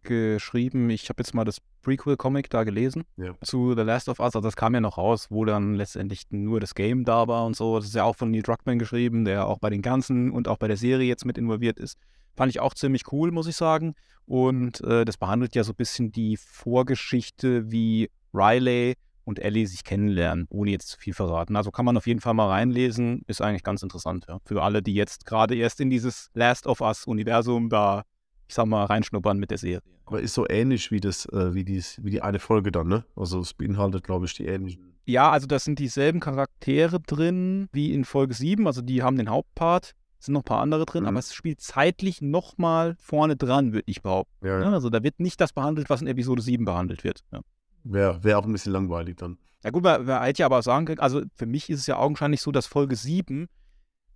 geschrieben, 0.03 0.89
ich 0.89 1.09
habe 1.09 1.21
jetzt 1.21 1.33
mal 1.33 1.45
das 1.45 1.59
Prequel-Comic 1.81 2.49
da 2.49 2.63
gelesen 2.63 3.03
ja. 3.17 3.33
zu 3.41 3.73
The 3.75 3.81
Last 3.81 4.09
of 4.09 4.19
Us. 4.19 4.35
Also 4.35 4.41
das 4.41 4.55
kam 4.55 4.73
ja 4.73 4.81
noch 4.81 4.97
raus, 4.97 5.27
wo 5.29 5.45
dann 5.45 5.75
letztendlich 5.75 6.23
nur 6.29 6.59
das 6.59 6.75
Game 6.75 7.05
da 7.05 7.27
war 7.27 7.45
und 7.45 7.55
so. 7.55 7.77
Das 7.77 7.85
ist 7.85 7.95
ja 7.95 8.03
auch 8.03 8.15
von 8.15 8.31
Neil 8.31 8.41
Druckmann 8.41 8.79
geschrieben, 8.79 9.25
der 9.25 9.47
auch 9.47 9.59
bei 9.59 9.69
den 9.69 9.81
ganzen 9.81 10.31
und 10.31 10.47
auch 10.47 10.57
bei 10.57 10.67
der 10.67 10.77
Serie 10.77 11.07
jetzt 11.07 11.25
mit 11.25 11.37
involviert 11.37 11.79
ist. 11.79 11.97
Fand 12.35 12.49
ich 12.49 12.59
auch 12.59 12.73
ziemlich 12.73 13.11
cool, 13.11 13.31
muss 13.31 13.47
ich 13.47 13.55
sagen. 13.55 13.95
Und 14.25 14.81
äh, 14.81 15.05
das 15.05 15.17
behandelt 15.17 15.55
ja 15.55 15.63
so 15.63 15.73
ein 15.73 15.77
bisschen 15.77 16.11
die 16.11 16.37
Vorgeschichte, 16.37 17.71
wie 17.71 18.09
Riley 18.33 18.95
und 19.25 19.39
Ellie 19.39 19.67
sich 19.67 19.83
kennenlernen, 19.83 20.47
ohne 20.49 20.71
jetzt 20.71 20.89
zu 20.89 20.97
viel 20.97 21.13
verraten. 21.13 21.55
Also 21.55 21.71
kann 21.71 21.85
man 21.85 21.97
auf 21.97 22.07
jeden 22.07 22.19
Fall 22.19 22.33
mal 22.33 22.49
reinlesen, 22.49 23.23
ist 23.27 23.41
eigentlich 23.41 23.63
ganz 23.63 23.83
interessant, 23.83 24.25
ja. 24.27 24.39
Für 24.45 24.63
alle, 24.63 24.81
die 24.81 24.93
jetzt 24.93 25.25
gerade 25.25 25.55
erst 25.55 25.79
in 25.79 25.89
dieses 25.89 26.29
Last 26.33 26.67
of 26.67 26.81
Us-Universum 26.81 27.69
da, 27.69 28.03
ich 28.47 28.55
sag 28.55 28.65
mal, 28.65 28.85
reinschnuppern 28.85 29.37
mit 29.37 29.51
der 29.51 29.57
Serie. 29.57 29.81
Aber 30.05 30.19
ist 30.19 30.33
so 30.33 30.45
ähnlich 30.49 30.91
wie 30.91 30.99
das, 30.99 31.25
äh, 31.27 31.53
wie, 31.53 31.63
dies, 31.63 31.99
wie 32.03 32.11
die 32.11 32.21
eine 32.21 32.39
Folge 32.39 32.71
dann, 32.71 32.87
ne? 32.87 33.05
Also 33.15 33.39
es 33.39 33.53
beinhaltet, 33.53 34.03
glaube 34.03 34.25
ich, 34.25 34.33
die 34.33 34.45
ähnlichen. 34.45 34.93
Ja, 35.05 35.31
also 35.31 35.47
da 35.47 35.59
sind 35.59 35.79
dieselben 35.79 36.19
Charaktere 36.19 36.99
drin 36.99 37.67
wie 37.71 37.93
in 37.93 38.05
Folge 38.05 38.33
7, 38.33 38.67
also 38.67 38.81
die 38.81 39.03
haben 39.03 39.17
den 39.17 39.29
Hauptpart 39.29 39.93
sind 40.25 40.33
noch 40.33 40.41
ein 40.41 40.45
paar 40.45 40.61
andere 40.61 40.85
drin, 40.85 41.03
mhm. 41.03 41.09
aber 41.09 41.19
es 41.19 41.33
spielt 41.33 41.61
zeitlich 41.61 42.21
nochmal 42.21 42.95
vorne 42.99 43.35
dran, 43.35 43.73
würde 43.73 43.85
ich 43.87 44.01
behaupten. 44.01 44.45
Ja, 44.45 44.61
ja. 44.61 44.71
Also 44.71 44.89
da 44.89 45.03
wird 45.03 45.19
nicht 45.19 45.39
das 45.41 45.53
behandelt, 45.53 45.89
was 45.89 46.01
in 46.01 46.07
Episode 46.07 46.41
7 46.41 46.65
behandelt 46.65 47.03
wird. 47.03 47.23
Ja. 47.31 47.41
Wäre 47.83 48.23
wär 48.23 48.39
auch 48.39 48.45
ein 48.45 48.51
bisschen 48.51 48.73
langweilig 48.73 49.17
dann. 49.17 49.37
Ja 49.63 49.69
gut, 49.69 49.83
wer, 49.83 50.05
wer 50.07 50.19
halt 50.19 50.37
ja 50.37 50.45
aber 50.45 50.61
sagen 50.61 50.85
kann, 50.85 50.99
also 50.99 51.21
für 51.35 51.45
mich 51.45 51.69
ist 51.69 51.79
es 51.79 51.87
ja 51.87 51.97
augenscheinlich 51.97 52.41
so, 52.41 52.51
dass 52.51 52.67
Folge 52.67 52.95
7 52.95 53.47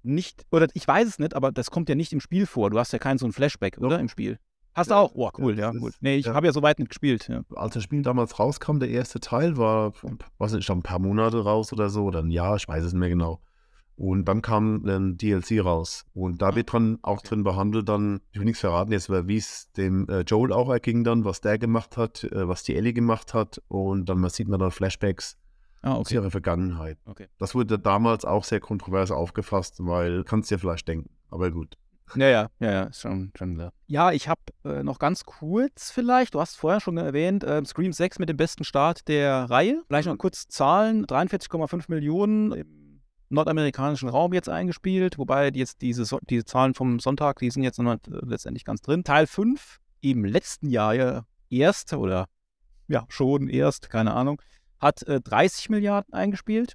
nicht, 0.03 0.45
oder 0.51 0.67
ich 0.73 0.87
weiß 0.87 1.07
es 1.07 1.19
nicht, 1.19 1.33
aber 1.33 1.51
das 1.51 1.71
kommt 1.71 1.89
ja 1.89 1.95
nicht 1.95 2.13
im 2.13 2.19
Spiel 2.19 2.45
vor. 2.45 2.69
Du 2.69 2.79
hast 2.79 2.93
ja 2.93 2.99
keinen 2.99 3.17
so 3.17 3.25
ein 3.25 3.33
Flashback, 3.33 3.77
oder? 3.77 3.99
Im 3.99 4.09
Spiel. 4.09 4.39
Hast 4.73 4.91
du 4.91 4.95
auch? 4.95 5.11
Oh, 5.15 5.31
cool, 5.39 5.57
ja, 5.57 5.73
ja 5.73 5.79
gut. 5.79 5.95
Nee, 6.01 6.17
ich 6.17 6.27
ja. 6.27 6.35
habe 6.35 6.45
ja 6.45 6.53
so 6.53 6.61
weit 6.61 6.77
nicht 6.77 6.89
gespielt. 6.89 7.27
Ja. 7.27 7.41
Als 7.55 7.73
das 7.73 7.83
Spiel 7.83 8.03
damals 8.03 8.37
rauskam, 8.37 8.77
der 8.77 8.89
erste 8.89 9.19
Teil 9.19 9.57
war, 9.57 9.91
was 10.37 10.53
ist, 10.53 10.65
schon 10.65 10.79
ein 10.79 10.83
paar 10.83 10.99
Monate 10.99 11.43
raus 11.43 11.73
oder 11.73 11.89
so, 11.89 12.03
oder 12.03 12.19
ein 12.19 12.29
Jahr, 12.29 12.57
ich 12.57 12.67
weiß 12.67 12.83
es 12.83 12.93
nicht 12.93 12.99
mehr 12.99 13.09
genau. 13.09 13.41
Und 13.97 14.25
dann 14.25 14.43
kam 14.43 14.85
ein 14.85 15.17
DLC 15.17 15.65
raus. 15.65 16.05
Und 16.13 16.41
da 16.43 16.49
ah, 16.49 16.55
wird 16.55 16.71
dran 16.71 16.99
auch 17.01 17.21
drin 17.23 17.43
behandelt, 17.43 17.89
dann, 17.89 18.21
ich 18.31 18.37
will 18.37 18.45
nichts 18.45 18.61
verraten 18.61 18.91
jetzt, 18.91 19.09
wie 19.09 19.37
es 19.37 19.71
dem 19.71 20.07
äh, 20.07 20.21
Joel 20.21 20.53
auch 20.53 20.69
erging 20.69 21.03
dann, 21.03 21.25
was 21.25 21.41
der 21.41 21.57
gemacht 21.57 21.97
hat, 21.97 22.23
äh, 22.25 22.47
was 22.47 22.61
die 22.61 22.75
Ellie 22.75 22.93
gemacht 22.93 23.33
hat. 23.33 23.59
Und 23.67 24.05
dann 24.07 24.29
sieht 24.29 24.47
man 24.49 24.59
dann 24.59 24.69
Flashbacks 24.69 25.35
ah, 25.81 25.93
okay. 25.93 25.99
aus 25.99 26.11
ihrer 26.11 26.29
Vergangenheit. 26.29 26.99
Okay. 27.05 27.27
Das 27.39 27.55
wurde 27.55 27.79
damals 27.79 28.23
auch 28.23 28.43
sehr 28.43 28.59
kontrovers 28.59 29.09
aufgefasst, 29.09 29.77
weil 29.79 30.23
kannst 30.23 30.51
du 30.51 30.55
dir 30.55 30.59
vielleicht 30.59 30.87
denken. 30.87 31.09
Aber 31.31 31.49
gut. 31.49 31.75
Ja, 32.15 32.27
ja, 32.27 32.47
ja, 32.59 32.71
ja, 32.71 32.83
ist 32.83 33.01
schon, 33.01 33.31
schon 33.35 33.55
klar. 33.55 33.73
Ja, 33.87 34.11
ich 34.11 34.29
habe 34.29 34.41
äh, 34.63 34.83
noch 34.83 34.99
ganz 34.99 35.25
kurz 35.25 35.91
vielleicht, 35.91 36.35
du 36.35 36.39
hast 36.39 36.55
vorher 36.55 36.79
schon 36.79 36.97
erwähnt, 36.97 37.43
äh, 37.43 37.65
Scream 37.65 37.91
6 37.91 38.19
mit 38.19 38.29
dem 38.29 38.37
besten 38.37 38.63
Start 38.63 39.07
der 39.07 39.49
Reihe. 39.49 39.81
Vielleicht 39.87 40.07
noch 40.07 40.17
kurz 40.17 40.47
Zahlen: 40.47 41.05
43,5 41.05 41.85
Millionen 41.89 42.51
im 42.53 42.86
nordamerikanischen 43.29 44.09
Raum 44.09 44.33
jetzt 44.33 44.49
eingespielt, 44.49 45.17
wobei 45.17 45.49
jetzt 45.49 45.81
diese, 45.81 46.05
so 46.05 46.19
diese 46.29 46.45
Zahlen 46.45 46.73
vom 46.73 46.99
Sonntag, 46.99 47.39
die 47.39 47.49
sind 47.49 47.63
jetzt 47.63 47.79
noch 47.79 47.93
äh, 47.93 47.99
letztendlich 48.07 48.65
ganz 48.65 48.81
drin. 48.81 49.03
Teil 49.03 49.27
5 49.27 49.79
im 50.01 50.25
letzten 50.25 50.69
Jahr 50.69 50.93
ja 50.93 51.25
erst 51.49 51.93
oder 51.93 52.27
ja, 52.87 53.05
schon 53.09 53.49
erst, 53.49 53.89
keine 53.89 54.13
Ahnung, 54.13 54.41
hat 54.79 55.03
äh, 55.03 55.19
30 55.21 55.69
Milliarden 55.69 56.13
eingespielt. 56.13 56.73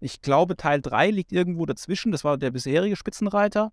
Ich 0.00 0.22
glaube, 0.22 0.56
Teil 0.56 0.80
3 0.80 1.10
liegt 1.10 1.32
irgendwo 1.32 1.66
dazwischen. 1.66 2.12
Das 2.12 2.24
war 2.24 2.38
der 2.38 2.50
bisherige 2.50 2.96
Spitzenreiter. 2.96 3.72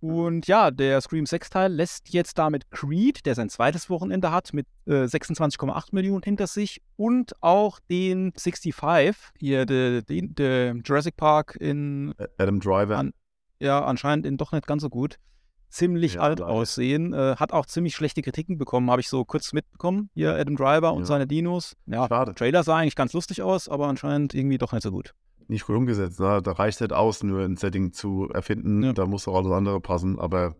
Und 0.00 0.46
ja, 0.46 0.70
der 0.70 1.00
Scream 1.00 1.24
6-Teil 1.24 1.72
lässt 1.72 2.10
jetzt 2.10 2.38
damit 2.38 2.70
Creed, 2.70 3.26
der 3.26 3.34
sein 3.34 3.48
zweites 3.48 3.90
Wochenende 3.90 4.30
hat, 4.30 4.52
mit 4.52 4.66
äh, 4.86 5.04
26,8 5.04 5.88
Millionen 5.92 6.22
hinter 6.22 6.46
sich 6.46 6.80
und 6.96 7.32
auch 7.42 7.80
den 7.90 8.32
65, 8.36 8.74
hier, 9.38 9.66
der 9.66 10.02
de, 10.02 10.28
de 10.28 10.80
Jurassic 10.84 11.16
Park 11.16 11.56
in. 11.58 12.14
Adam 12.38 12.60
Driver. 12.60 12.96
An, 12.96 13.12
ja, 13.58 13.84
anscheinend 13.84 14.24
in 14.24 14.36
doch 14.36 14.52
nicht 14.52 14.66
ganz 14.66 14.82
so 14.82 14.88
gut. 14.88 15.16
Ziemlich 15.68 16.14
ja, 16.14 16.20
alt 16.20 16.38
leider. 16.38 16.52
aussehen. 16.52 17.12
Äh, 17.12 17.36
hat 17.36 17.52
auch 17.52 17.66
ziemlich 17.66 17.94
schlechte 17.96 18.22
Kritiken 18.22 18.56
bekommen, 18.56 18.90
habe 18.90 19.00
ich 19.00 19.08
so 19.08 19.24
kurz 19.24 19.52
mitbekommen. 19.52 20.10
Hier 20.14 20.34
Adam 20.34 20.56
Driver 20.56 20.94
und 20.94 21.00
ja. 21.00 21.06
seine 21.06 21.26
Dinos. 21.26 21.76
Ja, 21.86 22.06
Schade. 22.06 22.34
Trailer 22.34 22.62
sah 22.62 22.76
eigentlich 22.76 22.96
ganz 22.96 23.12
lustig 23.12 23.42
aus, 23.42 23.68
aber 23.68 23.88
anscheinend 23.88 24.32
irgendwie 24.32 24.58
doch 24.58 24.72
nicht 24.72 24.84
so 24.84 24.92
gut 24.92 25.12
nicht 25.48 25.66
gut 25.66 25.76
umgesetzt. 25.76 26.20
Ne? 26.20 26.40
Da 26.42 26.52
reicht 26.52 26.76
es 26.76 26.80
nicht 26.80 26.92
aus, 26.92 27.22
nur 27.22 27.42
ein 27.42 27.56
Setting 27.56 27.92
zu 27.92 28.28
erfinden. 28.32 28.82
Ja. 28.82 28.92
Da 28.92 29.06
muss 29.06 29.26
auch 29.26 29.36
alles 29.36 29.52
andere 29.52 29.80
passen. 29.80 30.18
Aber 30.18 30.54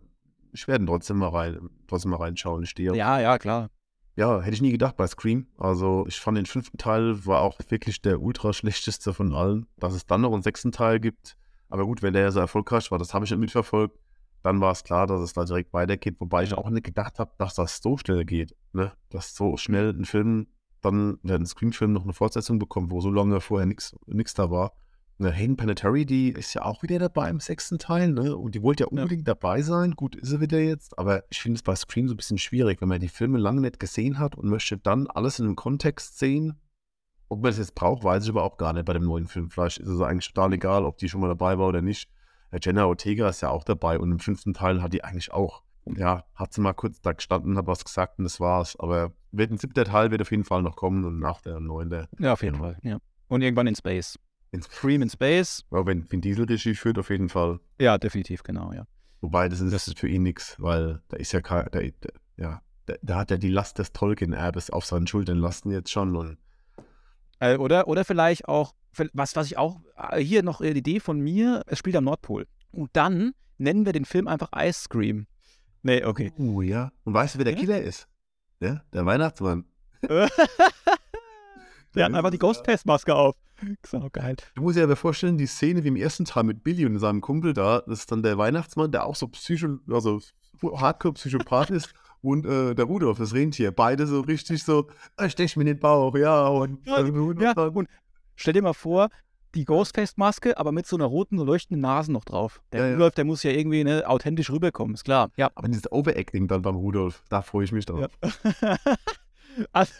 ich 0.51 0.67
werde 0.67 0.85
trotzdem 0.85 1.17
mal 1.17 1.29
rein, 1.29 1.69
trotzdem 1.87 2.11
mal 2.11 2.17
reinschauen. 2.17 2.63
Ich 2.63 2.71
stehe. 2.71 2.95
Ja, 2.95 3.19
ja, 3.19 3.37
klar. 3.37 3.69
Ja, 4.15 4.41
hätte 4.41 4.55
ich 4.55 4.61
nie 4.61 4.71
gedacht 4.71 4.97
bei 4.97 5.07
Scream. 5.07 5.47
Also 5.57 6.05
ich 6.07 6.19
fand 6.19 6.37
den 6.37 6.45
fünften 6.45 6.77
Teil 6.77 7.25
war 7.25 7.41
auch 7.41 7.59
wirklich 7.69 8.01
der 8.01 8.21
ultra 8.21 8.51
schlechteste 8.51 9.13
von 9.13 9.33
allen. 9.33 9.65
Dass 9.77 9.93
es 9.93 10.05
dann 10.05 10.21
noch 10.21 10.33
einen 10.33 10.43
sechsten 10.43 10.71
Teil 10.71 10.99
gibt. 10.99 11.37
Aber 11.69 11.85
gut, 11.85 12.01
wenn 12.01 12.13
der 12.13 12.23
ja 12.23 12.31
so 12.31 12.39
erfolgreich 12.39 12.91
war, 12.91 12.97
das 12.97 13.13
habe 13.13 13.25
ich 13.25 13.31
nicht 13.31 13.39
mitverfolgt. 13.39 13.97
Dann 14.41 14.59
war 14.59 14.71
es 14.71 14.83
klar, 14.83 15.05
dass 15.05 15.21
es 15.21 15.33
da 15.33 15.45
direkt 15.45 15.73
weitergeht. 15.73 16.15
Wobei 16.19 16.43
ich 16.43 16.53
auch 16.53 16.69
nicht 16.69 16.85
gedacht 16.85 17.19
habe, 17.19 17.31
dass 17.37 17.55
das 17.55 17.79
so 17.81 17.97
schnell 17.97 18.25
geht. 18.25 18.55
Ne? 18.73 18.91
Dass 19.09 19.35
so 19.35 19.57
schnell 19.57 19.89
ein 19.89 20.05
Film 20.05 20.47
dann 20.81 21.19
der 21.23 21.45
Screenfilm 21.45 21.93
noch 21.93 22.03
eine 22.03 22.13
Fortsetzung 22.13 22.59
bekommt, 22.59 22.91
wo 22.91 23.01
so 23.01 23.11
lange 23.11 23.41
vorher 23.41 23.65
nichts 23.65 24.33
da 24.33 24.51
war. 24.51 24.73
Eine 25.19 25.31
Hayden 25.31 25.57
Panettiere, 25.57 26.05
die 26.05 26.29
ist 26.29 26.53
ja 26.53 26.63
auch 26.63 26.81
wieder 26.81 26.97
dabei 26.97 27.29
im 27.29 27.41
sechsten 27.41 27.77
Teil, 27.77 28.13
ne? 28.13 28.37
Und 28.37 28.55
die 28.55 28.63
wollte 28.63 28.83
ja 28.83 28.87
unbedingt 28.87 29.27
ja. 29.27 29.33
dabei 29.33 29.61
sein. 29.61 29.91
Gut, 29.91 30.15
ist 30.15 30.29
sie 30.29 30.39
wieder 30.39 30.59
jetzt. 30.59 30.97
Aber 30.97 31.23
ich 31.29 31.41
finde 31.41 31.57
es 31.57 31.63
bei 31.63 31.75
Scream 31.75 32.07
so 32.07 32.13
ein 32.13 32.17
bisschen 32.17 32.37
schwierig, 32.37 32.79
wenn 32.79 32.87
man 32.87 33.01
die 33.01 33.09
Filme 33.09 33.37
lange 33.37 33.59
nicht 33.59 33.81
gesehen 33.81 34.17
hat 34.17 34.35
und 34.35 34.47
möchte 34.47 34.77
dann 34.77 35.07
alles 35.07 35.39
in 35.39 35.45
einem 35.45 35.57
Kontext 35.57 36.19
sehen. 36.19 36.57
Ob 37.27 37.41
man 37.41 37.51
das 37.51 37.57
jetzt 37.57 37.75
braucht, 37.75 38.05
weiß 38.05 38.23
ich 38.23 38.29
aber 38.29 38.43
auch 38.43 38.55
gar 38.55 38.71
nicht 38.71 38.85
bei 38.85 38.93
dem 38.93 39.03
neuen 39.03 39.27
Film. 39.27 39.49
Vielleicht 39.49 39.79
ist 39.79 39.89
es 39.89 39.99
eigentlich 39.99 40.33
total 40.33 40.53
egal, 40.53 40.85
ob 40.85 40.97
die 40.97 41.09
schon 41.09 41.19
mal 41.19 41.27
dabei 41.27 41.57
war 41.57 41.67
oder 41.67 41.81
nicht. 41.81 42.09
Jenna 42.61 42.85
Ortega 42.85 43.27
ist 43.29 43.41
ja 43.41 43.49
auch 43.49 43.63
dabei 43.63 43.99
und 43.99 44.11
im 44.11 44.19
fünften 44.19 44.53
Teil 44.53 44.81
hat 44.81 44.93
die 44.93 45.03
eigentlich 45.03 45.33
auch, 45.33 45.63
ja, 45.97 46.23
hat 46.35 46.53
sie 46.53 46.61
mal 46.61 46.73
kurz 46.73 47.01
da 47.01 47.13
gestanden, 47.13 47.57
hat 47.57 47.67
was 47.67 47.83
gesagt 47.83 48.19
und 48.19 48.23
das 48.23 48.39
war's. 48.39 48.77
Aber 48.79 49.11
wird 49.31 49.51
ein 49.51 49.57
siebter 49.57 49.85
Teil 49.85 50.11
wird 50.11 50.21
auf 50.21 50.31
jeden 50.31 50.43
Fall 50.43 50.61
noch 50.61 50.75
kommen 50.75 51.05
und 51.05 51.19
nach 51.19 51.41
der 51.41 51.59
neunte. 51.59 52.07
Ja, 52.19 52.33
auf 52.33 52.43
jeden 52.43 52.57
Fall, 52.57 52.77
ja. 52.83 52.97
Und 53.27 53.41
irgendwann 53.41 53.67
in 53.67 53.75
Space. 53.75 54.17
In 54.51 54.61
Scream 54.61 55.01
in 55.01 55.09
Space. 55.09 55.63
Ja, 55.71 55.85
wenn 55.85 56.11
Vin 56.11 56.21
Diesel 56.21 56.45
Regie 56.45 56.73
führt, 56.73 56.97
auf 56.97 57.09
jeden 57.09 57.29
Fall. 57.29 57.59
Ja, 57.79 57.97
definitiv, 57.97 58.43
genau, 58.43 58.73
ja. 58.73 58.85
Wobei, 59.21 59.49
das 59.49 59.59
ist, 59.59 59.73
das 59.73 59.87
ist 59.87 59.99
für 59.99 60.07
ihn 60.07 60.23
nichts, 60.23 60.55
weil 60.59 61.01
da 61.09 61.17
ist 61.17 61.31
ja 61.31 61.41
kein, 61.41 61.67
da, 61.71 61.79
da, 61.79 62.09
ja, 62.37 62.61
da, 62.85 62.95
da, 63.01 63.15
hat 63.17 63.31
er 63.31 63.37
die 63.37 63.49
Last 63.49 63.77
des 63.77 63.91
Tolkien-Erbes 63.91 64.69
auf 64.69 64.85
seinen 64.85 65.07
Schultern 65.07 65.37
lassen 65.37 65.71
jetzt 65.71 65.91
schon 65.91 66.15
und 66.15 66.37
äh, 67.39 67.57
oder, 67.57 67.87
oder 67.87 68.05
vielleicht 68.05 68.47
auch, 68.47 68.73
was, 69.13 69.35
was 69.35 69.47
ich 69.47 69.57
auch, 69.57 69.79
äh, 69.97 70.19
hier 70.19 70.43
noch 70.43 70.61
eine 70.61 70.71
Idee 70.71 70.99
von 70.99 71.19
mir, 71.19 71.63
es 71.67 71.79
spielt 71.79 71.95
am 71.95 72.03
Nordpol. 72.03 72.45
Und 72.71 72.89
dann 72.93 73.31
nennen 73.57 73.85
wir 73.85 73.93
den 73.93 74.05
Film 74.05 74.27
einfach 74.27 74.49
Ice 74.55 74.87
Cream. 74.89 75.25
Nee, 75.81 76.03
okay. 76.03 76.31
Oh 76.37 76.61
ja. 76.61 76.91
Und 77.03 77.13
weißt 77.13 77.35
du, 77.35 77.39
wer 77.39 77.45
der 77.45 77.53
ja? 77.53 77.59
Killer 77.59 77.81
ist? 77.81 78.07
Ja, 78.59 78.81
der 78.93 79.05
Weihnachtsmann. 79.05 79.65
der 80.01 80.29
hat 81.95 82.13
einfach 82.13 82.31
die 82.31 82.39
Ghostface-Maske 82.39 83.15
auf. 83.15 83.35
So 83.85 84.07
geil. 84.13 84.37
Du 84.55 84.61
musst 84.61 84.77
dir 84.77 84.83
aber 84.83 84.95
vorstellen, 84.95 85.37
die 85.37 85.45
Szene 85.45 85.83
wie 85.83 85.89
im 85.89 85.97
ersten 85.97 86.23
Teil 86.23 86.43
mit 86.43 86.63
Billy 86.63 86.85
und 86.85 86.97
seinem 86.97 87.19
Kumpel 87.19 87.53
da, 87.53 87.81
das 87.81 87.99
ist 87.99 88.11
dann 88.11 88.23
der 88.23 88.37
Weihnachtsmann, 88.37 88.89
der 88.89 89.05
auch 89.05 89.17
so 89.17 89.27
psycho, 89.27 89.79
also 89.89 90.21
Hardcore-Psychopath 90.63 91.69
ist 91.69 91.93
und 92.21 92.45
äh, 92.45 92.73
der 92.73 92.85
Rudolf, 92.85 93.17
das 93.17 93.33
Rentier. 93.33 93.71
Beide 93.71 94.07
so 94.07 94.21
richtig 94.21 94.63
so, 94.63 94.87
äh, 95.17 95.29
stech 95.29 95.57
mir 95.57 95.63
in 95.63 95.67
den 95.67 95.79
Bauch, 95.79 96.15
ja. 96.15 96.47
Und, 96.47 96.85
ja, 96.85 96.99
und, 96.99 97.41
ja, 97.41 97.51
und 97.51 97.89
stell 98.35 98.53
dir 98.53 98.61
mal 98.61 98.73
vor, 98.73 99.09
die 99.55 99.65
Ghostface-Maske, 99.65 100.57
aber 100.57 100.71
mit 100.71 100.85
so 100.85 100.95
einer 100.95 101.05
roten, 101.05 101.37
leuchtenden 101.37 101.81
Nase 101.81 102.11
noch 102.11 102.25
drauf. 102.25 102.61
Der 102.71 102.87
ja, 102.87 102.93
Rudolf, 102.93 103.15
der 103.15 103.25
muss 103.25 103.43
ja 103.43 103.51
irgendwie 103.51 103.83
ne, 103.83 104.07
authentisch 104.07 104.49
rüberkommen, 104.49 104.93
ist 104.93 105.03
klar. 105.03 105.29
Ja. 105.37 105.49
Aber 105.55 105.67
dieses 105.67 105.91
Overacting 105.91 106.47
dann 106.47 106.61
beim 106.61 106.75
Rudolf, 106.75 107.23
da 107.29 107.41
freue 107.41 107.65
ich 107.65 107.71
mich 107.71 107.85
drauf. 107.85 108.09
Ja. 108.61 108.77
also, 109.71 109.93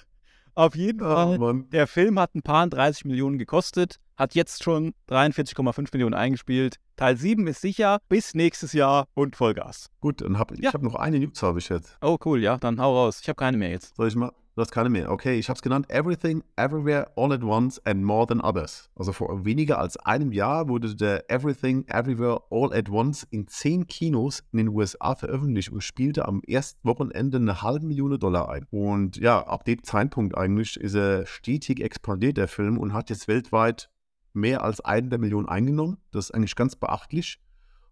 auf 0.55 0.75
jeden 0.75 0.99
Fall, 0.99 1.38
Mann. 1.38 1.69
der 1.69 1.88
Film 1.88 2.19
hat 2.19 2.35
ein 2.35 2.41
paar 2.41 2.67
30 2.67 3.05
Millionen 3.05 3.38
gekostet, 3.38 3.99
hat 4.17 4.35
jetzt 4.35 4.63
schon 4.63 4.93
43,5 5.09 5.89
Millionen 5.93 6.13
eingespielt. 6.13 6.75
Teil 6.97 7.15
7 7.15 7.47
ist 7.47 7.62
sicher 7.62 7.99
bis 8.09 8.33
nächstes 8.33 8.73
Jahr 8.73 9.07
und 9.13 9.38
Vollgas. 9.38 9.89
Gut, 10.01 10.21
dann 10.21 10.38
habe 10.38 10.55
ja. 10.55 10.69
ich 10.69 10.73
hab 10.73 10.81
noch 10.81 10.95
eine 10.95 11.19
News, 11.19 11.41
habe 11.41 11.59
ich 11.59 11.69
jetzt. 11.69 11.97
Oh, 12.01 12.17
cool, 12.25 12.41
ja, 12.43 12.57
dann 12.57 12.81
hau 12.81 12.93
raus. 12.93 13.19
Ich 13.21 13.29
habe 13.29 13.38
keine 13.38 13.57
mehr 13.57 13.69
jetzt. 13.69 13.95
Soll 13.95 14.09
ich 14.09 14.15
mal? 14.15 14.33
Du 14.59 14.63
hast 14.63 14.71
keine 14.71 14.89
mehr. 14.89 15.09
Okay, 15.09 15.39
ich 15.39 15.47
habe 15.47 15.55
es 15.55 15.61
genannt 15.61 15.89
Everything, 15.89 16.43
Everywhere, 16.57 17.09
All 17.15 17.31
at 17.31 17.43
Once 17.43 17.79
and 17.85 18.03
More 18.03 18.27
Than 18.27 18.41
Others. 18.41 18.89
Also 18.93 19.13
vor 19.13 19.45
weniger 19.45 19.79
als 19.79 19.95
einem 19.95 20.33
Jahr 20.33 20.67
wurde 20.67 20.93
der 20.97 21.31
Everything, 21.31 21.85
Everywhere, 21.87 22.41
All 22.49 22.73
at 22.73 22.89
Once 22.89 23.25
in 23.31 23.47
zehn 23.47 23.87
Kinos 23.87 24.43
in 24.51 24.57
den 24.57 24.67
USA 24.67 25.15
veröffentlicht 25.15 25.71
und 25.71 25.81
spielte 25.81 26.27
am 26.27 26.41
ersten 26.45 26.85
Wochenende 26.85 27.37
eine 27.37 27.61
halbe 27.61 27.85
Million 27.85 28.19
Dollar 28.19 28.49
ein. 28.49 28.65
Und 28.69 29.15
ja, 29.15 29.47
ab 29.47 29.63
dem 29.63 29.81
Zeitpunkt 29.81 30.37
eigentlich 30.37 30.75
ist 30.75 30.95
er 30.95 31.25
stetig 31.25 31.79
expandiert, 31.79 32.35
der 32.35 32.49
Film, 32.49 32.77
und 32.77 32.91
hat 32.91 33.09
jetzt 33.09 33.29
weltweit 33.29 33.89
mehr 34.33 34.61
als 34.61 34.81
eine 34.81 35.17
Million 35.19 35.47
eingenommen. 35.47 35.99
Das 36.11 36.25
ist 36.25 36.31
eigentlich 36.31 36.57
ganz 36.57 36.75
beachtlich 36.75 37.39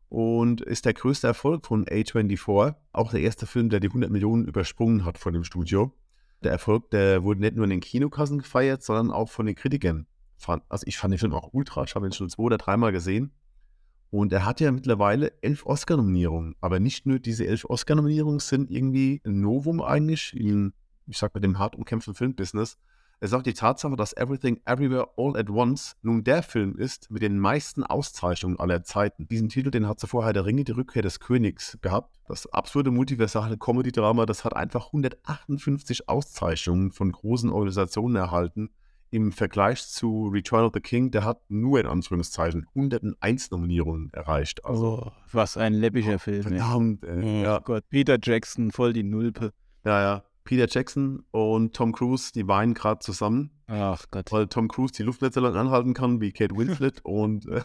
und 0.09 0.59
ist 0.59 0.83
der 0.83 0.95
größte 0.95 1.27
Erfolg 1.27 1.65
von 1.65 1.85
A24. 1.85 2.75
Auch 2.91 3.11
der 3.11 3.21
erste 3.21 3.45
Film, 3.45 3.69
der 3.69 3.79
die 3.79 3.87
100 3.87 4.11
Millionen 4.11 4.43
übersprungen 4.43 5.05
hat 5.05 5.17
von 5.17 5.31
dem 5.31 5.45
Studio 5.45 5.93
der 6.43 6.51
Erfolg, 6.51 6.89
der 6.91 7.23
wurde 7.23 7.41
nicht 7.41 7.55
nur 7.55 7.63
in 7.63 7.71
den 7.71 7.79
Kinokassen 7.79 8.39
gefeiert, 8.39 8.83
sondern 8.83 9.11
auch 9.11 9.29
von 9.29 9.45
den 9.45 9.55
Kritikern. 9.55 10.07
Also 10.69 10.85
ich 10.85 10.97
fand 10.97 11.13
den 11.13 11.19
Film 11.19 11.33
auch 11.33 11.53
ultra, 11.53 11.83
ich 11.83 11.95
habe 11.95 12.05
ihn 12.05 12.11
schon 12.11 12.29
zwei 12.29 12.43
oder 12.43 12.57
dreimal 12.57 12.91
gesehen. 12.91 13.31
Und 14.09 14.31
er 14.31 14.45
hat 14.45 14.61
ja 14.61 14.71
mittlerweile 14.71 15.33
elf 15.41 15.65
Oscar-Nominierungen. 15.65 16.55
Aber 16.61 16.79
nicht 16.79 17.05
nur 17.05 17.19
diese 17.19 17.45
elf 17.45 17.65
Oscar-Nominierungen 17.65 18.39
sind 18.39 18.71
irgendwie 18.71 19.21
ein 19.25 19.41
Novum 19.41 19.81
eigentlich 19.81 20.33
in, 20.35 20.73
ich 21.07 21.17
sag 21.17 21.33
mal, 21.33 21.41
dem 21.41 21.59
hart 21.59 21.75
umkämpften 21.75 22.13
Filmbusiness, 22.13 22.77
es 23.19 23.31
ist 23.31 23.33
auch 23.33 23.41
die 23.41 23.53
Tatsache, 23.53 23.95
dass 23.95 24.15
Everything 24.15 24.61
Everywhere 24.65 25.09
All 25.17 25.35
at 25.37 25.49
Once 25.49 25.95
nun 26.03 26.23
der 26.23 26.43
Film 26.43 26.77
ist 26.77 27.09
mit 27.09 27.23
den 27.23 27.39
meisten 27.39 27.83
Auszeichnungen 27.83 28.59
aller 28.59 28.83
Zeiten. 28.83 29.27
Diesen 29.27 29.49
Titel, 29.49 29.71
den 29.71 29.87
hat 29.87 29.99
zuvor 29.99 30.31
der 30.33 30.45
Ringe, 30.45 30.63
die 30.63 30.71
Rückkehr 30.71 31.01
des 31.01 31.19
Königs 31.19 31.79
gehabt. 31.81 32.15
Das 32.27 32.45
absurde 32.53 32.91
multiversale 32.91 33.57
Comedy-Drama, 33.57 34.27
das 34.27 34.45
hat 34.45 34.55
einfach 34.55 34.87
158 34.87 36.07
Auszeichnungen 36.07 36.91
von 36.91 37.11
großen 37.11 37.49
Organisationen 37.49 38.15
erhalten. 38.15 38.69
Im 39.09 39.31
Vergleich 39.31 39.87
zu 39.87 40.27
Return 40.27 40.65
of 40.65 40.73
the 40.75 40.81
King, 40.81 41.09
der 41.09 41.23
hat 41.23 41.39
nur 41.47 41.79
in 41.79 41.87
Anführungszeichen 41.87 42.67
101 42.75 43.49
Nominierungen 43.49 44.11
erreicht. 44.13 44.63
Also, 44.65 45.05
oh, 45.07 45.11
was 45.31 45.57
ein 45.57 45.73
läppischer 45.73 46.15
oh, 46.15 46.19
Film. 46.19 46.43
Verdammt, 46.43 47.03
ey. 47.03 47.23
Oh 47.23 47.43
ja. 47.43 47.59
Gott, 47.59 47.85
Peter 47.89 48.17
Jackson, 48.21 48.69
voll 48.69 48.93
die 48.93 49.03
Nulpe. 49.03 49.53
Ja, 49.85 50.01
ja. 50.01 50.23
Peter 50.47 50.65
Jackson 50.67 51.25
und 51.31 51.75
Tom 51.75 51.91
Cruise, 51.91 52.31
die 52.33 52.47
weinen 52.47 52.73
gerade 52.73 52.99
zusammen. 52.99 53.51
Ach 53.67 54.05
Gott. 54.11 54.31
Weil 54.31 54.47
Tom 54.47 54.69
Cruise 54.69 54.93
die 54.93 55.03
Luft 55.03 55.21
nicht 55.21 55.33
so 55.33 55.41
lange 55.41 55.59
anhalten 55.59 55.93
kann 55.93 56.21
wie 56.21 56.31
Kate 56.31 56.55
Winslet 56.55 57.01
und 57.03 57.45
äh, 57.47 57.63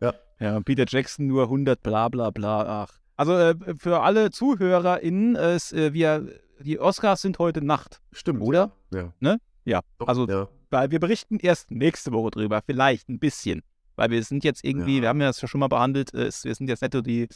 ja. 0.00 0.14
Ja, 0.40 0.60
Peter 0.60 0.84
Jackson 0.88 1.28
nur 1.28 1.44
100 1.44 1.80
bla 1.82 2.08
bla 2.08 2.30
bla. 2.30 2.82
Ach. 2.82 2.92
Also 3.16 3.32
äh, 3.34 3.54
für 3.78 4.00
alle 4.00 4.32
ZuhörerInnen, 4.32 5.36
äh, 5.36 5.58
wir, 5.92 6.26
die 6.58 6.80
Oscars 6.80 7.22
sind 7.22 7.38
heute 7.38 7.64
Nacht. 7.64 8.00
Stimmt. 8.10 8.42
Oder? 8.42 8.72
Ja. 8.92 9.12
Ne? 9.20 9.38
Ja. 9.64 9.80
Doch, 9.98 10.08
also, 10.08 10.26
ja. 10.26 10.48
weil 10.70 10.90
wir 10.90 10.98
berichten 10.98 11.38
erst 11.38 11.70
nächste 11.70 12.10
Woche 12.10 12.32
drüber, 12.32 12.60
vielleicht 12.66 13.08
ein 13.08 13.20
bisschen. 13.20 13.62
Weil 13.94 14.10
wir 14.10 14.22
sind 14.24 14.42
jetzt 14.42 14.64
irgendwie, 14.64 14.96
ja. 14.96 15.02
wir 15.02 15.08
haben 15.10 15.20
ja 15.20 15.28
das 15.28 15.40
ja 15.40 15.46
schon 15.46 15.60
mal 15.60 15.68
behandelt, 15.68 16.12
wir 16.12 16.32
sind 16.32 16.68
jetzt 16.68 16.92
so 16.92 17.02
die, 17.02 17.28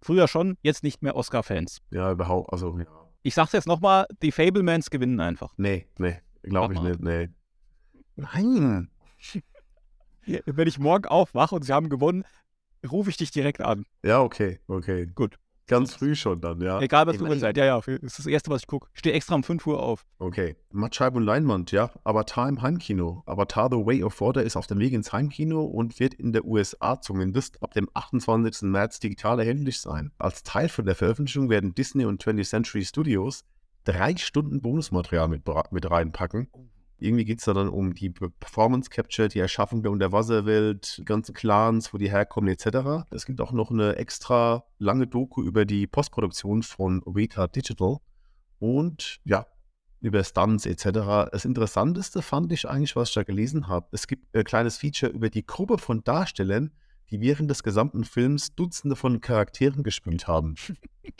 früher 0.00 0.28
schon, 0.28 0.58
jetzt 0.62 0.84
nicht 0.84 1.02
mehr 1.02 1.16
Oscar-Fans. 1.16 1.78
Ja, 1.90 2.12
überhaupt, 2.12 2.52
also 2.52 2.78
ja. 2.78 3.01
Ich 3.22 3.34
sag's 3.34 3.52
jetzt 3.52 3.66
nochmal, 3.66 4.06
die 4.22 4.32
Fablemans 4.32 4.90
gewinnen 4.90 5.20
einfach. 5.20 5.54
Nee, 5.56 5.86
nee, 5.98 6.20
glaube 6.42 6.74
ich 6.74 6.80
nicht, 6.80 7.00
nee. 7.00 7.28
Nein. 8.16 8.90
Wenn 10.26 10.68
ich 10.68 10.78
morgen 10.78 11.06
aufwache 11.06 11.54
und 11.54 11.62
sie 11.62 11.72
haben 11.72 11.88
gewonnen, 11.88 12.24
rufe 12.88 13.10
ich 13.10 13.16
dich 13.16 13.30
direkt 13.30 13.60
an. 13.60 13.86
Ja, 14.02 14.22
okay, 14.22 14.60
okay. 14.66 15.06
Gut. 15.06 15.38
Ganz 15.72 15.94
früh 15.94 16.14
schon 16.14 16.40
dann, 16.40 16.60
ja. 16.60 16.80
Egal, 16.80 17.06
was 17.06 17.18
du 17.18 17.38
seid. 17.38 17.56
Ja, 17.56 17.64
ja, 17.64 17.80
das 17.80 17.88
ist 18.02 18.18
das 18.20 18.26
Erste, 18.26 18.50
was 18.50 18.62
ich 18.62 18.66
gucke. 18.66 18.88
Ich 18.92 19.00
stehe 19.00 19.14
extra 19.14 19.34
um 19.34 19.42
5 19.42 19.66
Uhr 19.66 19.82
auf. 19.82 20.04
Okay. 20.18 20.56
Mattscheibe 20.70 21.16
und 21.16 21.24
Leinwand, 21.24 21.72
ja. 21.72 21.90
Avatar 22.04 22.48
im 22.48 22.62
Heimkino. 22.62 23.22
Avatar 23.26 23.68
The 23.70 23.78
Way 23.78 24.04
of 24.04 24.20
Water 24.20 24.42
ist 24.42 24.56
auf 24.56 24.66
dem 24.66 24.78
Weg 24.78 24.92
ins 24.92 25.12
Heimkino 25.12 25.64
und 25.64 25.98
wird 26.00 26.14
in 26.14 26.32
der 26.32 26.44
USA 26.44 27.00
zumindest 27.00 27.62
ab 27.62 27.72
dem 27.74 27.88
28. 27.94 28.62
März 28.62 29.00
digital 29.00 29.38
erhältlich 29.38 29.80
sein. 29.80 30.12
Als 30.18 30.42
Teil 30.42 30.68
von 30.68 30.84
der 30.84 30.94
Veröffentlichung 30.94 31.50
werden 31.50 31.74
Disney 31.74 32.04
und 32.04 32.22
20th 32.22 32.48
Century 32.48 32.84
Studios 32.84 33.44
drei 33.84 34.16
Stunden 34.16 34.60
Bonusmaterial 34.60 35.28
mit, 35.28 35.42
mit 35.70 35.90
reinpacken. 35.90 36.48
Irgendwie 37.02 37.24
geht 37.24 37.40
es 37.40 37.44
da 37.44 37.52
dann 37.52 37.68
um 37.68 37.94
die 37.94 38.10
Performance 38.10 38.90
Capture, 38.90 39.28
die 39.28 39.38
Erschaffung 39.38 39.82
der 39.82 39.92
Unterwasserwelt, 39.92 41.02
ganze 41.04 41.32
Clans, 41.32 41.92
wo 41.92 41.98
die 41.98 42.10
herkommen, 42.10 42.48
etc. 42.50 43.06
Es 43.10 43.26
gibt 43.26 43.40
auch 43.40 43.52
noch 43.52 43.70
eine 43.70 43.96
extra 43.96 44.64
lange 44.78 45.06
Doku 45.06 45.42
über 45.42 45.64
die 45.64 45.86
Postproduktion 45.86 46.62
von 46.62 47.02
Rita 47.04 47.46
Digital 47.46 47.98
und 48.58 49.18
ja, 49.24 49.46
über 50.00 50.22
Stunts 50.24 50.66
etc. 50.66 51.30
Das 51.30 51.44
Interessanteste 51.44 52.22
fand 52.22 52.52
ich 52.52 52.68
eigentlich, 52.68 52.96
was 52.96 53.08
ich 53.10 53.14
da 53.14 53.22
gelesen 53.22 53.68
habe. 53.68 53.86
Es 53.92 54.06
gibt 54.06 54.34
ein 54.36 54.44
kleines 54.44 54.76
Feature 54.76 55.12
über 55.12 55.30
die 55.30 55.46
Gruppe 55.46 55.78
von 55.78 56.02
Darstellern, 56.04 56.72
die 57.12 57.20
während 57.20 57.50
des 57.50 57.62
gesamten 57.62 58.04
Films 58.04 58.54
Dutzende 58.54 58.96
von 58.96 59.20
Charakteren 59.20 59.82
gespielt 59.82 60.26
haben. 60.26 60.54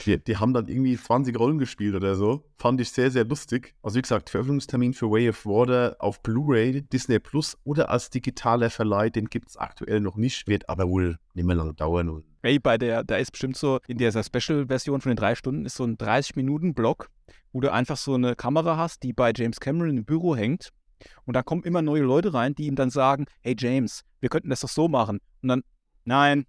Die, 0.07 0.22
die, 0.22 0.37
haben 0.37 0.55
dann 0.55 0.68
irgendwie 0.68 0.96
20 0.96 1.37
Rollen 1.37 1.59
gespielt 1.59 1.96
oder 1.96 2.14
so. 2.14 2.44
Fand 2.57 2.81
ich 2.81 2.92
sehr, 2.92 3.11
sehr 3.11 3.24
lustig. 3.24 3.74
Also 3.83 3.96
wie 3.96 4.02
gesagt, 4.02 4.31
Veröffentlichungstermin 4.31 4.94
für 4.94 5.11
Way 5.11 5.31
of 5.31 5.44
Water 5.44 5.96
auf 5.98 6.22
Blu-ray, 6.22 6.83
Disney 6.83 7.18
Plus 7.18 7.59
oder 7.64 7.90
als 7.90 8.09
digitaler 8.09 8.70
Verleih, 8.70 9.11
den 9.11 9.24
gibt 9.24 9.48
es 9.48 9.57
aktuell 9.57 9.98
noch 9.98 10.14
nicht, 10.14 10.46
wird 10.46 10.68
aber 10.68 10.88
wohl 10.88 11.18
nicht 11.35 11.44
mehr 11.44 11.57
lange 11.57 11.74
dauern. 11.74 12.22
Hey, 12.44 12.61
bei 12.61 12.78
der, 12.78 13.02
da 13.02 13.16
ist 13.16 13.33
bestimmt 13.33 13.57
so, 13.57 13.81
in 13.88 13.98
dieser 13.98 14.22
Special-Version 14.22 15.00
von 15.00 15.11
den 15.11 15.16
drei 15.16 15.35
Stunden 15.35 15.66
ist 15.66 15.74
so 15.74 15.85
ein 15.85 15.96
30-Minuten-Block, 15.96 17.09
wo 17.52 17.61
du 17.61 17.72
einfach 17.72 17.96
so 17.96 18.14
eine 18.14 18.37
Kamera 18.37 18.76
hast, 18.76 19.02
die 19.02 19.12
bei 19.12 19.33
James 19.35 19.59
Cameron 19.59 19.96
im 19.96 20.05
Büro 20.05 20.37
hängt. 20.37 20.70
Und 21.24 21.35
da 21.35 21.42
kommen 21.42 21.64
immer 21.64 21.83
neue 21.83 22.02
Leute 22.02 22.33
rein, 22.35 22.55
die 22.55 22.66
ihm 22.66 22.76
dann 22.76 22.90
sagen, 22.90 23.26
hey 23.40 23.57
James, 23.59 24.02
wir 24.20 24.28
könnten 24.28 24.50
das 24.50 24.61
doch 24.61 24.68
so 24.68 24.87
machen. 24.87 25.18
Und 25.42 25.48
dann 25.48 25.62
nein, 26.05 26.47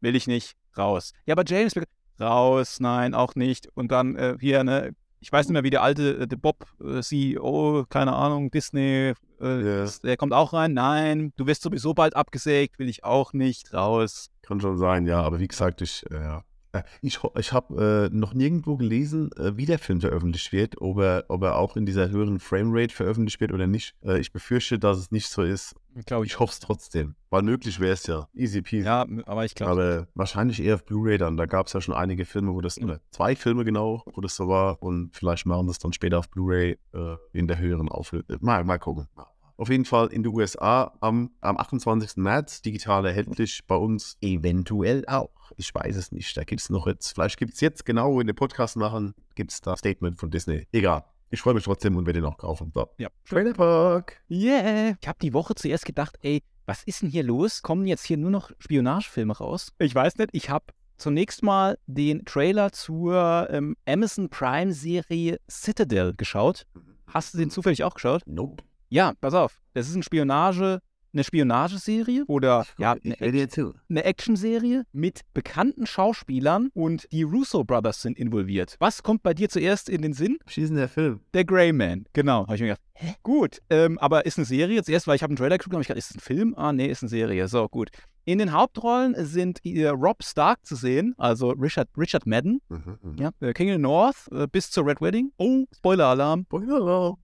will 0.00 0.16
ich 0.16 0.26
nicht, 0.26 0.56
raus. 0.76 1.12
Ja, 1.26 1.34
aber 1.34 1.44
James, 1.46 1.74
raus, 2.20 2.80
nein, 2.80 3.14
auch 3.14 3.34
nicht. 3.34 3.68
Und 3.74 3.90
dann 3.92 4.16
äh, 4.16 4.36
hier, 4.40 4.64
ne, 4.64 4.94
ich 5.20 5.32
weiß 5.32 5.46
nicht 5.46 5.54
mehr, 5.54 5.64
wie 5.64 5.70
der 5.70 5.82
alte 5.82 6.18
äh, 6.18 6.26
der 6.26 6.36
Bob 6.36 6.66
äh, 6.82 7.00
CEO, 7.00 7.86
keine 7.88 8.14
Ahnung, 8.14 8.50
Disney, 8.50 9.14
yeah. 9.40 9.84
Äh, 9.84 9.88
der 10.02 10.16
kommt 10.16 10.32
auch 10.32 10.52
rein. 10.52 10.74
Nein, 10.74 11.32
du 11.36 11.46
wirst 11.46 11.62
sowieso 11.62 11.94
bald 11.94 12.16
abgesägt, 12.16 12.78
will 12.78 12.88
ich 12.88 13.04
auch 13.04 13.32
nicht, 13.32 13.72
raus. 13.72 14.30
Kann 14.42 14.60
schon 14.60 14.76
sein, 14.76 15.06
ja, 15.06 15.22
aber 15.22 15.40
wie 15.40 15.48
gesagt, 15.48 15.80
ich, 15.80 16.04
äh, 16.10 16.20
ja. 16.20 16.44
Äh, 16.74 16.82
ich 17.00 17.20
ich 17.38 17.52
habe 17.52 18.10
äh, 18.12 18.16
noch 18.16 18.34
nirgendwo 18.34 18.76
gelesen, 18.76 19.30
äh, 19.36 19.56
wie 19.56 19.66
der 19.66 19.78
Film 19.78 20.00
veröffentlicht 20.00 20.52
wird, 20.52 20.80
ob 20.80 20.98
er, 20.98 21.24
ob 21.28 21.42
er 21.42 21.56
auch 21.56 21.76
in 21.76 21.86
dieser 21.86 22.10
höheren 22.10 22.40
Framerate 22.40 22.94
veröffentlicht 22.94 23.40
wird 23.40 23.52
oder 23.52 23.66
nicht. 23.66 23.94
Äh, 24.02 24.18
ich 24.18 24.32
befürchte, 24.32 24.78
dass 24.78 24.98
es 24.98 25.10
nicht 25.10 25.28
so 25.28 25.42
ist. 25.42 25.74
Glaube 26.06 26.26
Ich 26.26 26.40
hoffe 26.40 26.52
es 26.52 26.58
trotzdem. 26.58 27.14
Weil 27.30 27.42
möglich 27.42 27.78
wäre 27.78 27.92
es 27.92 28.06
ja. 28.06 28.28
Easy 28.34 28.62
peasy. 28.62 28.84
Ja, 28.84 29.06
aber 29.26 29.44
ich 29.44 29.54
glaube. 29.54 29.72
Aber 29.72 30.08
wahrscheinlich 30.14 30.60
eher 30.60 30.74
auf 30.74 30.84
Blu-ray 30.84 31.18
dann. 31.18 31.36
Da 31.36 31.46
gab 31.46 31.68
es 31.68 31.72
ja 31.72 31.80
schon 31.80 31.94
einige 31.94 32.24
Filme, 32.24 32.52
wo 32.52 32.60
das, 32.60 32.80
oder 32.80 33.00
zwei 33.10 33.36
Filme 33.36 33.64
genau, 33.64 34.02
wo 34.12 34.20
das 34.20 34.34
so 34.34 34.48
war. 34.48 34.82
Und 34.82 35.14
vielleicht 35.16 35.46
machen 35.46 35.68
das 35.68 35.78
dann 35.78 35.92
später 35.92 36.18
auf 36.18 36.28
Blu-ray 36.28 36.78
äh, 36.92 37.16
in 37.32 37.46
der 37.46 37.58
höheren 37.58 37.88
Auflösung. 37.88 38.38
Mal, 38.40 38.64
mal 38.64 38.78
gucken. 38.78 39.08
Auf 39.56 39.68
jeden 39.68 39.84
Fall 39.84 40.08
in 40.08 40.22
den 40.22 40.34
USA 40.34 40.92
am, 41.00 41.30
am 41.40 41.56
28. 41.56 42.16
März 42.16 42.60
digital 42.62 43.06
erhältlich, 43.06 43.60
bei 43.66 43.76
uns 43.76 44.16
eventuell 44.20 45.04
auch. 45.06 45.52
Ich 45.56 45.72
weiß 45.72 45.96
es 45.96 46.10
nicht. 46.10 46.36
Da 46.36 46.44
gibt 46.44 46.60
es 46.60 46.70
noch 46.70 46.86
jetzt, 46.86 47.12
vielleicht 47.12 47.38
gibt 47.38 47.54
es 47.54 47.60
jetzt 47.60 47.84
genau, 47.84 48.20
in 48.20 48.26
den 48.26 48.34
Podcast 48.34 48.76
machen, 48.76 49.14
gibt 49.34 49.52
es 49.52 49.60
da 49.60 49.76
Statement 49.76 50.18
von 50.18 50.30
Disney. 50.30 50.66
Egal. 50.72 51.04
Ich 51.30 51.40
freue 51.40 51.54
mich 51.54 51.64
trotzdem 51.64 51.96
und 51.96 52.06
werde 52.06 52.20
den 52.20 52.28
auch 52.28 52.38
kaufen. 52.38 52.70
So. 52.74 52.88
Ja. 52.98 53.08
Trailer 53.28 53.52
Park. 53.52 54.22
Yeah. 54.30 54.96
Ich 55.00 55.08
habe 55.08 55.18
die 55.20 55.32
Woche 55.32 55.54
zuerst 55.54 55.84
gedacht, 55.84 56.16
ey, 56.22 56.42
was 56.66 56.82
ist 56.84 57.02
denn 57.02 57.10
hier 57.10 57.24
los? 57.24 57.62
Kommen 57.62 57.86
jetzt 57.86 58.04
hier 58.04 58.16
nur 58.16 58.30
noch 58.30 58.50
Spionagefilme 58.58 59.36
raus? 59.36 59.72
Ich 59.78 59.94
weiß 59.94 60.16
nicht. 60.16 60.30
Ich 60.32 60.50
habe 60.50 60.66
zunächst 60.96 61.42
mal 61.42 61.78
den 61.86 62.24
Trailer 62.24 62.72
zur 62.72 63.48
ähm, 63.50 63.76
Amazon 63.86 64.30
Prime 64.30 64.72
Serie 64.72 65.38
Citadel 65.50 66.14
geschaut. 66.16 66.66
Hast 67.06 67.34
du 67.34 67.38
den 67.38 67.50
zufällig 67.50 67.84
auch 67.84 67.94
geschaut? 67.94 68.22
Nope. 68.26 68.64
Ja, 68.94 69.12
pass 69.20 69.34
auf. 69.34 69.60
Das 69.72 69.88
ist 69.88 69.96
ein 69.96 70.04
Spionage, 70.04 70.78
eine 71.12 71.24
Spionageserie 71.24 72.22
oder 72.28 72.64
ja, 72.78 72.94
eine, 73.18 73.48
zu. 73.48 73.74
eine 73.90 74.04
Actionserie 74.04 74.84
mit 74.92 75.22
bekannten 75.34 75.84
Schauspielern 75.84 76.70
und 76.74 77.10
die 77.10 77.24
Russo 77.24 77.64
Brothers 77.64 78.02
sind 78.02 78.16
involviert. 78.16 78.76
Was 78.78 79.02
kommt 79.02 79.24
bei 79.24 79.34
dir 79.34 79.48
zuerst 79.48 79.88
in 79.88 80.02
den 80.02 80.12
Sinn? 80.12 80.38
Schießen 80.46 80.76
der 80.76 80.88
Film. 80.88 81.22
Der 81.34 81.44
Grey 81.44 81.72
Man. 81.72 82.04
Genau. 82.12 82.42
Habe 82.42 82.54
ich 82.54 82.60
mir 82.60 82.68
gedacht, 82.68 82.82
hä? 82.92 83.14
Gut. 83.24 83.58
Ähm, 83.68 83.98
aber 83.98 84.26
ist 84.26 84.38
eine 84.38 84.44
Serie. 84.44 84.84
Zuerst, 84.84 85.08
weil 85.08 85.16
ich 85.16 85.24
habe 85.24 85.32
einen 85.32 85.38
Trailer 85.38 85.58
geguckt, 85.58 85.74
habe 85.74 85.82
ich 85.82 85.88
gedacht, 85.88 85.98
ist 85.98 86.10
es 86.10 86.16
ein 86.16 86.20
Film? 86.20 86.54
Ah, 86.56 86.72
nee, 86.72 86.86
ist 86.86 87.02
eine 87.02 87.10
Serie. 87.10 87.48
So, 87.48 87.68
gut. 87.68 87.90
In 88.26 88.38
den 88.38 88.52
Hauptrollen 88.52 89.14
sind 89.26 89.60
äh, 89.64 89.88
Rob 89.88 90.22
Stark 90.24 90.64
zu 90.64 90.76
sehen, 90.76 91.14
also 91.18 91.50
Richard, 91.50 91.88
Richard 91.96 92.26
Madden, 92.26 92.60
Mhm, 92.68 92.98
mhm. 93.02 93.16
ja, 93.18 93.30
äh, 93.40 93.52
King 93.52 93.68
of 93.68 93.74
the 93.74 93.78
North, 93.82 94.28
äh, 94.32 94.46
bis 94.50 94.70
zur 94.70 94.86
Red 94.86 95.00
Wedding. 95.00 95.30
Oh, 95.36 95.64
Spoiler-Alarm. 95.76 96.46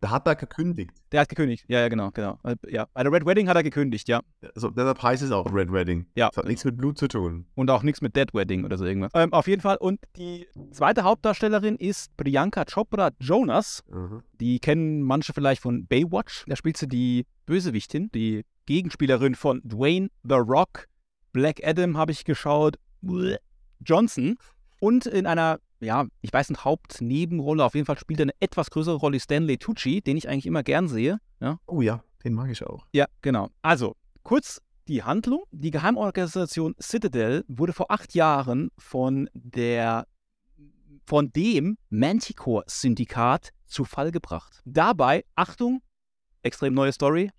Da 0.00 0.10
hat 0.10 0.26
er 0.26 0.36
gekündigt. 0.36 0.90
Der 1.12 1.20
hat 1.22 1.28
gekündigt. 1.28 1.64
Ja, 1.68 1.80
ja, 1.80 1.88
genau, 1.88 2.10
genau. 2.10 2.38
Ja. 2.68 2.86
Bei 2.92 3.02
der 3.02 3.12
Red 3.12 3.24
Wedding 3.26 3.48
hat 3.48 3.56
er 3.56 3.62
gekündigt, 3.62 4.08
ja. 4.08 4.20
Also, 4.54 4.70
deshalb 4.70 5.02
heißt 5.02 5.22
es 5.22 5.30
auch 5.32 5.52
Red 5.52 5.72
Wedding. 5.72 6.06
Ja. 6.14 6.28
Das 6.28 6.36
hat 6.38 6.46
nichts 6.46 6.64
mit 6.64 6.76
Blut 6.76 6.98
zu 6.98 7.08
tun. 7.08 7.46
Und 7.54 7.70
auch 7.70 7.82
nichts 7.82 8.00
mit 8.00 8.14
Dead 8.14 8.32
Wedding 8.34 8.64
oder 8.64 8.76
so 8.76 8.84
irgendwas. 8.84 9.10
Ähm, 9.14 9.32
auf 9.32 9.48
jeden 9.48 9.62
Fall. 9.62 9.76
Und 9.78 10.00
die 10.16 10.46
zweite 10.70 11.02
Hauptdarstellerin 11.02 11.76
ist 11.76 12.16
Priyanka 12.16 12.64
Chopra 12.66 13.10
Jonas. 13.20 13.82
Mhm. 13.90 14.22
Die 14.40 14.60
kennen 14.60 15.02
manche 15.02 15.32
vielleicht 15.32 15.62
von 15.62 15.86
Baywatch. 15.86 16.44
Da 16.46 16.56
spielt 16.56 16.76
sie 16.76 16.88
die 16.88 17.26
Bösewichtin, 17.46 18.10
die 18.12 18.44
Gegenspielerin 18.66 19.34
von 19.34 19.60
Dwayne 19.64 20.08
The 20.22 20.34
Rock. 20.36 20.86
Black 21.32 21.60
Adam 21.64 21.96
habe 21.96 22.12
ich 22.12 22.24
geschaut. 22.24 22.78
Johnson. 23.80 24.36
Und 24.80 25.06
in 25.06 25.26
einer, 25.26 25.58
ja, 25.80 26.06
ich 26.20 26.32
weiß 26.32 26.50
nicht, 26.50 26.64
Hauptnebenrolle, 26.64 27.64
auf 27.64 27.74
jeden 27.74 27.86
Fall 27.86 27.98
spielt 27.98 28.20
er 28.20 28.24
eine 28.24 28.34
etwas 28.40 28.70
größere 28.70 28.96
Rolle 28.96 29.20
Stanley 29.20 29.58
Tucci, 29.58 30.00
den 30.02 30.16
ich 30.16 30.28
eigentlich 30.28 30.46
immer 30.46 30.62
gern 30.62 30.88
sehe. 30.88 31.18
Ja, 31.40 31.58
Oh 31.66 31.80
ja, 31.82 32.02
den 32.24 32.34
mag 32.34 32.50
ich 32.50 32.64
auch. 32.66 32.86
ja, 32.92 33.06
genau. 33.22 33.50
Also, 33.62 33.96
kurz 34.22 34.60
die 34.88 35.02
Handlung. 35.02 35.44
Die 35.50 35.70
Geheimorganisation 35.70 36.74
Citadel 36.80 37.44
wurde 37.48 37.72
vor 37.72 37.90
acht 37.90 38.14
Jahren 38.14 38.70
von 38.78 39.28
der 39.34 40.06
von 41.06 41.32
dem 41.32 41.76
Manticore-Syndikat 41.88 43.50
zu 43.66 43.84
Fall 43.84 44.10
gebracht. 44.12 44.60
Dabei, 44.64 45.24
Achtung, 45.34 45.82
extrem 46.42 46.74
neue 46.74 46.92
Story, 46.92 47.30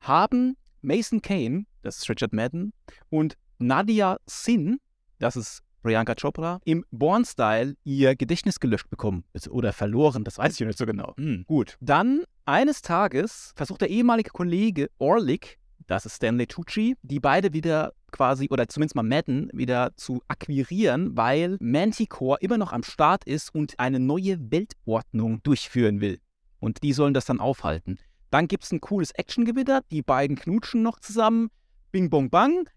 haben 0.00 0.56
Mason 0.80 1.22
Kane, 1.22 1.66
das 1.82 1.98
ist 1.98 2.08
Richard 2.08 2.32
Madden, 2.32 2.72
und 3.10 3.36
Nadia 3.58 4.18
Sin, 4.26 4.78
das 5.18 5.36
ist 5.36 5.62
Priyanka 5.82 6.14
Chopra, 6.14 6.60
im 6.64 6.84
Born-Style 6.90 7.74
ihr 7.84 8.14
Gedächtnis 8.14 8.60
gelöscht 8.60 8.88
bekommen. 8.88 9.24
Oder 9.50 9.72
verloren, 9.72 10.24
das 10.24 10.38
weiß 10.38 10.60
ich 10.60 10.66
nicht 10.66 10.78
so 10.78 10.86
genau. 10.86 11.14
Hm, 11.16 11.44
gut. 11.46 11.76
Dann 11.80 12.22
eines 12.44 12.82
Tages 12.82 13.52
versucht 13.56 13.80
der 13.80 13.90
ehemalige 13.90 14.30
Kollege 14.30 14.90
Orlick, 14.98 15.58
das 15.86 16.06
ist 16.06 16.16
Stanley 16.16 16.46
Tucci, 16.46 16.96
die 17.02 17.18
beide 17.18 17.52
wieder 17.52 17.92
quasi, 18.12 18.48
oder 18.50 18.68
zumindest 18.68 18.94
mal 18.94 19.02
Madden, 19.02 19.50
wieder 19.52 19.90
zu 19.96 20.22
akquirieren, 20.28 21.16
weil 21.16 21.56
Manticore 21.60 22.38
immer 22.40 22.58
noch 22.58 22.72
am 22.72 22.84
Start 22.84 23.24
ist 23.24 23.54
und 23.54 23.78
eine 23.78 23.98
neue 23.98 24.38
Weltordnung 24.50 25.42
durchführen 25.42 26.00
will. 26.00 26.20
Und 26.60 26.82
die 26.84 26.92
sollen 26.92 27.14
das 27.14 27.24
dann 27.24 27.40
aufhalten. 27.40 27.98
Dann 28.30 28.48
gibt 28.48 28.64
es 28.64 28.72
ein 28.72 28.80
cooles 28.80 29.10
Actiongewitter, 29.10 29.82
die 29.90 30.02
beiden 30.02 30.36
knutschen 30.36 30.82
noch 30.82 31.00
zusammen, 31.00 31.50
bing 31.92 32.10
bong 32.10 32.30
bang 32.30 32.68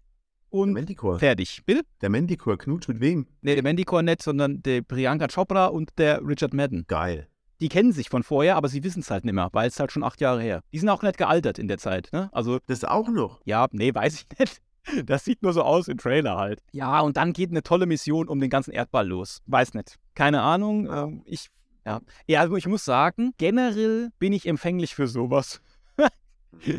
und 0.50 0.72
Manticore. 0.72 1.18
fertig. 1.18 1.62
Bitte? 1.66 1.82
Der 2.00 2.10
Manticore 2.10 2.56
knutscht 2.58 2.88
mit 2.88 3.00
wem? 3.00 3.26
Nee, 3.40 3.54
der 3.54 3.64
Manticore 3.64 4.02
nicht, 4.02 4.22
sondern 4.22 4.62
der 4.62 4.82
Priyanka 4.82 5.26
Chopra 5.28 5.66
und 5.66 5.90
der 5.98 6.20
Richard 6.26 6.54
Madden. 6.54 6.84
Geil. 6.86 7.28
Die 7.60 7.68
kennen 7.70 7.92
sich 7.92 8.10
von 8.10 8.22
vorher, 8.22 8.56
aber 8.56 8.68
sie 8.68 8.84
wissen 8.84 9.00
es 9.00 9.10
halt 9.10 9.24
nicht 9.24 9.34
mehr, 9.34 9.48
weil 9.52 9.68
es 9.68 9.80
halt 9.80 9.90
schon 9.90 10.04
acht 10.04 10.20
Jahre 10.20 10.42
her. 10.42 10.62
Die 10.72 10.78
sind 10.78 10.90
auch 10.90 11.02
nicht 11.02 11.16
gealtert 11.16 11.58
in 11.58 11.68
der 11.68 11.78
Zeit, 11.78 12.10
ne? 12.12 12.28
Also, 12.32 12.58
Das 12.66 12.84
auch 12.84 13.08
noch. 13.08 13.40
ja, 13.46 13.66
nee, 13.72 13.92
weiß 13.94 14.14
ich 14.30 14.38
nicht. 14.38 14.60
Das 15.04 15.24
sieht 15.24 15.42
nur 15.42 15.52
so 15.52 15.62
aus 15.62 15.88
im 15.88 15.98
Trailer 15.98 16.36
halt. 16.36 16.62
Ja, 16.70 17.00
und 17.00 17.16
dann 17.16 17.32
geht 17.32 17.50
eine 17.50 17.64
tolle 17.64 17.86
Mission 17.86 18.28
um 18.28 18.38
den 18.38 18.50
ganzen 18.50 18.70
Erdball 18.70 19.08
los. 19.08 19.40
Weiß 19.46 19.74
nicht. 19.74 19.96
Keine 20.14 20.42
Ahnung. 20.42 20.86
Ähm, 20.88 21.22
ich, 21.24 21.48
ja. 21.84 22.00
Ja, 22.28 22.40
also 22.42 22.54
ich 22.54 22.68
muss 22.68 22.84
sagen, 22.84 23.32
generell 23.36 24.10
bin 24.20 24.32
ich 24.32 24.46
empfänglich 24.46 24.94
für 24.94 25.08
sowas. 25.08 25.60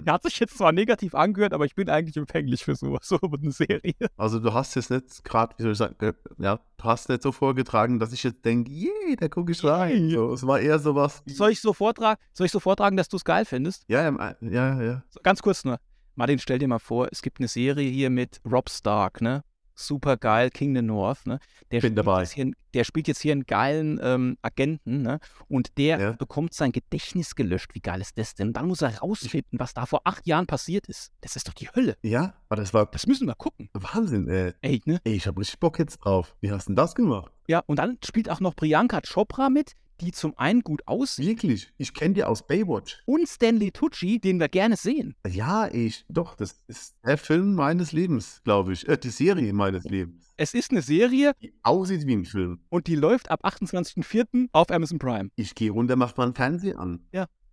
Hat 0.08 0.24
sich 0.24 0.40
jetzt 0.40 0.58
zwar 0.58 0.72
negativ 0.72 1.14
angehört, 1.16 1.54
aber 1.54 1.66
ich 1.66 1.76
bin 1.76 1.90
eigentlich 1.90 2.18
empfänglich 2.18 2.64
für 2.64 2.76
sowas, 2.76 3.02
so 3.08 3.20
eine 3.22 3.52
Serie. 3.52 3.94
Also 4.18 4.40
du 4.40 4.54
hast 4.54 4.76
jetzt 4.76 4.90
nicht 4.90 5.24
gerade, 5.24 5.56
wie 5.58 5.64
soll 5.64 5.72
ich 5.74 5.78
sagen, 5.78 5.96
äh, 6.00 6.14
ja, 6.38 6.60
du 6.78 6.84
hast 6.84 7.10
nicht 7.10 7.22
so 7.22 7.32
vorgetragen, 7.32 8.00
dass 8.00 8.14
ich 8.14 8.24
jetzt 8.24 8.44
denke, 8.44 8.72
yay, 8.72 9.16
da 9.18 9.28
gucke 9.28 9.52
ich 9.52 9.64
rein. 9.64 10.10
So, 10.10 10.34
es 10.34 10.46
war 10.46 10.60
eher 10.60 10.80
sowas. 10.80 11.22
Soll 11.26 11.52
ich 11.52 11.62
so 11.62 11.74
vortragen, 11.74 12.20
soll 12.34 12.46
ich 12.46 12.52
so 12.52 12.60
vortragen, 12.60 12.98
dass 12.98 13.10
du 13.10 13.18
es 13.18 13.24
geil 13.24 13.46
findest? 13.46 13.86
Ja, 13.88 14.04
ja, 14.04 14.36
ja, 14.42 14.82
ja. 14.82 15.04
So, 15.10 15.20
ganz 15.22 15.42
kurz 15.42 15.64
nur. 15.64 15.80
Martin, 16.16 16.40
stell 16.40 16.58
dir 16.58 16.68
mal 16.68 16.80
vor, 16.80 17.08
es 17.12 17.22
gibt 17.22 17.40
eine 17.40 17.48
Serie 17.48 17.90
hier 17.92 18.10
mit 18.10 18.42
Rob 18.50 18.70
Stark, 18.70 19.22
ne? 19.22 19.44
Super 19.80 20.18
geil, 20.18 20.50
King 20.50 20.76
the 20.76 20.82
North, 20.82 21.28
ne? 21.28 21.38
Der 21.72 21.80
Bin 21.82 21.92
spielt 21.92 21.98
dabei. 22.00 22.22
Jetzt 22.24 22.32
hier, 22.34 22.52
der 22.74 22.84
spielt 22.84 23.08
jetzt 23.08 23.22
hier 23.22 23.32
einen 23.34 23.46
geilen 23.46 24.00
ähm, 24.02 24.38
Agenten, 24.42 25.04
ne? 25.04 25.20
Und 25.48 25.78
der 25.78 26.00
Ja. 26.00 26.12
bekommt 26.14 26.56
sein 26.56 26.72
Gedächtnis 26.72 27.36
gelöscht. 27.36 27.76
Wie 27.76 27.80
geil 27.80 28.02
ist 28.02 28.18
das 28.18 28.34
denn? 28.34 28.54
Dann 28.54 28.68
muss 28.68 28.82
er 28.82 28.98
rausfinden, 28.98 29.60
was 29.60 29.76
da 29.76 29.86
vor 29.86 30.02
acht 30.04 30.26
Jahren 30.26 30.48
passiert 30.48 30.88
ist. 30.88 31.12
Das 31.22 31.36
ist 31.36 31.48
doch 31.48 31.54
die 31.54 31.70
Hölle. 31.70 31.96
Ja, 32.02 32.34
aber 32.50 32.60
das 32.60 32.74
war 32.74 32.88
Das 32.88 33.06
müssen 33.06 33.28
wir 33.28 33.36
gucken. 33.36 33.70
Wahnsinn, 33.74 34.28
ey. 34.28 34.54
Ey, 34.62 34.82
ne? 34.86 35.00
Ey, 35.04 35.14
ich 35.14 35.28
habe 35.28 35.40
richtig 35.40 35.60
Bock 35.60 35.78
jetzt 35.78 36.00
drauf. 36.00 36.36
Wie 36.42 36.52
hast 36.52 36.66
du 36.66 36.72
denn 36.72 36.76
das 36.78 36.96
gemacht? 36.96 37.32
Ja, 37.48 37.62
und 37.68 37.78
dann 37.78 38.00
spielt 38.04 38.30
auch 38.32 38.40
noch 38.40 38.56
Priyanka 38.56 39.02
Chopra 39.02 39.50
mit, 39.50 39.74
die 40.02 40.12
zum 40.12 40.38
einen 40.38 40.62
gut 40.62 40.82
aussieht. 40.88 41.28
Wirklich? 41.28 41.72
Ich 41.78 41.94
kenne 41.94 42.14
die 42.14 42.24
aus 42.24 42.46
Baywatch. 42.46 43.02
Und 43.06 43.28
Stanley 43.28 43.72
Tucci, 43.72 44.20
den 44.20 44.40
wir 44.40 44.48
gerne 44.50 44.76
sehen. 44.76 45.16
Ja, 45.28 45.68
ich, 45.72 46.06
doch, 46.10 46.36
das 46.36 46.60
ist 46.68 46.96
der 47.06 47.18
Film 47.18 47.56
meines 47.56 47.92
Lebens, 47.92 48.42
glaube 48.44 48.74
ich. 48.74 48.88
Äh, 48.88 48.98
die 48.98 49.10
Serie 49.10 49.54
meines 49.54 49.84
Lebens. 49.86 50.34
Es 50.38 50.54
ist 50.54 50.72
eine 50.72 50.82
Serie 50.82 51.34
Die 51.42 51.54
aussieht 51.64 52.06
wie 52.06 52.16
ein 52.16 52.26
Film. 52.26 52.60
und 52.70 52.88
die 52.88 52.96
läuft 52.96 53.32
ab 53.32 53.44
28.04. 53.44 54.50
auf 54.52 54.70
Amazon 54.72 55.00
Prime. 55.00 55.30
Ich 55.36 55.56
gehe 55.56 55.72
runter, 55.72 55.96
mach 55.96 56.16
mal 56.18 56.26
einen 56.26 56.36
Fernseher 56.36 56.80
an. 56.80 57.02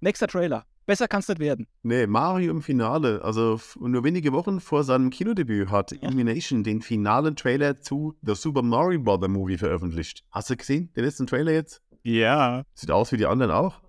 Nächster 0.00 0.26
Trailer. 0.26 0.66
Besser 0.86 1.08
kann's 1.08 1.28
nicht 1.28 1.38
werden. 1.40 1.66
Nee, 1.82 2.06
Mario 2.06 2.50
im 2.50 2.60
Finale. 2.60 3.22
Also 3.24 3.58
nur 3.80 4.04
wenige 4.04 4.34
Wochen 4.34 4.60
vor 4.60 4.84
seinem 4.84 5.08
Kinodebüt 5.08 5.70
hat 5.70 5.92
Illumination 5.92 6.62
den 6.62 6.82
finalen 6.82 7.36
Trailer 7.36 7.80
zu 7.80 8.14
The 8.20 8.34
Super 8.34 8.60
Mario 8.60 9.00
Bros. 9.00 9.26
Movie 9.26 9.56
veröffentlicht. 9.56 10.24
Hast 10.30 10.50
du 10.50 10.56
gesehen, 10.58 10.92
den 10.94 11.04
letzten 11.06 11.26
Trailer 11.26 11.52
jetzt? 11.52 11.80
Ja. 12.04 12.64
Sieht 12.74 12.90
aus 12.90 13.10
wie 13.12 13.16
die 13.16 13.26
anderen 13.26 13.50
auch. 13.50 13.80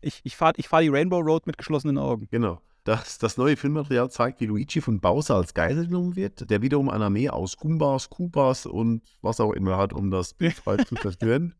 Ich, 0.00 0.20
ich 0.22 0.36
fahre 0.36 0.52
ich 0.56 0.68
fahr 0.68 0.82
die 0.82 0.88
Rainbow 0.88 1.18
Road 1.18 1.46
mit 1.46 1.58
geschlossenen 1.58 1.98
Augen. 1.98 2.28
Genau. 2.30 2.60
Das, 2.84 3.16
das 3.16 3.38
neue 3.38 3.56
Filmmaterial 3.56 4.10
zeigt, 4.10 4.42
wie 4.42 4.46
Luigi 4.46 4.82
von 4.82 5.00
Bowser 5.00 5.36
als 5.36 5.54
Geisel 5.54 5.86
genommen 5.86 6.16
wird, 6.16 6.50
der 6.50 6.60
wiederum 6.60 6.90
eine 6.90 7.06
Armee 7.06 7.30
aus 7.30 7.56
Goombas, 7.56 8.10
Koopas 8.10 8.66
und 8.66 9.00
was 9.22 9.40
auch 9.40 9.52
immer 9.52 9.78
hat, 9.78 9.94
um 9.94 10.10
das 10.10 10.34
Beachfall 10.38 10.84
zu 10.84 10.94
zerstören. 10.94 11.54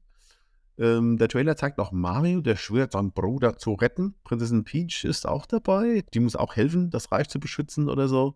Ähm, 0.76 1.16
der 1.16 1.28
Trailer 1.28 1.56
zeigt 1.56 1.78
auch 1.78 1.92
Mario, 1.92 2.42
der 2.42 2.56
schwört, 2.56 2.92
seinen 2.92 3.12
Bruder 3.12 3.56
zu 3.56 3.72
retten. 3.72 4.14
Prinzessin 4.24 4.64
Peach 4.64 5.04
ist 5.04 5.26
auch 5.26 5.46
dabei. 5.46 6.04
Die 6.12 6.20
muss 6.20 6.36
auch 6.36 6.56
helfen, 6.56 6.90
das 6.90 7.10
Reich 7.10 7.30
zu 7.30 7.40
beschützen 7.40 7.88
oder 7.88 8.06
so. 8.08 8.34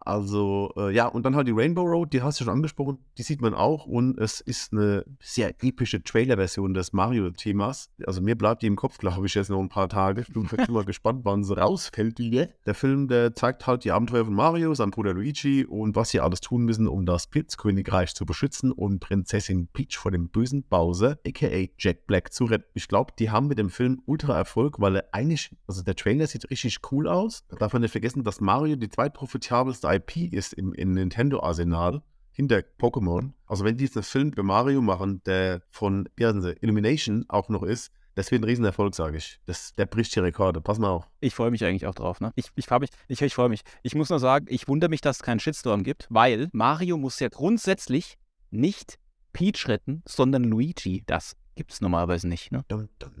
Also, 0.00 0.72
äh, 0.76 0.94
ja, 0.94 1.06
und 1.06 1.24
dann 1.24 1.36
halt 1.36 1.48
die 1.48 1.52
Rainbow 1.52 1.82
Road, 1.82 2.12
die 2.12 2.22
hast 2.22 2.40
du 2.40 2.44
schon 2.44 2.52
angesprochen, 2.52 2.98
die 3.18 3.22
sieht 3.22 3.40
man 3.40 3.54
auch 3.54 3.86
und 3.86 4.18
es 4.18 4.40
ist 4.40 4.72
eine 4.72 5.04
sehr 5.20 5.54
epische 5.62 6.02
Trailer-Version 6.02 6.74
des 6.74 6.92
Mario-Themas. 6.92 7.90
Also 8.06 8.20
mir 8.20 8.36
bleibt 8.36 8.62
die 8.62 8.66
im 8.66 8.76
Kopf, 8.76 8.98
glaube 8.98 9.26
ich, 9.26 9.34
jetzt 9.34 9.50
noch 9.50 9.60
ein 9.60 9.68
paar 9.68 9.88
Tage. 9.88 10.22
Ich 10.22 10.32
bin 10.32 10.48
mal 10.70 10.84
gespannt, 10.84 11.24
wann 11.24 11.44
sie 11.44 11.56
rausfällt. 11.56 12.18
Der 12.18 12.74
Film, 12.74 13.08
der 13.08 13.34
zeigt 13.34 13.66
halt 13.66 13.84
die 13.84 13.92
Abenteuer 13.92 14.24
von 14.24 14.34
Mario, 14.34 14.74
seinem 14.74 14.90
Bruder 14.90 15.14
Luigi 15.14 15.64
und 15.64 15.94
was 15.94 16.10
sie 16.10 16.20
alles 16.20 16.40
tun 16.40 16.64
müssen, 16.64 16.88
um 16.88 17.06
das 17.06 17.26
Pilzkönigreich 17.26 18.14
zu 18.14 18.24
beschützen 18.24 18.72
und 18.72 19.00
Prinzessin 19.00 19.68
Peach 19.72 19.98
vor 19.98 20.10
dem 20.10 20.28
bösen 20.28 20.64
Bowser, 20.64 21.18
aka 21.26 21.68
Jack 21.78 22.06
Black, 22.06 22.32
zu 22.32 22.44
retten. 22.44 22.70
Ich 22.74 22.88
glaube, 22.88 23.12
die 23.18 23.30
haben 23.30 23.48
mit 23.48 23.58
dem 23.58 23.70
Film 23.70 24.02
ultra 24.06 24.36
Erfolg, 24.36 24.80
weil 24.80 24.96
er 24.96 25.04
eigentlich, 25.12 25.54
also 25.66 25.82
der 25.82 25.96
Trailer 25.96 26.26
sieht 26.26 26.50
richtig 26.50 26.78
cool 26.90 27.08
aus. 27.08 27.44
Da 27.48 27.56
darf 27.56 27.72
man 27.72 27.82
nicht 27.82 27.92
vergessen, 27.92 28.24
dass 28.24 28.40
Mario 28.40 28.76
die 28.76 28.88
zweitprofitabelste 28.88 29.87
IP 29.94 30.32
ist 30.32 30.52
im, 30.52 30.72
im 30.74 30.92
Nintendo-Arsenal 30.92 32.02
hinter 32.32 32.62
Pokémon. 32.78 33.32
Also 33.46 33.64
wenn 33.64 33.76
die 33.76 33.84
jetzt 33.84 33.96
einen 33.96 34.04
Film 34.04 34.30
über 34.30 34.42
Mario 34.42 34.80
machen, 34.80 35.22
der 35.24 35.62
von 35.70 36.08
sie, 36.16 36.56
Illumination 36.60 37.24
auch 37.28 37.48
noch 37.48 37.62
ist, 37.62 37.90
das 38.14 38.32
wird 38.32 38.42
ein 38.42 38.44
Riesenerfolg, 38.44 38.96
sage 38.96 39.16
ich. 39.16 39.38
Das, 39.46 39.72
der 39.74 39.86
bricht 39.86 40.14
die 40.14 40.18
Rekorde. 40.18 40.60
Pass 40.60 40.80
mal 40.80 40.88
auf. 40.88 41.08
Ich 41.20 41.34
freue 41.34 41.52
mich 41.52 41.64
eigentlich 41.64 41.86
auch 41.86 41.94
drauf. 41.94 42.20
Ne? 42.20 42.32
Ich, 42.34 42.46
ich, 42.56 42.68
mich, 42.68 42.90
ich, 43.06 43.22
ich 43.22 43.34
freue 43.34 43.48
mich. 43.48 43.60
Ich 43.84 43.94
muss 43.94 44.10
nur 44.10 44.18
sagen, 44.18 44.46
ich 44.48 44.66
wundere 44.66 44.90
mich, 44.90 45.00
dass 45.00 45.18
es 45.18 45.22
keinen 45.22 45.38
Shitstorm 45.38 45.84
gibt, 45.84 46.08
weil 46.10 46.48
Mario 46.52 46.96
muss 46.96 47.20
ja 47.20 47.28
grundsätzlich 47.28 48.18
nicht 48.50 48.98
Peach 49.32 49.68
retten, 49.68 50.02
sondern 50.04 50.42
Luigi. 50.42 51.04
Das 51.06 51.36
gibt 51.54 51.72
es 51.72 51.80
normalerweise 51.80 52.26
nicht. 52.26 52.50
Ne? 52.50 52.64
Dum, 52.66 52.88
dum, 52.98 53.12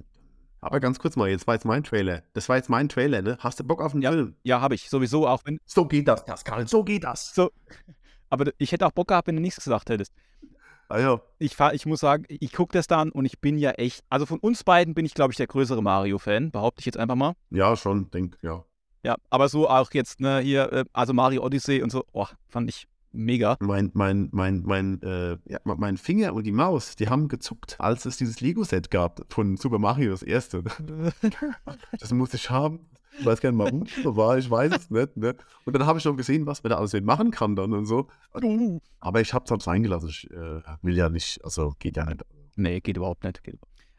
aber 0.60 0.80
ganz 0.80 0.98
kurz 0.98 1.16
mal, 1.16 1.28
jetzt 1.28 1.46
war 1.46 1.54
jetzt 1.54 1.64
mein 1.64 1.84
Trailer. 1.84 2.22
Das 2.32 2.48
war 2.48 2.56
jetzt 2.56 2.68
mein 2.68 2.88
Trailer, 2.88 3.22
ne? 3.22 3.36
Hast 3.40 3.60
du 3.60 3.64
Bock 3.64 3.80
auf 3.80 3.92
einen 3.92 4.02
ja, 4.02 4.10
Film? 4.10 4.34
Ja, 4.42 4.60
habe 4.60 4.74
ich. 4.74 4.90
Sowieso 4.90 5.26
auch 5.26 5.42
wenn. 5.44 5.58
So 5.64 5.84
geht 5.84 6.08
das, 6.08 6.24
Pascal. 6.24 6.66
So 6.66 6.82
geht 6.84 7.04
das. 7.04 7.34
So. 7.34 7.50
Aber 8.30 8.50
ich 8.58 8.72
hätte 8.72 8.86
auch 8.86 8.92
Bock 8.92 9.08
gehabt, 9.08 9.28
wenn 9.28 9.36
du 9.36 9.42
nichts 9.42 9.62
gesagt 9.62 9.88
hättest. 9.88 10.12
Ah 10.88 10.98
ja. 10.98 11.20
Ich, 11.38 11.54
fahr, 11.54 11.74
ich 11.74 11.86
muss 11.86 12.00
sagen, 12.00 12.24
ich 12.28 12.52
gucke 12.52 12.72
das 12.72 12.86
dann 12.86 13.10
und 13.10 13.24
ich 13.24 13.40
bin 13.40 13.58
ja 13.58 13.72
echt. 13.72 14.02
Also 14.08 14.26
von 14.26 14.38
uns 14.38 14.64
beiden 14.64 14.94
bin 14.94 15.04
ich, 15.04 15.14
glaube 15.14 15.32
ich, 15.32 15.36
der 15.36 15.46
größere 15.46 15.82
Mario-Fan, 15.82 16.50
behaupte 16.50 16.80
ich 16.80 16.86
jetzt 16.86 16.98
einfach 16.98 17.14
mal. 17.14 17.34
Ja, 17.50 17.76
schon, 17.76 18.10
denk, 18.10 18.38
ja. 18.42 18.64
Ja, 19.04 19.16
aber 19.30 19.48
so 19.48 19.68
auch 19.68 19.90
jetzt, 19.92 20.20
ne, 20.20 20.40
hier, 20.40 20.72
äh, 20.72 20.84
also 20.92 21.12
Mario 21.12 21.44
Odyssey 21.44 21.82
und 21.82 21.90
so, 21.90 22.04
oh, 22.12 22.26
fand 22.48 22.68
ich 22.68 22.88
mega. 23.12 23.56
Mein, 23.60 23.90
mein, 23.94 24.28
mein, 24.32 24.62
mein, 24.64 25.02
äh, 25.02 25.36
ja, 25.46 25.58
mein 25.64 25.96
Finger 25.96 26.34
und 26.34 26.44
die 26.44 26.52
Maus, 26.52 26.96
die 26.96 27.08
haben 27.08 27.28
gezuckt, 27.28 27.76
als 27.78 28.04
es 28.06 28.16
dieses 28.16 28.40
Lego-Set 28.40 28.90
gab 28.90 29.24
von 29.28 29.56
Super 29.56 29.78
Mario, 29.78 30.10
das 30.10 30.22
erste. 30.22 30.62
das 31.98 32.12
musste 32.12 32.36
ich 32.36 32.50
haben. 32.50 32.80
Ich 33.18 33.26
weiß 33.26 33.40
gar 33.40 33.50
nicht, 33.50 33.58
warum 33.58 33.84
so 34.02 34.16
war, 34.16 34.38
ich 34.38 34.48
weiß 34.48 34.72
es 34.76 34.90
nicht. 34.90 35.16
Ne? 35.16 35.34
Und 35.64 35.72
dann 35.74 35.86
habe 35.86 35.98
ich 35.98 36.04
schon 36.04 36.16
gesehen, 36.16 36.46
was 36.46 36.62
man 36.62 36.70
da 36.70 36.76
alles 36.76 36.94
machen 37.02 37.30
kann 37.30 37.56
dann 37.56 37.72
und 37.72 37.86
so. 37.86 38.06
Aber 39.00 39.20
ich 39.20 39.34
habe 39.34 39.44
es 39.44 39.50
halt 39.50 39.66
reingelassen. 39.66 40.08
Ich 40.08 40.30
äh, 40.30 40.60
will 40.82 40.96
ja 40.96 41.08
nicht, 41.08 41.44
also 41.44 41.74
geht 41.78 41.96
ja 41.96 42.04
nicht. 42.04 42.24
Nee, 42.56 42.80
geht 42.80 42.96
überhaupt 42.96 43.24
nicht. 43.24 43.40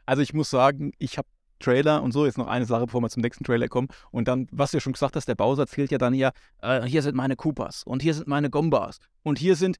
Also 0.06 0.22
ich 0.22 0.32
muss 0.32 0.50
sagen, 0.50 0.92
ich 0.98 1.18
habe 1.18 1.28
Trailer 1.60 2.02
und 2.02 2.12
so. 2.12 2.26
Jetzt 2.26 2.38
noch 2.38 2.46
eine 2.46 2.64
Sache, 2.64 2.86
bevor 2.86 3.00
wir 3.00 3.08
zum 3.08 3.22
nächsten 3.22 3.44
Trailer 3.44 3.68
kommen. 3.68 3.88
Und 4.10 4.28
dann, 4.28 4.48
was 4.50 4.72
du 4.72 4.78
ja 4.78 4.80
schon 4.80 4.94
gesagt 4.94 5.16
hast, 5.16 5.28
der 5.28 5.34
Bowser 5.34 5.66
zählt 5.66 5.90
ja 5.90 5.98
dann 5.98 6.12
hier, 6.12 6.32
äh, 6.62 6.82
hier 6.82 7.02
sind 7.02 7.14
meine 7.14 7.36
Koopas 7.36 7.84
und 7.84 8.02
hier 8.02 8.14
sind 8.14 8.26
meine 8.26 8.50
Gombas 8.50 8.98
und 9.22 9.38
hier 9.38 9.56
sind 9.56 9.76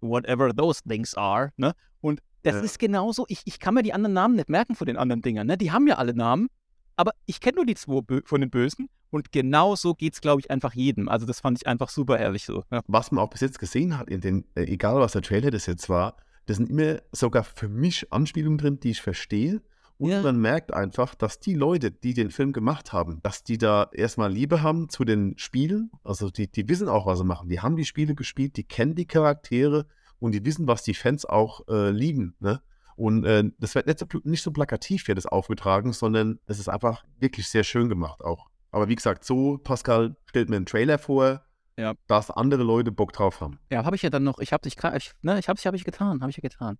whatever 0.00 0.54
those 0.54 0.82
things 0.86 1.14
are. 1.14 1.50
Ne? 1.56 1.72
Und 2.00 2.20
das 2.42 2.56
ja. 2.56 2.60
ist 2.60 2.78
genauso, 2.78 3.24
ich, 3.28 3.42
ich 3.46 3.58
kann 3.58 3.74
mir 3.74 3.82
die 3.82 3.92
anderen 3.92 4.12
Namen 4.12 4.36
nicht 4.36 4.48
merken 4.48 4.74
von 4.74 4.86
den 4.86 4.96
anderen 4.96 5.22
Dingern. 5.22 5.46
Ne? 5.46 5.56
Die 5.56 5.72
haben 5.72 5.86
ja 5.88 5.96
alle 5.96 6.14
Namen, 6.14 6.48
aber 6.96 7.12
ich 7.26 7.40
kenne 7.40 7.56
nur 7.56 7.66
die 7.66 7.74
zwei 7.74 8.02
von 8.24 8.40
den 8.40 8.50
Bösen. 8.50 8.88
Und 9.10 9.30
genau 9.30 9.76
so 9.76 9.94
geht 9.94 10.14
es, 10.14 10.20
glaube 10.20 10.40
ich, 10.40 10.50
einfach 10.50 10.74
jedem. 10.74 11.08
Also 11.08 11.24
das 11.24 11.38
fand 11.40 11.58
ich 11.58 11.68
einfach 11.68 11.88
super 11.88 12.18
herrlich 12.18 12.44
so. 12.44 12.64
Ja. 12.72 12.82
Was 12.88 13.12
man 13.12 13.24
auch 13.24 13.30
bis 13.30 13.42
jetzt 13.42 13.60
gesehen 13.60 13.96
hat, 13.96 14.10
in 14.10 14.20
den, 14.20 14.44
äh, 14.56 14.64
egal 14.64 14.96
was 14.96 15.12
der 15.12 15.22
Trailer 15.22 15.52
das 15.52 15.66
jetzt 15.66 15.88
war, 15.88 16.16
da 16.46 16.54
sind 16.54 16.68
immer 16.68 16.98
sogar 17.12 17.44
für 17.44 17.68
mich 17.68 18.12
Anspielungen 18.12 18.58
drin, 18.58 18.80
die 18.80 18.90
ich 18.90 19.00
verstehe. 19.00 19.62
Und 19.98 20.10
ja. 20.10 20.22
man 20.22 20.38
merkt 20.38 20.72
einfach, 20.72 21.14
dass 21.14 21.38
die 21.38 21.54
Leute, 21.54 21.90
die 21.90 22.14
den 22.14 22.30
Film 22.30 22.52
gemacht 22.52 22.92
haben, 22.92 23.20
dass 23.22 23.44
die 23.44 23.58
da 23.58 23.88
erstmal 23.92 24.32
Liebe 24.32 24.62
haben 24.62 24.88
zu 24.88 25.04
den 25.04 25.38
Spielen. 25.38 25.90
Also 26.02 26.30
die, 26.30 26.50
die 26.50 26.68
wissen 26.68 26.88
auch, 26.88 27.06
was 27.06 27.18
sie 27.18 27.24
machen. 27.24 27.48
Die 27.48 27.60
haben 27.60 27.76
die 27.76 27.84
Spiele 27.84 28.14
gespielt, 28.14 28.56
die 28.56 28.64
kennen 28.64 28.96
die 28.96 29.06
Charaktere 29.06 29.86
und 30.18 30.32
die 30.32 30.44
wissen, 30.44 30.66
was 30.66 30.82
die 30.82 30.94
Fans 30.94 31.24
auch 31.24 31.66
äh, 31.68 31.90
lieben. 31.90 32.34
Ne? 32.40 32.60
Und 32.96 33.24
äh, 33.24 33.44
das 33.58 33.74
wird 33.74 33.86
nicht 33.86 33.98
so, 33.98 34.06
nicht 34.24 34.42
so 34.42 34.50
plakativ 34.50 35.06
hier 35.06 35.14
das 35.14 35.26
aufgetragen, 35.26 35.92
sondern 35.92 36.40
es 36.46 36.58
ist 36.58 36.68
einfach 36.68 37.04
wirklich 37.20 37.48
sehr 37.48 37.64
schön 37.64 37.88
gemacht 37.88 38.22
auch. 38.22 38.48
Aber 38.70 38.88
wie 38.88 38.96
gesagt, 38.96 39.24
so, 39.24 39.58
Pascal 39.58 40.16
stellt 40.26 40.50
mir 40.50 40.56
einen 40.56 40.66
Trailer 40.66 40.98
vor, 40.98 41.44
ja. 41.76 41.94
dass 42.08 42.30
andere 42.30 42.64
Leute 42.64 42.90
Bock 42.90 43.12
drauf 43.12 43.40
haben. 43.40 43.58
Ja, 43.70 43.84
habe 43.84 43.94
ich 43.94 44.02
ja 44.02 44.10
dann 44.10 44.24
noch, 44.24 44.38
ich 44.38 44.52
habe 44.52 44.62
dich, 44.62 44.76
ich, 44.96 45.12
ne, 45.22 45.38
ich 45.38 45.48
habe 45.48 45.58
es, 45.58 45.64
habe 45.64 45.76
ich 45.76 45.84
getan, 45.84 46.20
habe 46.20 46.30
ich 46.30 46.36
ja 46.36 46.40
getan. 46.40 46.78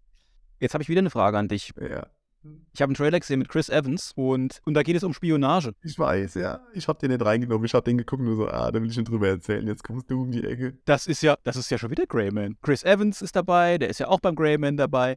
Jetzt 0.60 0.74
habe 0.74 0.82
ich 0.82 0.88
wieder 0.88 1.00
eine 1.00 1.10
Frage 1.10 1.38
an 1.38 1.48
dich. 1.48 1.72
Ja. 1.80 2.06
Ich 2.72 2.82
habe 2.82 2.90
einen 2.90 2.96
Trailer 2.96 3.20
gesehen 3.20 3.38
mit 3.38 3.48
Chris 3.48 3.68
Evans 3.68 4.12
und, 4.16 4.60
und 4.64 4.74
da 4.74 4.82
geht 4.82 4.96
es 4.96 5.04
um 5.04 5.14
Spionage. 5.14 5.74
Ich 5.82 5.98
weiß, 5.98 6.34
ja. 6.34 6.60
Ich 6.72 6.88
habe 6.88 6.98
den 6.98 7.10
nicht 7.10 7.24
reingenommen. 7.24 7.64
Ich 7.64 7.74
habe 7.74 7.84
den 7.84 7.98
geguckt 7.98 8.20
und 8.20 8.26
nur 8.26 8.36
so, 8.36 8.48
ah, 8.48 8.70
da 8.70 8.80
will 8.80 8.88
ich 8.88 8.94
schon 8.94 9.04
drüber 9.04 9.28
erzählen. 9.28 9.66
Jetzt 9.66 9.84
kommst 9.84 10.10
du 10.10 10.22
um 10.22 10.30
die 10.30 10.44
Ecke. 10.44 10.78
Das 10.84 11.06
ist 11.06 11.22
ja, 11.22 11.36
das 11.44 11.56
ist 11.56 11.70
ja 11.70 11.78
schon 11.78 11.90
wieder 11.90 12.06
Greyman. 12.06 12.56
Chris 12.62 12.82
Evans 12.82 13.22
ist 13.22 13.36
dabei, 13.36 13.78
der 13.78 13.88
ist 13.88 14.00
ja 14.00 14.08
auch 14.08 14.20
beim 14.20 14.34
Greyman 14.34 14.76
dabei. 14.76 15.16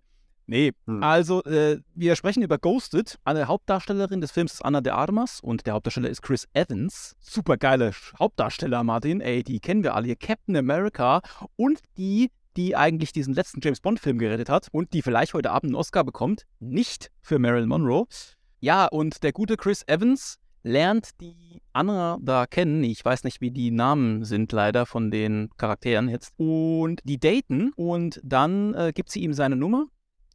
Nee, 0.50 0.72
hm. 0.86 1.04
also 1.04 1.44
äh, 1.44 1.82
wir 1.94 2.16
sprechen 2.16 2.42
über 2.42 2.58
Ghosted. 2.58 3.20
Eine 3.26 3.48
Hauptdarstellerin 3.48 4.22
des 4.22 4.32
Films 4.32 4.54
ist 4.54 4.62
Anna 4.62 4.80
de 4.80 4.94
Armas 4.94 5.42
und 5.42 5.66
der 5.66 5.74
Hauptdarsteller 5.74 6.10
ist 6.10 6.22
Chris 6.22 6.48
Evans. 6.54 7.18
Super 7.20 7.58
geile 7.58 7.92
Hauptdarsteller, 8.18 8.84
Martin. 8.86 9.20
Ey, 9.20 9.44
die 9.44 9.60
kennen 9.60 9.84
wir 9.84 9.94
alle 9.94 10.06
hier. 10.06 10.16
Captain 10.16 10.56
America 10.56 11.22
und 11.58 11.82
die 11.98 12.32
die 12.58 12.76
eigentlich 12.76 13.14
diesen 13.14 13.34
letzten 13.34 13.62
James 13.64 13.80
Bond-Film 13.80 14.18
gerettet 14.18 14.50
hat 14.50 14.68
und 14.72 14.94
die 14.94 15.02
vielleicht 15.02 15.34
heute 15.34 15.52
Abend 15.52 15.70
einen 15.70 15.76
Oscar 15.76 16.04
bekommt. 16.04 16.46
Nicht 16.60 17.12
für 17.22 17.40
Marilyn 17.40 17.70
Monroe. 17.70 18.06
Ja, 18.60 18.88
und 18.88 19.24
der 19.24 19.32
gute 19.32 19.56
Chris 19.56 19.84
Evans 19.88 20.40
lernt 20.64 21.22
die 21.22 21.62
Anna 21.74 22.18
da 22.20 22.48
kennen. 22.48 22.84
Ich 22.84 23.06
weiß 23.06 23.24
nicht, 23.24 23.40
wie 23.40 23.52
die 23.52 23.70
Namen 23.72 24.26
sind 24.26 24.52
leider 24.52 24.88
von 24.88 25.12
den 25.12 25.50
Charakteren 25.58 26.10
jetzt. 26.10 26.34
Und 26.38 27.02
die 27.04 27.20
daten 27.20 27.72
und 27.76 28.20
dann 28.24 28.74
äh, 28.74 28.92
gibt 28.94 29.12
sie 29.12 29.22
ihm 29.22 29.34
seine 29.34 29.56
Nummer, 29.56 29.86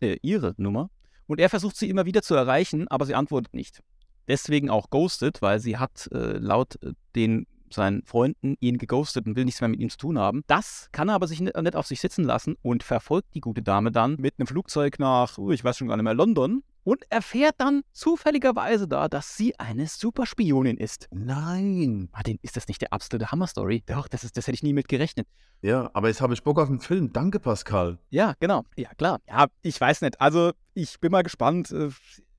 äh, 0.01 0.17
ihre 0.23 0.55
Nummer. 0.57 0.91
Und 1.27 1.41
er 1.41 1.51
versucht 1.51 1.77
sie 1.77 1.91
immer 1.91 2.07
wieder 2.07 2.23
zu 2.23 2.35
erreichen, 2.35 2.87
aber 2.89 3.05
sie 3.05 3.15
antwortet 3.15 3.55
nicht. 3.55 3.83
Deswegen 4.29 4.71
auch 4.71 4.91
ghosted, 4.91 5.43
weil 5.43 5.59
sie 5.59 5.77
hat 5.77 6.09
äh, 6.13 6.39
laut 6.39 6.81
äh, 6.83 6.93
den 7.17 7.47
seinen 7.73 8.05
Freunden 8.05 8.57
ihn 8.61 8.79
geghostet 8.79 9.27
und 9.27 9.37
will 9.37 9.45
nichts 9.45 9.61
mehr 9.61 9.69
mit 9.69 9.81
ihm 9.81 9.91
zu 9.91 9.99
tun 9.99 10.19
haben. 10.19 10.43
Das 10.47 10.89
kann 10.93 11.09
er 11.09 11.15
aber 11.15 11.27
sich 11.27 11.41
nicht 11.41 11.77
auf 11.77 11.87
sich 11.87 12.01
sitzen 12.01 12.25
lassen 12.25 12.57
und 12.63 12.83
verfolgt 12.83 13.35
die 13.35 13.41
gute 13.41 13.63
Dame 13.63 13.93
dann 13.93 14.17
mit 14.17 14.35
einem 14.39 14.47
Flugzeug 14.47 14.99
nach, 14.99 15.39
oh, 15.39 15.51
ich 15.51 15.65
weiß 15.65 15.79
schon 15.79 15.89
gar 15.89 15.97
nicht 15.97 16.05
mehr, 16.05 16.15
London 16.15 16.63
und 16.85 17.05
erfährt 17.11 17.55
dann 17.59 17.83
zufälligerweise 17.93 18.89
da, 18.89 19.09
dass 19.09 19.37
sie 19.37 19.59
eine 19.59 19.87
Superspionin 19.87 20.77
ist. 20.77 21.09
Nein. 21.13 22.09
Martin, 22.13 22.39
ist 22.43 22.57
das 22.57 22.69
nicht 22.69 22.83
der 22.83 22.93
absolute 22.93 23.31
Hammer-Story? 23.31 23.85
Doch, 23.87 24.09
das, 24.09 24.25
ist, 24.25 24.37
das 24.37 24.47
hätte 24.47 24.57
ich 24.57 24.63
nie 24.63 24.73
mit 24.73 24.89
gerechnet. 24.89 25.29
Ja, 25.61 25.91
aber 25.95 26.09
jetzt 26.09 26.21
habe 26.21 26.35
ich 26.35 26.43
Bock 26.43 26.59
auf 26.59 26.69
den 26.69 26.81
Film. 26.81 27.13
Danke, 27.13 27.39
Pascal. 27.39 27.99
Ja, 28.11 28.35
genau. 28.41 28.65
Ja, 28.77 28.93
klar. 28.95 29.21
Ja, 29.29 29.47
ich 29.63 29.81
weiß 29.81 30.01
nicht. 30.01 30.21
Also, 30.21 30.53
ich 30.75 30.99
bin 30.99 31.13
mal 31.13 31.23
gespannt. 31.23 31.71
Äh, 31.71 31.91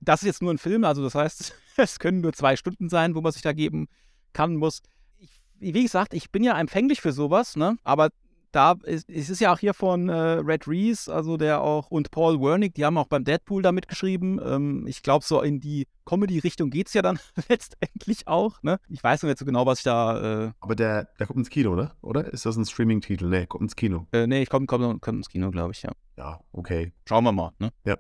das 0.02 0.22
ist 0.22 0.28
jetzt 0.28 0.42
nur 0.42 0.54
ein 0.54 0.58
Film, 0.58 0.84
also 0.84 1.02
das 1.02 1.16
heißt, 1.16 1.54
es 1.78 2.00
können 2.00 2.22
nur 2.22 2.34
zwei 2.34 2.58
Stunden 2.58 2.90
sein, 2.90 3.16
wo 3.16 3.22
man 3.22 3.32
sich 3.32 3.42
da 3.42 3.54
geben 3.54 3.88
kann, 4.34 4.56
muss 4.56 4.82
wie 5.64 5.84
gesagt, 5.84 6.14
ich 6.14 6.32
bin 6.32 6.44
ja 6.44 6.60
empfänglich 6.60 7.02
für 7.02 7.12
sowas, 7.12 7.56
ne? 7.56 7.78
Aber 7.84 8.10
da 8.54 8.76
ist, 8.84 9.10
es 9.10 9.30
ist 9.30 9.40
ja 9.42 9.52
auch 9.52 9.60
hier 9.60 9.74
von 9.74 10.10
äh, 10.10 10.14
Red 10.14 10.68
Reese, 10.68 11.14
also 11.14 11.38
der 11.38 11.62
auch, 11.62 11.90
und 11.90 12.12
Paul 12.12 12.40
Wernick, 12.40 12.76
die 12.76 12.86
haben 12.86 12.98
auch 12.98 13.08
beim 13.08 13.24
Deadpool 13.24 13.64
da 13.64 13.72
mitgeschrieben. 13.72 14.40
Ähm, 14.44 14.86
ich 14.88 15.02
glaube, 15.02 15.26
so 15.26 15.42
in 15.42 15.60
die 15.60 15.88
Comedy-Richtung 16.06 16.70
geht 16.70 16.88
es 16.88 16.94
ja 16.94 17.02
dann 17.02 17.20
letztendlich 17.50 18.28
auch. 18.28 18.62
Ne? 18.62 18.80
Ich 18.90 19.04
weiß 19.04 19.24
noch 19.24 19.30
nicht 19.30 19.40
so 19.40 19.46
genau, 19.46 19.66
was 19.66 19.80
ich 19.80 19.84
da. 19.84 20.46
Äh 20.46 20.52
Aber 20.60 20.76
der, 20.76 21.06
der 21.20 21.28
kommt 21.28 21.40
ins 21.40 21.50
Kino, 21.50 21.76
ne? 21.76 21.92
Oder? 22.02 22.32
Ist 22.32 22.46
das 22.46 22.56
ein 22.56 22.66
Streaming-Titel? 22.66 23.28
Nee, 23.28 23.48
kommt 23.48 23.64
ins 23.64 23.76
Kino. 23.76 24.08
Äh, 24.12 24.28
nee, 24.28 24.44
ich 24.44 24.50
komme 24.50 24.68
komm, 24.68 25.02
komm 25.02 25.18
ins 25.18 25.30
Kino, 25.30 25.50
glaube 25.50 25.72
ich, 25.74 25.82
ja. 25.82 25.92
Ja, 26.18 26.40
okay. 26.52 26.94
Schauen 27.06 27.24
wir 27.24 27.32
mal, 27.32 27.54
ne? 27.60 27.72
Ja. 27.86 27.98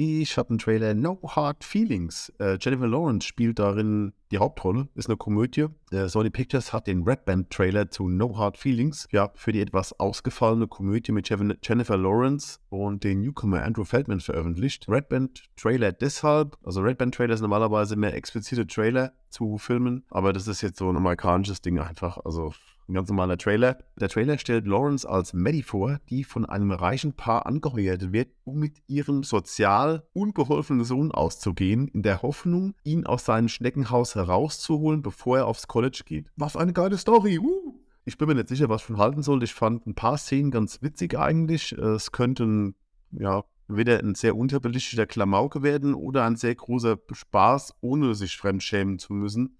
Ich 0.00 0.38
habe 0.38 0.50
einen 0.50 0.58
Trailer 0.60 0.94
No 0.94 1.18
Hard 1.26 1.64
Feelings. 1.64 2.32
Äh, 2.38 2.56
Jennifer 2.60 2.86
Lawrence 2.86 3.26
spielt 3.26 3.58
darin 3.58 4.12
die 4.30 4.38
Hauptrolle. 4.38 4.86
Ist 4.94 5.08
eine 5.08 5.16
Komödie. 5.16 5.66
Äh, 5.90 6.06
Sony 6.06 6.30
Pictures 6.30 6.72
hat 6.72 6.86
den 6.86 7.02
Red 7.02 7.24
Band 7.24 7.50
Trailer 7.50 7.90
zu 7.90 8.08
No 8.08 8.38
Hard 8.38 8.56
Feelings. 8.56 9.08
Ja, 9.10 9.32
für 9.34 9.50
die 9.50 9.60
etwas 9.60 9.98
ausgefallene 9.98 10.68
Komödie 10.68 11.10
mit 11.10 11.28
Jennifer 11.28 11.96
Lawrence 11.96 12.60
und 12.68 13.02
den 13.02 13.22
Newcomer 13.22 13.64
Andrew 13.64 13.82
Feldman 13.82 14.20
veröffentlicht. 14.20 14.88
Red 14.88 15.08
Band 15.08 15.42
Trailer 15.56 15.90
deshalb. 15.90 16.56
Also 16.62 16.80
Red 16.80 16.98
Band 16.98 17.16
Trailer 17.16 17.34
ist 17.34 17.40
normalerweise 17.40 17.96
mehr 17.96 18.14
explizite 18.14 18.68
Trailer 18.68 19.14
zu 19.30 19.58
Filmen, 19.58 20.04
aber 20.10 20.32
das 20.32 20.46
ist 20.46 20.62
jetzt 20.62 20.78
so 20.78 20.88
ein 20.88 20.96
amerikanisches 20.96 21.60
Ding 21.60 21.80
einfach. 21.80 22.18
Also 22.24 22.52
ein 22.88 22.94
ganz 22.94 23.08
normaler 23.08 23.36
Trailer. 23.36 23.78
Der 24.00 24.08
Trailer 24.08 24.38
stellt 24.38 24.66
Lawrence 24.66 25.08
als 25.08 25.34
Maddie 25.34 25.62
vor, 25.62 26.00
die 26.08 26.24
von 26.24 26.46
einem 26.46 26.70
reichen 26.70 27.12
Paar 27.12 27.46
angeheuert 27.46 28.12
wird, 28.12 28.30
um 28.44 28.58
mit 28.58 28.78
ihrem 28.86 29.22
sozial 29.22 30.06
unbeholfenen 30.14 30.84
Sohn 30.84 31.12
auszugehen, 31.12 31.88
in 31.88 32.02
der 32.02 32.22
Hoffnung, 32.22 32.74
ihn 32.84 33.06
aus 33.06 33.24
seinem 33.26 33.48
Schneckenhaus 33.48 34.14
herauszuholen, 34.14 35.02
bevor 35.02 35.38
er 35.38 35.46
aufs 35.46 35.68
College 35.68 36.02
geht. 36.06 36.30
Was 36.36 36.56
eine 36.56 36.72
geile 36.72 36.96
Story! 36.96 37.38
Uh! 37.38 37.74
Ich 38.04 38.16
bin 38.16 38.26
mir 38.26 38.34
nicht 38.34 38.48
sicher, 38.48 38.70
was 38.70 38.80
ich 38.80 38.86
von 38.86 38.96
halten 38.96 39.22
soll. 39.22 39.42
Ich 39.42 39.52
fand 39.52 39.86
ein 39.86 39.94
paar 39.94 40.16
Szenen 40.16 40.50
ganz 40.50 40.80
witzig 40.80 41.18
eigentlich. 41.18 41.72
Es 41.72 42.10
könnten, 42.10 42.74
ja, 43.10 43.44
weder 43.68 43.98
ein 43.98 44.14
sehr 44.14 44.34
unterbelichteter 44.34 45.04
Klamauke 45.04 45.62
werden 45.62 45.92
oder 45.92 46.24
ein 46.24 46.36
sehr 46.36 46.54
großer 46.54 46.96
Spaß, 47.12 47.74
ohne 47.82 48.14
sich 48.14 48.38
fremdschämen 48.38 48.98
zu 48.98 49.12
müssen. 49.12 49.58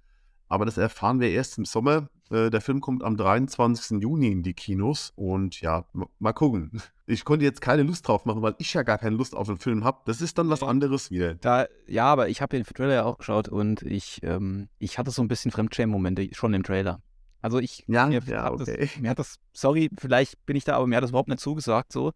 Aber 0.48 0.64
das 0.64 0.78
erfahren 0.78 1.20
wir 1.20 1.28
erst 1.28 1.58
im 1.58 1.66
Sommer. 1.66 2.08
Äh, 2.30 2.50
der 2.50 2.60
Film 2.60 2.80
kommt 2.80 3.02
am 3.02 3.16
23. 3.16 4.02
Juni 4.02 4.30
in 4.30 4.42
die 4.42 4.54
Kinos 4.54 5.12
und 5.16 5.60
ja, 5.60 5.84
mal 6.18 6.32
gucken. 6.32 6.80
Ich 7.10 7.24
konnte 7.24 7.42
jetzt 7.42 7.62
keine 7.62 7.84
Lust 7.84 8.06
drauf 8.06 8.26
machen, 8.26 8.42
weil 8.42 8.54
ich 8.58 8.74
ja 8.74 8.82
gar 8.82 8.98
keine 8.98 9.16
Lust 9.16 9.34
auf 9.34 9.46
den 9.46 9.56
Film 9.56 9.82
habe. 9.82 10.02
Das 10.04 10.20
ist 10.20 10.36
dann 10.36 10.50
was 10.50 10.62
anderes 10.62 11.10
wieder. 11.10 11.36
Da, 11.36 11.64
ja, 11.86 12.04
aber 12.04 12.28
ich 12.28 12.42
habe 12.42 12.54
den 12.54 12.66
Trailer 12.66 12.92
ja 12.92 13.04
auch 13.04 13.16
geschaut 13.16 13.48
und 13.48 13.80
ich, 13.80 14.20
ähm, 14.22 14.68
ich 14.78 14.98
hatte 14.98 15.10
so 15.10 15.22
ein 15.22 15.28
bisschen 15.28 15.50
Fremdschämen-Momente 15.50 16.28
schon 16.34 16.52
im 16.52 16.62
Trailer. 16.62 17.00
Also 17.40 17.60
ich, 17.60 17.82
ja, 17.86 18.08
mir, 18.08 18.20
ja, 18.26 18.52
okay. 18.52 18.76
das, 18.78 18.98
mir 18.98 19.08
hat 19.08 19.18
das, 19.18 19.36
sorry, 19.54 19.88
vielleicht 19.98 20.44
bin 20.44 20.54
ich 20.54 20.64
da, 20.64 20.76
aber 20.76 20.86
mir 20.86 20.96
hat 20.96 21.02
das 21.02 21.12
überhaupt 21.12 21.30
nicht 21.30 21.40
zugesagt 21.40 21.94
so. 21.94 22.12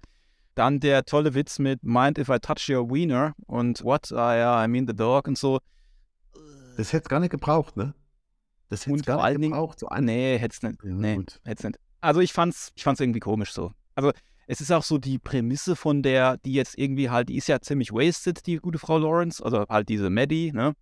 Dann 0.55 0.79
der 0.79 1.07
tolle 1.07 1.33
Witz 1.33 1.59
mit 1.59 1.83
Mind 1.83 2.19
if 2.19 2.29
I 2.29 2.39
touch 2.39 2.69
your 2.69 2.91
wiener 2.91 3.33
und 3.47 3.83
what, 3.85 4.13
ah 4.13 4.37
ja, 4.37 4.63
I 4.63 4.69
mean 4.69 4.87
the 4.87 4.95
dog 4.95 5.27
und 5.27 5.39
so. 5.39 5.59
Das 6.77 6.93
hätte 6.93 7.05
es 7.05 7.09
gar 7.09 7.21
nicht 7.21 7.31
gebraucht, 7.31 7.79
ne? 7.79 7.95
Das 8.73 8.87
hätte 8.87 9.03
gar 9.03 9.29
nicht 9.29 9.41
gebraucht. 9.43 9.79
So 9.79 9.89
nee, 10.01 10.39
hätte 10.39 10.55
es 10.55 10.63
nicht. 10.63 10.83
Ja, 10.83 10.95
nee, 10.95 11.23
hätte 11.45 11.67
nicht. 11.67 11.79
Also 12.01 12.21
ich 12.21 12.33
fand's, 12.33 12.73
ich 12.75 12.83
fand's 12.83 13.03
irgendwie 13.03 13.21
komisch 13.21 13.53
so. 13.53 13.73
Also 13.95 14.13
es 14.47 14.63
ist 14.63 14.73
auch 14.73 14.83
so 14.83 14.97
die 14.97 15.19
Prämisse 15.19 15.77
von 15.77 16.03
der, 16.03 16.39
die 16.39 16.55
jetzt 16.55 16.79
irgendwie 16.79 17.11
halt, 17.11 17.29
die 17.29 17.37
ist 17.37 17.49
ja 17.49 17.61
ziemlich 17.61 17.93
wasted, 17.93 18.47
die 18.47 18.57
gute 18.57 18.79
Frau 18.79 18.97
Lawrence, 18.97 19.45
also 19.45 19.67
halt 19.69 19.91
diese 19.91 20.09
Maddie, 20.09 20.53
ne? 20.53 20.73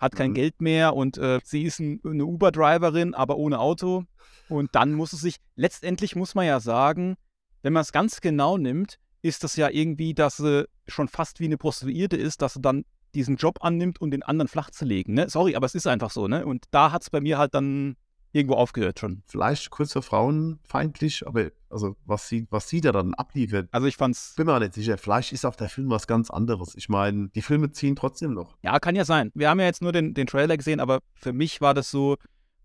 Hat 0.00 0.16
kein 0.16 0.30
mhm. 0.30 0.34
Geld 0.34 0.60
mehr 0.60 0.96
und 0.96 1.18
äh, 1.18 1.38
sie 1.44 1.62
ist 1.62 1.78
ein, 1.78 2.00
eine 2.04 2.26
Uber-Driverin, 2.26 3.14
aber 3.14 3.36
ohne 3.36 3.60
Auto. 3.60 4.02
Und 4.48 4.74
dann 4.74 4.92
muss 4.92 5.12
es 5.12 5.20
sich, 5.20 5.36
letztendlich 5.54 6.16
muss 6.16 6.34
man 6.34 6.46
ja 6.46 6.58
sagen, 6.58 7.14
wenn 7.62 7.72
man 7.72 7.82
es 7.82 7.92
ganz 7.92 8.20
genau 8.20 8.58
nimmt, 8.58 8.98
ist 9.22 9.44
das 9.44 9.54
ja 9.54 9.70
irgendwie, 9.70 10.14
dass 10.14 10.38
sie 10.38 10.68
schon 10.88 11.06
fast 11.06 11.38
wie 11.38 11.44
eine 11.44 11.58
Prostituierte 11.58 12.16
ist, 12.16 12.42
dass 12.42 12.54
sie 12.54 12.60
dann 12.60 12.84
diesen 13.14 13.36
Job 13.36 13.58
annimmt, 13.60 14.00
um 14.00 14.10
den 14.10 14.22
anderen 14.22 14.48
flach 14.48 14.70
zu 14.70 14.84
legen. 14.84 15.14
Ne? 15.14 15.28
Sorry, 15.28 15.56
aber 15.56 15.66
es 15.66 15.74
ist 15.74 15.86
einfach 15.86 16.10
so. 16.10 16.28
Ne? 16.28 16.44
Und 16.44 16.64
da 16.70 16.92
hat 16.92 17.02
es 17.02 17.10
bei 17.10 17.20
mir 17.20 17.38
halt 17.38 17.54
dann 17.54 17.96
irgendwo 18.32 18.54
aufgehört 18.54 19.00
schon. 19.00 19.22
Vielleicht 19.26 19.70
kurz 19.70 19.92
für 19.92 20.02
Frauen 20.02 20.60
feindlich, 20.64 21.26
aber 21.26 21.50
also 21.70 21.96
was 22.04 22.28
sie, 22.28 22.46
was 22.50 22.68
sie 22.68 22.80
da 22.80 22.92
dann 22.92 23.14
abliefert. 23.14 23.68
Also 23.72 23.86
ich 23.86 23.96
fand's. 23.96 24.34
Bin 24.36 24.46
mir 24.46 24.60
nicht 24.60 24.74
sicher. 24.74 24.98
Vielleicht 24.98 25.32
ist 25.32 25.46
auch 25.46 25.56
der 25.56 25.68
Film 25.68 25.90
was 25.90 26.06
ganz 26.06 26.30
anderes. 26.30 26.74
Ich 26.76 26.88
meine, 26.88 27.28
die 27.34 27.42
Filme 27.42 27.72
ziehen 27.72 27.96
trotzdem 27.96 28.34
noch. 28.34 28.56
Ja, 28.62 28.78
kann 28.78 28.94
ja 28.94 29.04
sein. 29.04 29.32
Wir 29.34 29.48
haben 29.48 29.58
ja 29.58 29.66
jetzt 29.66 29.82
nur 29.82 29.92
den, 29.92 30.14
den 30.14 30.26
Trailer 30.26 30.56
gesehen, 30.56 30.80
aber 30.80 31.00
für 31.14 31.32
mich 31.32 31.60
war 31.60 31.74
das 31.74 31.90
so, 31.90 32.16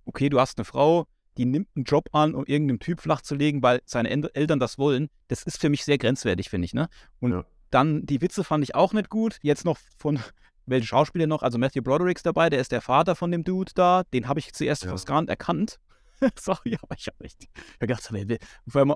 okay, 0.05 0.29
du 0.29 0.39
hast 0.39 0.57
eine 0.57 0.65
Frau, 0.65 1.05
die 1.37 1.45
nimmt 1.45 1.69
einen 1.75 1.85
Job 1.85 2.09
an, 2.11 2.35
um 2.35 2.45
irgendeinem 2.45 2.79
Typ 2.79 3.01
flach 3.01 3.21
zu 3.21 3.35
legen, 3.35 3.63
weil 3.63 3.81
seine 3.85 4.09
Eltern 4.09 4.59
das 4.59 4.77
wollen. 4.77 5.09
Das 5.29 5.43
ist 5.43 5.59
für 5.59 5.69
mich 5.69 5.85
sehr 5.85 5.97
grenzwertig, 5.97 6.49
finde 6.49 6.65
ich, 6.65 6.73
ne? 6.73 6.89
Und 7.19 7.31
ja. 7.31 7.45
Dann 7.71 8.05
die 8.05 8.21
Witze 8.21 8.43
fand 8.43 8.63
ich 8.63 8.75
auch 8.75 8.93
nicht 8.93 9.09
gut. 9.09 9.37
Jetzt 9.41 9.65
noch 9.65 9.77
von 9.97 10.19
welchen 10.65 10.87
Schauspieler 10.87 11.27
noch? 11.27 11.43
Also 11.43 11.57
Matthew 11.57 11.81
Broderick's 11.81 12.23
dabei, 12.23 12.49
der 12.49 12.59
ist 12.59 12.71
der 12.71 12.81
Vater 12.81 13.15
von 13.15 13.31
dem 13.31 13.43
Dude 13.43 13.71
da. 13.75 14.03
Den 14.13 14.27
habe 14.27 14.39
ich 14.39 14.53
zuerst 14.53 14.83
ja. 14.83 14.91
fast 14.91 15.07
gar 15.07 15.21
nicht 15.21 15.29
erkannt. 15.29 15.79
Sorry, 16.39 16.77
aber 16.81 16.95
ich 16.95 17.07
habe 17.07 17.23
echt 17.23 17.47
gedacht, 17.79 18.07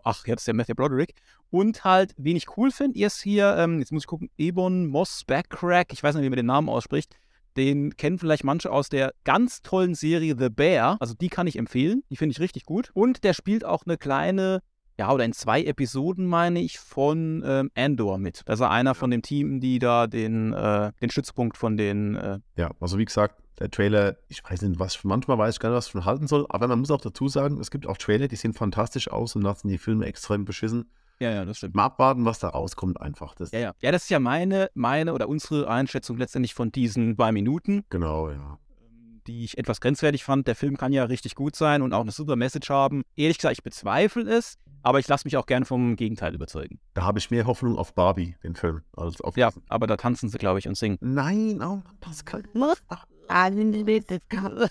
ach, 0.03 0.27
jetzt 0.27 0.41
ist 0.41 0.47
der 0.47 0.53
Matthew 0.53 0.75
Broderick. 0.75 1.15
Und 1.49 1.83
halt, 1.83 2.13
wen 2.17 2.35
ich 2.35 2.57
cool 2.57 2.71
finde, 2.71 2.99
ist 2.99 3.21
hier, 3.21 3.55
ähm, 3.57 3.79
jetzt 3.79 3.91
muss 3.91 4.03
ich 4.03 4.07
gucken, 4.07 4.29
Ebon 4.37 4.87
Moss 4.87 5.23
Backrack, 5.25 5.91
ich 5.91 6.03
weiß 6.03 6.15
nicht, 6.15 6.23
wie 6.23 6.29
man 6.29 6.37
den 6.37 6.45
Namen 6.45 6.69
ausspricht. 6.69 7.17
Den 7.57 7.95
kennen 7.95 8.19
vielleicht 8.19 8.43
manche 8.43 8.69
aus 8.69 8.89
der 8.89 9.13
ganz 9.23 9.61
tollen 9.61 9.95
Serie 9.95 10.35
The 10.37 10.49
Bear. 10.49 10.97
Also 10.99 11.13
die 11.13 11.29
kann 11.29 11.47
ich 11.47 11.57
empfehlen. 11.57 12.03
Die 12.09 12.17
finde 12.17 12.33
ich 12.33 12.41
richtig 12.41 12.65
gut. 12.65 12.91
Und 12.93 13.23
der 13.23 13.33
spielt 13.33 13.63
auch 13.63 13.85
eine 13.85 13.97
kleine, 13.97 14.61
ja, 14.97 15.11
oder 15.11 15.25
in 15.25 15.33
zwei 15.33 15.63
Episoden, 15.63 16.25
meine 16.25 16.61
ich, 16.61 16.79
von 16.79 17.43
ähm, 17.45 17.71
Andor 17.75 18.17
mit. 18.17 18.41
Das 18.45 18.59
ist 18.59 18.65
einer 18.65 18.95
von 18.95 19.11
dem 19.11 19.21
Team, 19.21 19.59
die 19.59 19.79
da 19.79 20.07
den, 20.07 20.53
äh, 20.53 20.91
den 21.01 21.09
Stützpunkt 21.09 21.57
von 21.57 21.77
den. 21.77 22.15
Äh 22.15 22.39
ja, 22.55 22.71
also 22.79 22.97
wie 22.97 23.05
gesagt, 23.05 23.41
der 23.59 23.71
Trailer, 23.71 24.17
ich 24.27 24.43
weiß 24.43 24.61
nicht, 24.61 24.79
was 24.79 25.03
manchmal 25.03 25.37
weiß 25.37 25.55
ich 25.55 25.59
gar 25.59 25.69
nicht, 25.69 25.77
was 25.77 25.87
ich 25.87 25.91
von 25.91 26.05
halten 26.05 26.27
soll, 26.27 26.45
aber 26.49 26.67
man 26.67 26.79
muss 26.79 26.91
auch 26.91 27.01
dazu 27.01 27.27
sagen, 27.27 27.59
es 27.59 27.71
gibt 27.71 27.87
auch 27.87 27.97
Trailer, 27.97 28.27
die 28.27 28.35
sehen 28.35 28.53
fantastisch 28.53 29.09
aus 29.09 29.35
und 29.35 29.41
lassen 29.41 29.67
die 29.67 29.77
Filme 29.77 30.05
extrem 30.05 30.45
beschissen. 30.45 30.89
Ja, 31.19 31.31
ja, 31.31 31.45
das 31.45 31.57
stimmt. 31.57 31.75
Mal 31.75 31.85
abwarten, 31.85 32.25
was 32.25 32.39
da 32.39 32.49
rauskommt, 32.49 32.99
einfach. 32.99 33.35
Das 33.35 33.51
ja, 33.51 33.59
ja. 33.59 33.73
Ja, 33.81 33.91
das 33.91 34.03
ist 34.03 34.09
ja 34.09 34.19
meine, 34.19 34.69
meine 34.73 35.13
oder 35.13 35.29
unsere 35.29 35.69
Einschätzung 35.69 36.17
letztendlich 36.17 36.53
von 36.53 36.71
diesen 36.71 37.15
zwei 37.15 37.31
Minuten. 37.31 37.85
Genau, 37.89 38.29
ja. 38.29 38.35
Ähm, 38.35 39.21
die 39.25 39.45
ich 39.45 39.57
etwas 39.57 39.79
grenzwertig 39.79 40.23
fand. 40.25 40.47
Der 40.47 40.55
Film 40.55 40.75
kann 40.75 40.91
ja 40.91 41.05
richtig 41.05 41.35
gut 41.35 41.55
sein 41.55 41.81
und 41.81 41.93
auch 41.93 42.01
eine 42.01 42.11
super 42.11 42.35
Message 42.35 42.69
haben. 42.69 43.03
Ehrlich 43.15 43.37
gesagt, 43.37 43.53
ich 43.53 43.63
bezweifle 43.63 44.29
es, 44.29 44.57
aber 44.85 44.99
ich 44.99 45.07
lasse 45.07 45.25
mich 45.25 45.35
auch 45.35 45.47
gerne 45.47 45.65
vom 45.65 45.95
Gegenteil 45.95 46.35
überzeugen. 46.35 46.79
Da 46.93 47.01
habe 47.01 47.17
ich 47.17 47.31
mehr 47.31 47.47
Hoffnung 47.47 47.75
auf 47.75 47.95
Barbie, 47.95 48.35
den 48.43 48.55
Film, 48.55 48.83
als 48.95 49.19
auf 49.19 49.35
Ja, 49.35 49.51
aber 49.67 49.87
da 49.87 49.97
tanzen 49.97 50.29
sie, 50.29 50.37
glaube 50.37 50.59
ich, 50.59 50.67
und 50.67 50.77
singen. 50.77 50.99
Nein, 51.01 51.59
oh, 51.63 51.81
Pascal. 51.99 52.43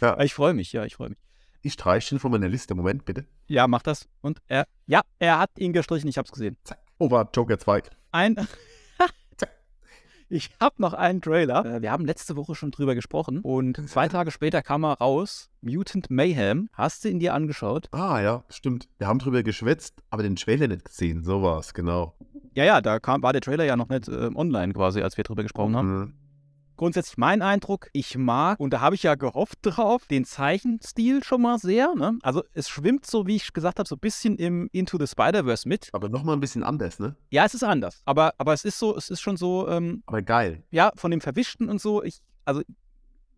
ja. 0.00 0.18
Ich 0.20 0.32
freue 0.32 0.54
mich, 0.54 0.72
ja, 0.72 0.86
ich 0.86 0.96
freue 0.96 1.10
mich. 1.10 1.18
Ich 1.60 1.74
streiche 1.74 2.14
ihn 2.14 2.18
von 2.18 2.30
meiner 2.30 2.48
Liste. 2.48 2.74
Moment, 2.74 3.04
bitte. 3.04 3.26
Ja, 3.48 3.68
mach 3.68 3.82
das. 3.82 4.08
Und 4.22 4.40
er, 4.46 4.66
ja, 4.86 5.02
er 5.18 5.38
hat 5.38 5.50
ihn 5.58 5.74
gestrichen, 5.74 6.08
ich 6.08 6.16
hab's 6.16 6.32
gesehen. 6.32 6.56
Zack. 6.64 6.78
Oh, 6.98 7.10
war 7.10 7.28
Joker 7.34 7.58
2. 7.58 7.82
Ein. 8.12 8.48
Ich 10.30 10.50
hab 10.60 10.78
noch 10.78 10.94
einen 10.94 11.20
Trailer. 11.20 11.64
Äh, 11.66 11.82
wir 11.82 11.90
haben 11.90 12.06
letzte 12.06 12.36
Woche 12.36 12.54
schon 12.54 12.70
drüber 12.70 12.94
gesprochen 12.94 13.40
und 13.40 13.88
zwei 13.88 14.08
Tage 14.08 14.30
später 14.30 14.62
kam 14.62 14.84
er 14.84 14.94
raus. 14.94 15.50
Mutant 15.60 16.10
Mayhem. 16.10 16.70
Hast 16.72 17.04
du 17.04 17.08
ihn 17.08 17.18
dir 17.18 17.34
angeschaut? 17.34 17.88
Ah, 17.92 18.20
ja, 18.20 18.44
stimmt. 18.48 18.88
Wir 18.98 19.08
haben 19.08 19.18
drüber 19.18 19.42
geschwätzt, 19.42 20.02
aber 20.08 20.22
den 20.22 20.36
Trailer 20.36 20.68
nicht 20.68 20.84
gesehen. 20.84 21.22
So 21.22 21.42
war's, 21.42 21.74
genau. 21.74 22.14
Ja, 22.54 22.64
ja, 22.64 22.80
da 22.80 22.98
kam, 22.98 23.22
war 23.22 23.32
der 23.32 23.42
Trailer 23.42 23.64
ja 23.64 23.76
noch 23.76 23.88
nicht 23.88 24.08
äh, 24.08 24.30
online 24.34 24.72
quasi, 24.72 25.02
als 25.02 25.16
wir 25.16 25.24
drüber 25.24 25.42
gesprochen 25.42 25.76
haben. 25.76 25.98
Mhm 25.98 26.19
grundsätzlich 26.80 27.18
mein 27.18 27.42
Eindruck, 27.42 27.90
ich 27.92 28.16
mag, 28.16 28.58
und 28.58 28.72
da 28.72 28.80
habe 28.80 28.94
ich 28.94 29.02
ja 29.02 29.14
gehofft 29.14 29.58
drauf, 29.60 30.06
den 30.06 30.24
Zeichenstil 30.24 31.22
schon 31.22 31.42
mal 31.42 31.58
sehr. 31.58 31.94
Ne? 31.94 32.18
Also 32.22 32.42
es 32.54 32.70
schwimmt 32.70 33.04
so, 33.04 33.26
wie 33.26 33.36
ich 33.36 33.52
gesagt 33.52 33.78
habe, 33.78 33.86
so 33.86 33.96
ein 33.96 34.00
bisschen 34.00 34.36
im 34.36 34.70
Into 34.72 34.96
the 34.98 35.06
Spider-Verse 35.06 35.68
mit. 35.68 35.90
Aber 35.92 36.08
nochmal 36.08 36.36
ein 36.36 36.40
bisschen 36.40 36.62
anders, 36.62 36.98
ne? 36.98 37.16
Ja, 37.28 37.44
es 37.44 37.52
ist 37.52 37.64
anders. 37.64 38.00
Aber, 38.06 38.32
aber 38.38 38.54
es 38.54 38.64
ist 38.64 38.78
so, 38.78 38.96
es 38.96 39.10
ist 39.10 39.20
schon 39.20 39.36
so. 39.36 39.68
Ähm, 39.68 40.02
aber 40.06 40.22
geil. 40.22 40.62
Ja, 40.70 40.90
von 40.96 41.10
dem 41.10 41.20
Verwischten 41.20 41.68
und 41.68 41.82
so. 41.82 42.02
Ich, 42.02 42.20
also 42.46 42.62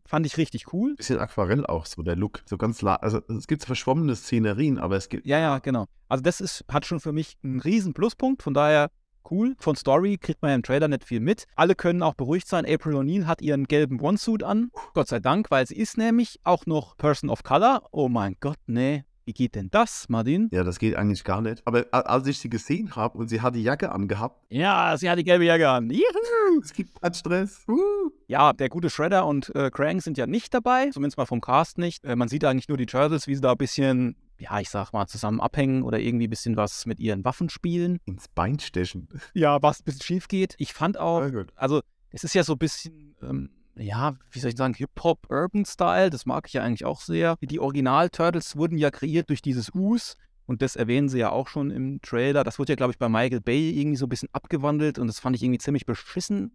fand 0.07 0.24
ich 0.24 0.36
richtig 0.36 0.72
cool. 0.72 0.95
Bisschen 0.95 1.18
Aquarell 1.18 1.66
auch 1.66 1.86
so, 1.86 2.03
der 2.03 2.14
Look. 2.14 2.43
So 2.47 2.57
ganz, 2.57 2.84
also 2.84 3.22
es 3.26 3.49
gibt 3.49 3.64
verschwommene 3.64 4.14
Szenerien, 4.14 4.78
aber 4.78 4.97
es 4.97 5.09
gibt. 5.09 5.26
Ja, 5.26 5.40
ja, 5.40 5.59
genau. 5.59 5.86
Also 6.09 6.22
das 6.22 6.40
ist, 6.40 6.64
hat 6.68 6.86
schon 6.86 7.01
für 7.01 7.12
mich 7.12 7.36
einen 7.43 7.59
riesen 7.59 7.93
Pluspunkt. 7.93 8.45
Von 8.45 8.55
daher 8.55 8.88
cool. 9.31 9.55
Von 9.59 9.77
Story 9.77 10.18
kriegt 10.18 10.43
man 10.43 10.51
ja 10.51 10.55
im 10.57 10.62
Trailer 10.62 10.89
nicht 10.89 11.05
viel 11.05 11.20
mit. 11.20 11.47
Alle 11.57 11.75
können 11.75 12.03
auch 12.03 12.14
beruhigt 12.14 12.49
sein. 12.49 12.66
April 12.66 12.97
O'Neil 12.97 13.27
hat 13.27 13.43
ihren 13.43 13.64
gelben 13.64 14.01
One-Suit 14.01 14.43
an. 14.43 14.70
Gott 14.95 15.09
sei 15.09 15.20
Dank, 15.20 15.51
weil 15.51 15.66
sie 15.66 15.77
ist 15.77 15.99
nämlich 15.99 16.41
auch 16.45 16.66
noch 16.66 16.97
Person 16.97 17.31
of 17.31 17.43
Color. 17.43 17.83
Oh 17.93 18.09
mein 18.09 18.37
Gott, 18.41 18.59
nee. 18.66 19.05
Wie 19.25 19.33
geht 19.33 19.55
denn 19.55 19.70
das, 19.70 20.09
Martin? 20.09 20.49
Ja, 20.53 20.64
das 20.64 20.81
geht 20.81 20.97
eigentlich 20.97 21.23
gar 21.23 21.41
nicht. 21.41 21.62
Aber 21.64 21.87
als 21.93 22.27
ich 22.27 22.39
sie 22.39 22.51
gesehen 22.51 22.97
habe 22.97 23.16
und 23.18 23.29
sie 23.29 23.41
hat 23.41 23.55
die 23.55 23.62
Jacke 23.62 23.93
angehabt. 23.93 24.45
Ja, 24.49 24.97
sie 24.97 25.09
hat 25.09 25.18
die 25.18 25.25
gelbe 25.25 25.45
Jacke 25.45 25.68
an. 25.68 25.91
Juhu, 25.91 26.03
es 26.62 26.73
gibt 26.73 27.01
keinen 27.01 27.14
Stress. 27.14 27.64
Uh. 27.68 28.11
Ja, 28.27 28.53
der 28.53 28.68
gute 28.68 28.91
Shredder 28.91 29.27
und 29.27 29.55
äh, 29.55 29.70
Krang 29.70 30.01
sind 30.01 30.18
ja 30.18 30.27
nicht 30.27 30.53
dabei. 30.53 30.91
Zumindest 30.91 31.18
mal 31.18 31.27
vom 31.27 31.41
Cast 31.41 31.79
nicht. 31.79 32.05
Äh, 32.05 32.16
man 32.16 32.27
sieht 32.27 32.45
eigentlich 32.45 32.68
nur 32.68 32.79
die 32.79 32.87
Turtles, 32.87 33.29
wie 33.29 33.37
sie 33.37 33.41
da 33.41 33.53
ein 33.53 33.59
bisschen 33.59 34.16
ja, 34.43 34.59
ich 34.59 34.70
sag 34.70 34.93
mal, 34.93 35.07
zusammen 35.07 35.40
abhängen 35.40 35.82
oder 35.82 36.01
irgendwie 36.01 36.26
ein 36.26 36.30
bisschen 36.30 36.57
was 36.57 36.84
mit 36.84 36.99
ihren 36.99 37.24
Waffen 37.24 37.49
spielen. 37.49 38.01
Ins 38.05 38.28
Bein 38.28 38.59
stechen. 38.59 39.09
Ja, 39.34 39.62
was 39.62 39.80
ein 39.80 39.84
bisschen 39.84 40.03
schief 40.03 40.28
geht. 40.28 40.55
Ich 40.59 40.72
fand 40.72 40.99
auch, 40.99 41.22
also 41.55 41.80
es 42.11 42.24
ist 42.24 42.34
ja 42.34 42.43
so 42.43 42.55
ein 42.55 42.59
bisschen, 42.59 43.14
ähm, 43.22 43.51
ja, 43.76 44.16
wie 44.30 44.40
soll 44.40 44.51
ich 44.51 44.57
sagen, 44.57 44.74
Hip-Hop-Urban-Style, 44.74 46.11
das 46.11 46.26
mag 46.26 46.47
ich 46.47 46.55
ja 46.55 46.62
eigentlich 46.62 46.84
auch 46.84 47.01
sehr. 47.01 47.36
Die 47.40 47.61
Original-Turtles 47.61 48.57
wurden 48.57 48.76
ja 48.76 48.90
kreiert 48.90 49.30
durch 49.30 49.43
dieses 49.43 49.70
Us. 49.74 50.16
Und 50.45 50.61
das 50.61 50.74
erwähnen 50.74 51.09
sie 51.09 51.20
ja 51.20 51.30
auch 51.30 51.47
schon 51.47 51.70
im 51.70 52.03
Trailer. 52.03 52.43
Das 52.43 52.59
wurde 52.59 52.72
ja, 52.72 52.76
glaube 52.76 52.93
ich, 52.93 52.99
bei 52.99 53.09
Michael 53.09 53.40
Bay 53.40 53.70
irgendwie 53.70 53.97
so 53.97 54.07
ein 54.07 54.09
bisschen 54.09 54.28
abgewandelt 54.32 54.99
und 54.99 55.07
das 55.07 55.20
fand 55.20 55.36
ich 55.36 55.43
irgendwie 55.43 55.59
ziemlich 55.59 55.86
beschissen. 55.86 56.51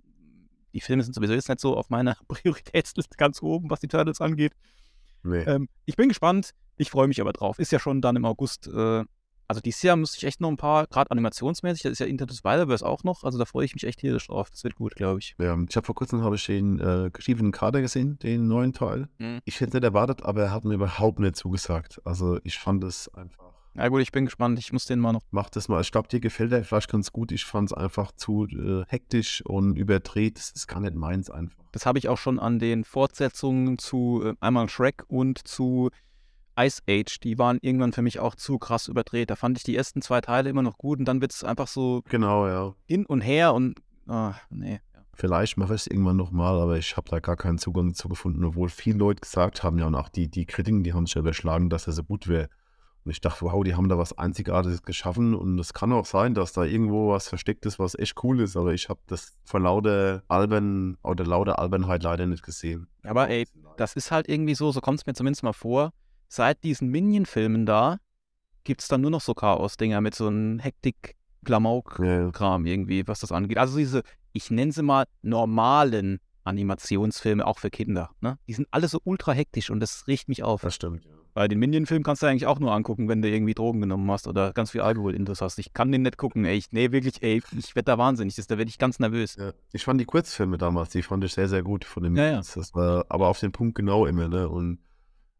Die 0.74 0.82
Filme 0.82 1.04
sind 1.04 1.14
sowieso 1.14 1.34
jetzt 1.34 1.48
nicht 1.48 1.62
so 1.62 1.76
auf 1.76 1.90
meiner 1.90 2.18
Prioritätsliste 2.28 3.16
ganz 3.18 3.42
oben, 3.42 3.70
was 3.70 3.80
die 3.80 3.88
Turtles 3.88 4.20
angeht. 4.20 4.52
Nee. 5.24 5.44
Ähm, 5.44 5.70
ich 5.86 5.96
bin 5.96 6.10
gespannt. 6.10 6.54
Ich 6.78 6.92
freue 6.92 7.08
mich 7.08 7.20
aber 7.22 7.34
drauf. 7.34 7.60
Ist 7.60 7.72
ja 7.72 7.80
schon 7.80 8.02
dann 8.02 8.16
im 8.16 8.26
August. 8.26 8.68
Äh, 8.68 9.04
also 9.50 9.62
dieses 9.62 9.82
Jahr 9.82 9.96
müsste 9.96 10.18
ich 10.18 10.26
echt 10.26 10.42
noch 10.42 10.50
ein 10.50 10.58
paar, 10.58 10.88
gerade 10.88 11.10
animationsmäßig, 11.10 11.84
das 11.84 11.94
ist 11.94 12.00
ja 12.00 12.06
Internet 12.06 12.36
Spider-Verse 12.36 12.86
auch 12.86 13.04
noch. 13.04 13.24
Also 13.24 13.38
da 13.38 13.46
freue 13.46 13.66
ich 13.66 13.74
mich 13.74 13.86
echt 13.86 14.00
tierisch 14.00 14.28
drauf. 14.28 14.50
Das 14.50 14.64
wird 14.64 14.76
gut, 14.76 14.96
glaube 14.96 15.20
ich. 15.20 15.36
Ja, 15.40 15.58
ich 15.68 15.76
habe 15.76 15.86
vor 15.86 15.96
kurzem 15.96 16.22
habe 16.22 16.36
ich 16.36 16.46
den 16.46 16.80
äh, 16.80 17.10
geschriebenen 17.12 17.54
Kader 17.54 17.82
gesehen, 17.82 18.20
den 18.20 18.48
neuen 18.48 18.74
Teil. 18.74 19.08
Mhm. 19.20 19.40
Ich 19.46 19.62
hätte 19.62 19.78
nicht 19.78 19.84
erwartet, 19.84 20.24
aber 20.24 20.44
er 20.44 20.52
hat 20.52 20.66
mir 20.66 20.74
überhaupt 20.74 21.20
nicht 21.20 21.38
zugesagt. 21.38 22.02
Also 22.04 22.40
ich 22.44 22.60
fand 22.60 22.84
es 22.84 23.08
einfach 23.14 23.54
Ja 23.76 23.88
gut, 23.88 24.02
ich 24.02 24.12
bin 24.12 24.26
gespannt. 24.26 24.60
Ich 24.60 24.74
muss 24.74 24.86
den 24.86 25.00
mal 25.00 25.14
noch. 25.14 25.24
Mach 25.32 25.50
das 25.50 25.70
mal. 25.70 25.80
Ich 25.80 25.94
glaube, 25.94 26.10
dir 26.10 26.20
gefällt 26.20 26.52
der 26.52 26.66
vielleicht 26.66 26.92
ganz 26.92 27.14
gut. 27.14 27.32
Ich 27.32 27.46
fand 27.46 27.72
es 27.72 27.78
einfach 27.78 28.12
zu 28.12 28.48
äh, 28.48 28.84
hektisch 28.90 29.46
und 29.46 29.78
überdreht. 29.78 30.38
Das 30.38 30.52
ist 30.52 30.68
gar 30.68 30.82
nicht 30.82 30.96
meins 30.96 31.30
einfach. 31.30 31.58
Das 31.72 31.86
habe 31.86 32.00
ich 32.00 32.10
auch 32.10 32.18
schon 32.18 32.38
an 32.38 32.60
den 32.60 32.84
Fortsetzungen 32.84 33.78
zu 33.78 34.24
äh, 34.26 34.34
einmal 34.42 34.68
Shrek 34.68 35.06
und 35.08 35.48
zu 35.48 35.90
Ice 36.58 36.82
Age. 36.90 37.20
Die 37.20 37.38
waren 37.38 37.60
irgendwann 37.62 37.94
für 37.94 38.02
mich 38.02 38.20
auch 38.20 38.36
zu 38.36 38.58
krass 38.58 38.88
überdreht. 38.88 39.30
Da 39.30 39.36
fand 39.36 39.58
ich 39.58 39.64
die 39.64 39.76
ersten 39.76 40.02
zwei 40.02 40.22
Teile 40.22 40.50
immer 40.50 40.64
noch 40.64 40.78
gut 40.78 41.00
und 41.00 41.06
dann 41.06 41.22
wird 41.22 41.34
es 41.34 41.44
einfach 41.44 41.68
so 41.68 42.04
Genau, 42.10 42.48
ja. 42.48 42.74
hin 42.86 43.06
und 43.06 43.22
her 43.22 43.54
und 43.54 43.76
ah, 44.08 44.36
nee. 44.50 44.80
Vielleicht 45.14 45.58
mache 45.58 45.74
ich 45.74 45.82
es 45.82 45.88
irgendwann 45.88 46.18
nochmal, 46.18 46.60
aber 46.60 46.78
ich 46.78 46.96
habe 46.96 47.10
da 47.10 47.20
gar 47.20 47.38
keinen 47.38 47.58
Zugang 47.58 47.90
dazu 47.90 48.08
gefunden, 48.08 48.44
obwohl 48.46 48.70
viele 48.70 49.00
Leute 49.00 49.22
gesagt 49.22 49.64
haben, 49.64 49.80
ja, 49.80 49.88
und 49.88 49.96
auch 49.96 50.10
die, 50.10 50.30
die 50.30 50.46
Kritiken, 50.46 50.84
die 50.84 50.94
haben 50.94 51.08
sich 51.08 51.16
ja 51.16 51.22
überschlagen, 51.22 51.72
dass 51.72 51.88
er 51.88 51.94
so 51.94 52.04
gut 52.04 52.28
wäre. 52.28 52.50
Und 53.04 53.12
ich 53.12 53.22
dachte, 53.22 53.46
wow, 53.46 53.64
die 53.64 53.74
haben 53.74 53.90
da 53.90 53.98
was 53.98 54.16
Einzigartiges 54.18 54.84
geschaffen 54.84 55.34
und 55.34 55.58
es 55.58 55.74
kann 55.74 55.92
auch 55.92 56.06
sein, 56.06 56.36
dass 56.36 56.54
da 56.54 56.66
irgendwo 56.66 57.10
was 57.10 57.30
versteckt 57.30 57.66
ist, 57.66 57.80
was 57.80 57.98
echt 57.98 58.22
cool 58.22 58.42
ist, 58.42 58.56
aber 58.56 58.74
ich 58.74 58.90
habe 58.90 59.00
das 59.08 59.38
vor 59.44 59.60
lauter 59.60 60.22
Alben 60.28 60.98
oder 61.02 61.26
lauter 61.26 61.58
Albernheit 61.58 62.04
leider 62.04 62.28
nicht 62.28 62.44
gesehen. 62.44 62.88
Aber 63.04 63.30
ey, 63.30 63.48
das 63.78 63.96
ist 63.96 64.12
halt 64.12 64.28
irgendwie 64.28 64.56
so, 64.56 64.72
so 64.72 64.82
kommt 64.82 65.00
es 65.00 65.06
mir 65.06 65.14
zumindest 65.14 65.42
mal 65.42 65.54
vor. 65.54 65.94
Seit 66.28 66.64
diesen 66.64 66.90
Minion-Filmen 66.90 67.66
da 67.66 67.98
gibt 68.64 68.82
es 68.82 68.88
dann 68.88 69.02
nur 69.02 69.12
noch 69.12 69.22
so 69.22 69.34
Chaos-Dinger 69.34 70.02
mit 70.02 70.14
so 70.14 70.28
einem 70.28 70.60
Hektik-Klamauk-Kram 70.60 72.66
Ja, 72.66 72.72
irgendwie, 72.72 73.08
was 73.08 73.22
das 73.22 73.32
angeht. 73.32 73.58
Also 73.58 73.78
diese, 73.78 74.04
ich 74.34 74.52
nenne 74.52 74.74
sie 74.74 74.84
mal 74.84 75.06
normalen 75.22 76.20
Animationsfilme, 76.44 77.46
auch 77.46 77.60
für 77.60 77.70
Kinder. 77.70 78.10
Ne? 78.22 78.38
Die 78.48 78.54
sind 78.54 78.68
alle 78.72 78.88
so 78.88 79.00
ultra 79.04 79.34
hektisch 79.34 79.70
und 79.70 79.80
das 79.80 80.08
riecht 80.08 80.30
mich 80.30 80.44
auf. 80.44 80.62
das 80.62 80.76
stimmt. 80.76 81.06
Ja. 81.06 81.12
Bei 81.34 81.48
den 81.48 81.60
Minion-Filmen 81.60 82.04
kannst 82.04 82.24
du 82.24 82.26
eigentlich 82.26 82.48
auch 82.48 82.60
nur 82.60 82.72
angucken, 82.72 83.10
wenn 83.10 83.22
du 83.22 83.30
irgendwie 83.30 83.54
Drogen 83.54 83.80
genommen 83.80 84.10
hast 84.10 84.28
oder 84.28 84.54
ganz 84.54 84.72
viel 84.72 84.82
Alkohol-Intus 84.82 85.42
hast. 85.42 85.60
Ich 85.60 85.72
kann 85.72 85.92
den 85.92 86.02
nicht 86.02 86.18
gucken, 86.18 86.46
ey. 86.46 86.58
Ich, 86.58 86.72
nee, 86.72 86.92
wirklich, 86.92 87.22
ey, 87.22 87.44
ich 87.56 87.76
werde 87.76 87.86
da 87.86 87.98
wahnsinnig. 88.00 88.36
Das, 88.36 88.48
da 88.48 88.58
werde 88.58 88.70
ich 88.70 88.80
ganz 88.80 88.98
nervös. 88.98 89.36
Ja. 89.36 89.54
Ich 89.72 89.84
fand 89.84 90.02
die 90.02 90.06
Kurzfilme 90.06 90.58
damals, 90.58 90.90
die 90.90 91.04
fand 91.04 91.24
ich 91.24 91.34
sehr, 91.34 91.48
sehr 91.48 91.62
gut 91.62 91.86
von 91.86 92.02
dem 92.02 92.16
Ja, 92.16 92.26
ja. 92.26 92.38
Das 92.38 92.74
war 92.74 93.06
aber 93.10 93.28
auf 93.28 93.40
den 93.40 93.52
Punkt 93.52 93.76
genau 93.76 94.08
immer, 94.08 94.28
ne? 94.28 94.50
Und 94.50 94.80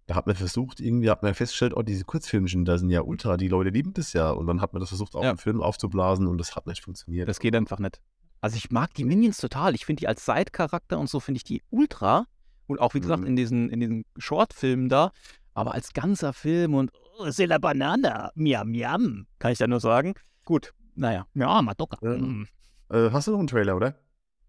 da 0.08 0.16
hat 0.16 0.26
man 0.28 0.36
versucht, 0.36 0.80
irgendwie 0.80 1.10
hat 1.10 1.22
man 1.22 1.34
festgestellt, 1.34 1.74
oh, 1.76 1.82
diese 1.84 2.04
Kurzfilmchen, 2.06 2.66
da 2.66 2.78
sind 2.78 2.90
ja 2.90 3.02
ultra, 3.02 3.38
die 3.38 3.48
Leute 3.50 3.70
lieben 3.70 3.94
das 3.94 4.14
ja. 4.14 4.32
Und 4.32 4.48
dann 4.48 4.62
hat 4.62 4.74
man 4.74 4.80
das 4.80 4.90
versucht, 4.90 5.16
auf 5.16 5.24
Ja. 5.24 5.34
den 5.34 5.38
Film 5.38 5.62
aufzublasen 5.62 6.28
und 6.28 6.38
das 6.38 6.56
hat 6.56 6.66
nicht 6.66 6.84
funktioniert. 6.84 7.28
Das 7.28 7.40
geht 7.40 7.56
einfach 7.56 7.80
nicht. 7.80 8.00
Also 8.42 8.56
ich 8.58 8.72
mag 8.72 8.94
die 8.94 9.04
Minions 9.04 9.38
total. 9.38 9.76
Ich 9.76 9.86
finde 9.86 10.00
die 10.02 10.08
als 10.08 10.26
Side-Charakter 10.26 10.98
und 11.00 11.10
so 11.10 11.20
finde 11.20 11.38
ich 11.38 11.44
die 11.44 11.62
ultra. 11.70 12.26
Und 12.68 12.80
auch, 12.80 12.94
wie 12.94 13.00
gesagt, 13.00 13.22
Mhm. 13.22 13.28
in 13.28 13.36
diesen, 13.36 13.70
in 13.70 13.80
diesen 13.80 14.06
Short-Filmen 14.18 14.90
da. 14.90 15.12
Aber 15.54 15.74
als 15.74 15.94
ganzer 15.94 16.34
Film 16.34 16.74
und 16.76 16.92
oh, 17.20 17.24
c'est 17.26 17.48
la 17.48 17.58
banana, 17.58 18.32
miam, 18.36 18.70
miam, 18.70 19.26
kann 19.40 19.52
ich 19.52 19.58
da 19.58 19.68
nur 19.68 19.80
sagen. 19.80 20.14
Gut, 20.46 20.74
naja. 20.96 21.26
Ja, 21.34 21.62
Madoka. 21.62 21.98
Mm. 22.06 22.48
Äh, 22.90 23.10
hast 23.12 23.28
du 23.28 23.32
noch 23.32 23.40
einen 23.40 23.48
Trailer, 23.48 23.76
oder? 23.76 23.96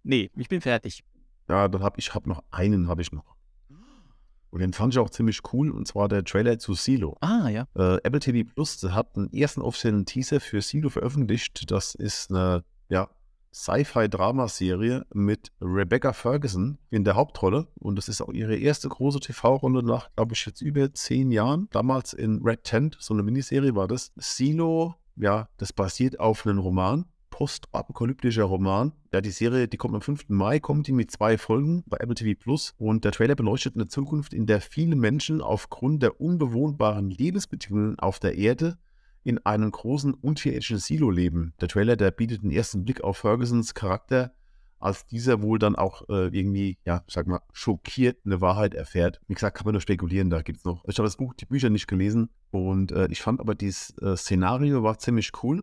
Nee, 0.02 0.30
ich 0.36 0.48
bin 0.48 0.60
fertig. 0.60 1.02
Ja, 1.48 1.66
dann 1.68 1.82
habe 1.82 1.98
ich 1.98 2.14
hab 2.14 2.26
noch 2.26 2.42
einen, 2.50 2.88
habe 2.88 3.00
ich 3.02 3.10
noch. 3.10 3.24
Und 4.50 4.60
den 4.60 4.72
fand 4.72 4.94
ich 4.94 4.98
auch 4.98 5.10
ziemlich 5.10 5.40
cool, 5.52 5.70
und 5.70 5.86
zwar 5.86 6.08
der 6.08 6.24
Trailer 6.24 6.58
zu 6.58 6.74
Silo. 6.74 7.16
Ah, 7.20 7.48
ja. 7.48 7.66
Äh, 7.74 7.96
Apple 8.02 8.20
TV 8.20 8.48
Plus 8.48 8.82
hat 8.82 9.16
einen 9.16 9.32
ersten 9.32 9.60
offiziellen 9.60 10.06
Teaser 10.06 10.40
für 10.40 10.62
Silo 10.62 10.88
veröffentlicht. 10.88 11.70
Das 11.70 11.94
ist 11.94 12.30
eine 12.30 12.64
ja, 12.88 13.08
Sci-Fi-Drama-Serie 13.52 15.06
mit 15.12 15.52
Rebecca 15.60 16.12
Ferguson 16.12 16.78
in 16.90 17.04
der 17.04 17.16
Hauptrolle. 17.16 17.68
Und 17.78 17.96
das 17.96 18.08
ist 18.08 18.20
auch 18.20 18.32
ihre 18.32 18.56
erste 18.56 18.88
große 18.88 19.20
TV-Runde 19.20 19.82
nach, 19.82 20.10
glaube 20.14 20.34
ich, 20.34 20.46
jetzt 20.46 20.62
über 20.62 20.92
zehn 20.92 21.30
Jahren. 21.30 21.68
Damals 21.70 22.12
in 22.12 22.40
Red 22.42 22.64
Tent, 22.64 22.96
so 23.00 23.14
eine 23.14 23.22
Miniserie 23.22 23.74
war 23.74 23.88
das. 23.88 24.12
Silo, 24.16 24.94
ja, 25.16 25.48
das 25.56 25.72
basiert 25.72 26.20
auf 26.20 26.46
einem 26.46 26.58
Roman. 26.58 27.06
Postapokalyptischer 27.38 28.42
Roman. 28.42 28.90
Ja, 29.12 29.20
die 29.20 29.30
Serie, 29.30 29.68
die 29.68 29.76
kommt 29.76 29.94
am 29.94 30.00
5. 30.00 30.28
Mai, 30.28 30.58
kommt 30.58 30.88
die 30.88 30.92
mit 30.92 31.12
zwei 31.12 31.38
Folgen 31.38 31.84
bei 31.86 31.98
Apple 31.98 32.16
TV 32.16 32.36
Plus. 32.36 32.74
Und 32.78 33.04
der 33.04 33.12
Trailer 33.12 33.36
beleuchtet 33.36 33.76
eine 33.76 33.86
Zukunft, 33.86 34.34
in 34.34 34.46
der 34.46 34.60
viele 34.60 34.96
Menschen 34.96 35.40
aufgrund 35.40 36.02
der 36.02 36.20
unbewohnbaren 36.20 37.10
Lebensbedingungen 37.10 37.96
auf 38.00 38.18
der 38.18 38.36
Erde 38.36 38.76
in 39.22 39.38
einem 39.46 39.70
großen 39.70 40.14
unterirdischen 40.14 40.78
Silo 40.78 41.12
leben. 41.12 41.54
Der 41.60 41.68
Trailer, 41.68 41.94
der 41.94 42.10
bietet 42.10 42.42
einen 42.42 42.50
ersten 42.50 42.84
Blick 42.84 43.04
auf 43.04 43.18
Fergusons 43.18 43.72
Charakter, 43.72 44.32
als 44.80 45.06
dieser 45.06 45.40
wohl 45.40 45.60
dann 45.60 45.76
auch 45.76 46.08
äh, 46.08 46.36
irgendwie, 46.36 46.78
ja, 46.84 47.04
sag 47.06 47.28
mal, 47.28 47.42
schockiert 47.52 48.18
eine 48.26 48.40
Wahrheit 48.40 48.74
erfährt. 48.74 49.20
Wie 49.28 49.34
gesagt, 49.34 49.56
kann 49.56 49.64
man 49.64 49.74
nur 49.74 49.80
spekulieren, 49.80 50.28
da 50.28 50.42
gibt's 50.42 50.64
noch. 50.64 50.84
Ich 50.88 50.98
habe 50.98 51.06
das 51.06 51.16
Buch, 51.16 51.34
die 51.34 51.46
Bücher 51.46 51.70
nicht 51.70 51.86
gelesen 51.86 52.30
und 52.50 52.90
äh, 52.90 53.06
ich 53.12 53.22
fand 53.22 53.38
aber 53.38 53.54
dieses 53.54 53.96
äh, 53.98 54.16
Szenario 54.16 54.82
war 54.82 54.98
ziemlich 54.98 55.30
cool. 55.44 55.62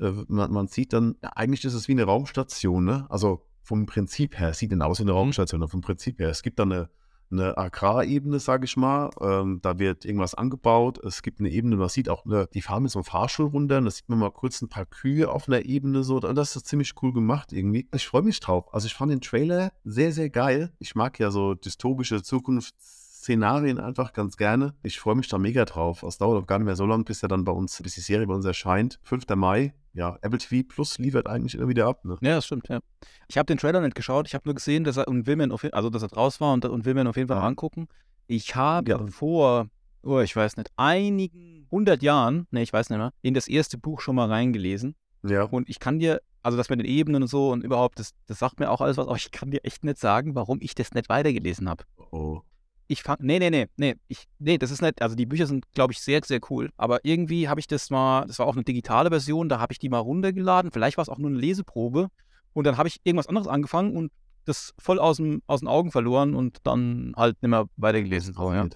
Äh, 0.00 0.12
man, 0.28 0.52
man 0.52 0.66
sieht 0.68 0.92
dann, 0.92 1.16
ja, 1.22 1.30
eigentlich 1.34 1.64
ist 1.64 1.74
es 1.74 1.88
wie 1.88 1.92
eine 1.92 2.04
Raumstation, 2.04 2.84
ne? 2.84 3.06
Also 3.08 3.46
vom 3.62 3.86
Prinzip 3.86 4.38
her, 4.38 4.54
sieht 4.54 4.72
dann 4.72 4.82
aus 4.82 4.98
wie 4.98 5.04
eine 5.04 5.12
Raumstation, 5.12 5.62
aber 5.62 5.70
vom 5.70 5.80
Prinzip 5.80 6.18
her. 6.18 6.30
Es 6.30 6.42
gibt 6.42 6.58
dann 6.58 6.72
eine, 6.72 6.90
eine 7.30 7.56
Agrarebene, 7.56 8.40
sage 8.40 8.64
ich 8.64 8.76
mal. 8.76 9.10
Ähm, 9.20 9.60
da 9.62 9.78
wird 9.78 10.04
irgendwas 10.04 10.34
angebaut. 10.34 10.98
Es 11.04 11.22
gibt 11.22 11.38
eine 11.38 11.50
Ebene, 11.50 11.76
man 11.76 11.88
sieht 11.88 12.08
auch, 12.08 12.24
eine, 12.24 12.48
die 12.52 12.62
fahren 12.62 12.82
mit 12.82 12.90
so 12.90 12.98
einem 12.98 13.04
Fahrstuhl 13.04 13.46
runter. 13.46 13.78
Und 13.78 13.84
da 13.84 13.90
sieht 13.90 14.08
man 14.08 14.18
mal 14.18 14.32
kurz 14.32 14.60
ein 14.60 14.68
paar 14.68 14.86
Kühe 14.86 15.30
auf 15.30 15.46
einer 15.46 15.64
Ebene. 15.64 16.02
So. 16.02 16.16
Und 16.16 16.34
das 16.34 16.56
ist 16.56 16.66
ziemlich 16.66 16.94
cool 17.02 17.12
gemacht 17.12 17.52
irgendwie. 17.52 17.88
Ich 17.94 18.06
freue 18.06 18.22
mich 18.22 18.40
drauf. 18.40 18.72
Also 18.74 18.86
ich 18.86 18.94
fand 18.94 19.12
den 19.12 19.20
Trailer 19.20 19.72
sehr, 19.84 20.12
sehr 20.12 20.30
geil. 20.30 20.72
Ich 20.80 20.96
mag 20.96 21.18
ja 21.20 21.30
so 21.30 21.54
dystopische 21.54 22.22
Zukunftsszenarien 23.20 23.78
einfach 23.78 24.12
ganz 24.12 24.36
gerne. 24.36 24.74
Ich 24.82 24.98
freue 24.98 25.14
mich 25.14 25.28
da 25.28 25.38
mega 25.38 25.64
drauf. 25.66 26.02
Es 26.02 26.16
dauert 26.18 26.42
auch 26.42 26.46
gar 26.46 26.58
nicht 26.58 26.66
mehr 26.66 26.76
so 26.76 26.86
lange, 26.86 27.04
bis 27.04 27.22
er 27.22 27.28
dann 27.28 27.44
bei 27.44 27.52
uns, 27.52 27.80
bis 27.82 27.94
die 27.94 28.00
Serie 28.00 28.26
bei 28.26 28.34
uns 28.34 28.44
erscheint. 28.46 28.98
5. 29.02 29.24
Mai. 29.36 29.74
Ja, 29.92 30.16
Apple 30.22 30.38
TV 30.38 30.66
Plus 30.66 30.98
liefert 30.98 31.26
eigentlich 31.26 31.54
immer 31.54 31.68
wieder 31.68 31.86
ab. 31.86 32.04
Ne? 32.04 32.16
Ja, 32.22 32.36
das 32.36 32.46
stimmt, 32.46 32.68
ja. 32.68 32.80
Ich 33.28 33.36
habe 33.36 33.46
den 33.46 33.58
Trailer 33.58 33.80
nicht 33.80 33.94
geschaut. 33.94 34.26
Ich 34.26 34.34
habe 34.34 34.42
nur 34.46 34.54
gesehen, 34.54 34.84
dass 34.84 34.96
er 34.96 35.06
und 35.08 35.26
will 35.26 35.36
mir 35.36 35.44
ihn 35.44 35.52
auf, 35.52 35.62
jeden- 35.64 35.74
also 35.74 35.90
dass 35.90 36.02
er 36.02 36.08
draus 36.08 36.40
war 36.40 36.52
und, 36.54 36.64
und 36.64 36.84
will 36.84 36.94
mir 36.94 37.02
ihn 37.02 37.06
auf 37.08 37.16
jeden 37.16 37.28
Fall 37.28 37.38
Ja. 37.38 37.46
angucken. 37.46 37.88
Ich 38.26 38.54
habe 38.54 38.90
Ja. 38.90 39.06
vor, 39.08 39.66
oh, 40.02 40.20
ich 40.20 40.34
weiß 40.34 40.56
nicht, 40.56 40.70
einigen 40.76 41.66
hundert 41.70 42.02
Jahren, 42.02 42.46
ne, 42.52 42.62
ich 42.62 42.72
weiß 42.72 42.88
nicht 42.90 42.98
mehr, 42.98 43.12
in 43.22 43.34
das 43.34 43.48
erste 43.48 43.76
Buch 43.78 44.00
schon 44.00 44.14
mal 44.16 44.28
reingelesen. 44.28 44.94
Ja. 45.24 45.42
Und 45.42 45.68
ich 45.68 45.78
kann 45.80 45.98
dir, 45.98 46.20
also 46.42 46.56
das 46.56 46.70
mit 46.70 46.78
den 46.78 46.86
Ebenen 46.86 47.22
und 47.22 47.28
so 47.28 47.50
und 47.50 47.64
überhaupt, 47.64 47.98
das, 47.98 48.12
das 48.26 48.38
sagt 48.38 48.60
mir 48.60 48.70
auch 48.70 48.80
alles 48.80 48.96
was, 48.96 49.06
aber 49.08 49.16
ich 49.16 49.30
kann 49.32 49.50
dir 49.50 49.64
echt 49.64 49.84
nicht 49.84 49.98
sagen, 49.98 50.34
warum 50.36 50.58
ich 50.62 50.74
das 50.74 50.92
nicht 50.94 51.08
weitergelesen 51.08 51.68
habe. 51.68 51.84
Oh. 52.12 52.40
Ich 52.90 53.04
fang, 53.04 53.18
nee, 53.20 53.38
nee, 53.38 53.50
nee, 53.50 53.68
nee, 53.76 53.94
ich, 54.08 54.26
nee, 54.40 54.58
das 54.58 54.72
ist 54.72 54.82
nicht, 54.82 55.00
also 55.00 55.14
die 55.14 55.24
Bücher 55.24 55.46
sind, 55.46 55.64
glaube 55.74 55.92
ich, 55.92 56.00
sehr, 56.00 56.20
sehr 56.24 56.40
cool. 56.50 56.70
Aber 56.76 57.04
irgendwie 57.04 57.48
habe 57.48 57.60
ich 57.60 57.68
das 57.68 57.88
mal, 57.88 58.26
das 58.26 58.40
war 58.40 58.48
auch 58.48 58.54
eine 58.54 58.64
digitale 58.64 59.10
Version, 59.10 59.48
da 59.48 59.60
habe 59.60 59.72
ich 59.72 59.78
die 59.78 59.88
mal 59.88 60.00
runtergeladen. 60.00 60.72
Vielleicht 60.72 60.96
war 60.96 61.02
es 61.02 61.08
auch 61.08 61.18
nur 61.18 61.30
eine 61.30 61.38
Leseprobe. 61.38 62.08
Und 62.52 62.66
dann 62.66 62.76
habe 62.76 62.88
ich 62.88 63.00
irgendwas 63.04 63.28
anderes 63.28 63.46
angefangen 63.46 63.96
und 63.96 64.10
das 64.44 64.74
voll 64.76 64.98
aus, 64.98 65.18
dem, 65.18 65.40
aus 65.46 65.60
den 65.60 65.68
Augen 65.68 65.92
verloren 65.92 66.34
und 66.34 66.58
dann 66.64 67.12
halt 67.16 67.40
nicht 67.40 67.50
mehr 67.50 67.66
weitergelesen. 67.76 68.34
So, 68.34 68.52
ja. 68.52 68.66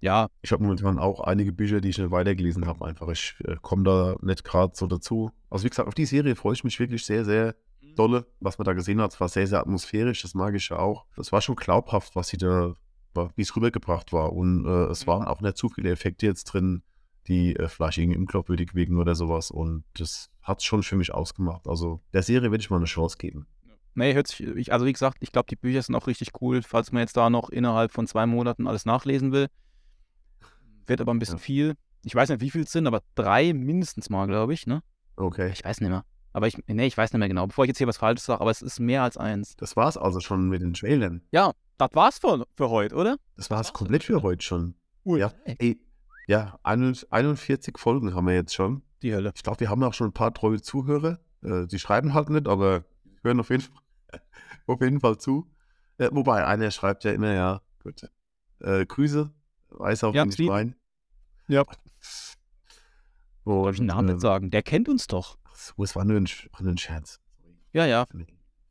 ja, 0.00 0.28
Ich 0.42 0.52
habe 0.52 0.62
momentan 0.62 0.98
auch 0.98 1.20
einige 1.20 1.52
Bücher, 1.52 1.80
die 1.80 1.88
ich 1.88 1.96
nicht 1.96 2.10
weitergelesen 2.10 2.66
habe. 2.66 2.84
Einfach, 2.84 3.08
ich 3.08 3.34
äh, 3.44 3.56
komme 3.62 3.84
da 3.84 4.16
nicht 4.20 4.44
gerade 4.44 4.74
so 4.76 4.86
dazu. 4.86 5.30
Also 5.48 5.64
wie 5.64 5.70
gesagt, 5.70 5.88
auf 5.88 5.94
die 5.94 6.04
Serie 6.04 6.36
freue 6.36 6.52
ich 6.52 6.64
mich 6.64 6.78
wirklich 6.78 7.02
sehr, 7.06 7.24
sehr 7.24 7.54
dolle. 7.96 8.26
Was 8.40 8.58
man 8.58 8.66
da 8.66 8.74
gesehen 8.74 9.00
hat, 9.00 9.14
es 9.14 9.20
war 9.20 9.30
sehr, 9.30 9.46
sehr 9.46 9.60
atmosphärisch. 9.60 10.20
Das 10.20 10.34
mag 10.34 10.54
ich 10.54 10.68
ja 10.68 10.78
auch. 10.78 11.06
Das 11.16 11.32
war 11.32 11.40
schon 11.40 11.56
glaubhaft, 11.56 12.14
was 12.14 12.28
sie 12.28 12.36
da, 12.36 12.74
wa- 13.18 13.30
wie 13.36 13.42
es 13.42 13.54
rübergebracht 13.54 14.12
war. 14.12 14.32
Und 14.32 14.64
äh, 14.66 14.84
es 14.90 15.06
waren 15.06 15.26
auch 15.26 15.40
nicht 15.40 15.56
zu 15.56 15.68
viele 15.68 15.90
Effekte 15.90 16.26
jetzt 16.26 16.44
drin, 16.44 16.82
die 17.26 17.54
äh, 17.56 17.68
vielleicht 17.68 17.98
irgendwie 17.98 18.18
unglaubwürdig 18.18 18.74
wirken 18.74 18.98
oder 18.98 19.14
sowas. 19.14 19.50
Und 19.50 19.84
das 19.94 20.30
hat 20.42 20.58
es 20.58 20.64
schon 20.64 20.82
für 20.82 20.96
mich 20.96 21.12
ausgemacht. 21.12 21.66
Also 21.68 22.00
der 22.12 22.22
Serie 22.22 22.50
werde 22.50 22.62
ich 22.62 22.70
mal 22.70 22.76
eine 22.76 22.86
Chance 22.86 23.18
geben. 23.18 23.46
nee, 23.94 24.14
hört 24.14 24.28
sich, 24.28 24.40
ich, 24.46 24.72
also 24.72 24.86
wie 24.86 24.92
gesagt, 24.92 25.18
ich 25.20 25.32
glaube, 25.32 25.46
die 25.50 25.56
Bücher 25.56 25.82
sind 25.82 25.94
auch 25.94 26.06
richtig 26.06 26.30
cool, 26.40 26.62
falls 26.62 26.92
man 26.92 27.00
jetzt 27.00 27.16
da 27.16 27.28
noch 27.30 27.50
innerhalb 27.50 27.92
von 27.92 28.06
zwei 28.06 28.26
Monaten 28.26 28.66
alles 28.66 28.86
nachlesen 28.86 29.32
will. 29.32 29.48
Wird 30.86 31.00
aber 31.00 31.12
ein 31.12 31.18
bisschen 31.18 31.36
Ja. 31.36 31.42
viel. 31.42 31.74
Ich 32.04 32.14
weiß 32.14 32.28
nicht, 32.30 32.40
wie 32.40 32.50
viel 32.50 32.62
es 32.62 32.72
sind, 32.72 32.86
aber 32.86 33.02
drei 33.14 33.52
mindestens 33.52 34.08
mal, 34.08 34.26
glaube 34.26 34.54
ich, 34.54 34.66
ne? 34.66 34.82
Okay. 35.16 35.50
Ich 35.52 35.64
weiß 35.64 35.80
nicht 35.80 35.90
mehr. 35.90 36.04
Aber 36.32 36.46
ich, 36.46 36.56
nee, 36.68 36.86
ich 36.86 36.96
weiß 36.96 37.12
nicht 37.12 37.18
mehr 37.18 37.28
genau, 37.28 37.46
bevor 37.46 37.64
ich 37.64 37.68
jetzt 37.68 37.78
hier 37.78 37.86
was 37.88 37.96
Falsches 37.96 38.24
sage, 38.26 38.40
aber 38.40 38.50
es 38.50 38.62
ist 38.62 38.78
mehr 38.78 39.02
als 39.02 39.16
eins. 39.16 39.56
Das 39.56 39.76
war 39.76 39.88
es 39.88 39.96
also 39.96 40.20
schon 40.20 40.48
mit 40.48 40.62
den 40.62 40.74
Trailern. 40.74 41.22
Ja, 41.32 41.52
das 41.78 41.90
war's 41.94 42.18
für, 42.18 42.46
für 42.56 42.70
heute, 42.70 42.94
oder? 42.94 43.16
Das 43.36 43.50
war 43.50 43.60
es 43.60 43.72
komplett 43.72 44.04
für 44.04 44.22
heute 44.22 44.44
schon. 44.44 44.74
Ui. 45.04 45.20
Ja. 45.20 45.32
Ey, 45.44 45.80
ja, 46.26 46.58
41 46.62 47.78
Folgen 47.78 48.14
haben 48.14 48.26
wir 48.26 48.34
jetzt 48.34 48.54
schon. 48.54 48.82
Die 49.02 49.14
Hölle. 49.14 49.32
Ich 49.34 49.42
glaube, 49.42 49.60
wir 49.60 49.70
haben 49.70 49.82
auch 49.82 49.94
schon 49.94 50.08
ein 50.08 50.12
paar 50.12 50.34
treue 50.34 50.60
Zuhörer. 50.60 51.20
Äh, 51.42 51.66
die 51.66 51.78
schreiben 51.78 52.14
halt 52.14 52.30
nicht, 52.30 52.48
aber 52.48 52.84
hören 53.22 53.40
auf 53.40 53.50
jeden 53.50 53.62
Fall, 53.62 53.82
auf 54.66 54.80
jeden 54.80 55.00
Fall 55.00 55.18
zu. 55.18 55.50
Äh, 55.96 56.10
wobei, 56.12 56.44
einer 56.44 56.70
schreibt 56.70 57.04
ja 57.04 57.12
immer, 57.12 57.32
ja, 57.32 57.62
gut. 57.82 58.02
Äh, 58.60 58.84
Grüße, 58.84 59.32
weiß 59.70 60.04
auf 60.04 60.14
Ja, 60.14 60.24
den 60.24 60.28
ich 60.28 60.34
Steven. 60.34 60.50
mein. 60.52 60.74
Ja. 61.46 61.64
Und, 63.44 63.70
ich 63.70 63.76
den 63.78 63.86
Namen 63.86 64.08
nicht 64.08 64.20
sagen? 64.20 64.50
Der 64.50 64.62
kennt 64.62 64.88
uns 64.88 65.06
doch. 65.06 65.38
ach 65.44 65.54
so, 65.54 65.82
es 65.82 65.96
war 65.96 66.04
nur 66.04 66.18
ein, 66.20 66.28
nur 66.60 66.72
ein 66.72 66.78
Scherz. 66.78 67.20
Ja, 67.72 67.86
ja. 67.86 68.04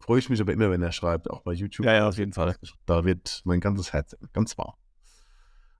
Freue 0.08 0.20
ich 0.20 0.30
mich 0.30 0.39
aber 0.39 0.53
immer, 0.53 0.72
wenn 0.72 0.82
er 0.82 0.93
schreibt, 0.93 1.30
auch 1.30 1.41
bei 1.41 1.51
YouTube. 1.51 1.86
Ja, 1.86 1.93
ja, 1.93 2.08
auf 2.08 2.18
jeden 2.18 2.32
Fall. 2.32 2.55
Da 2.86 3.03
wird 3.03 3.41
mein 3.43 3.60
ganzes 3.60 3.91
Herz 3.91 4.16
ganz 4.32 4.58
warm. 4.58 4.74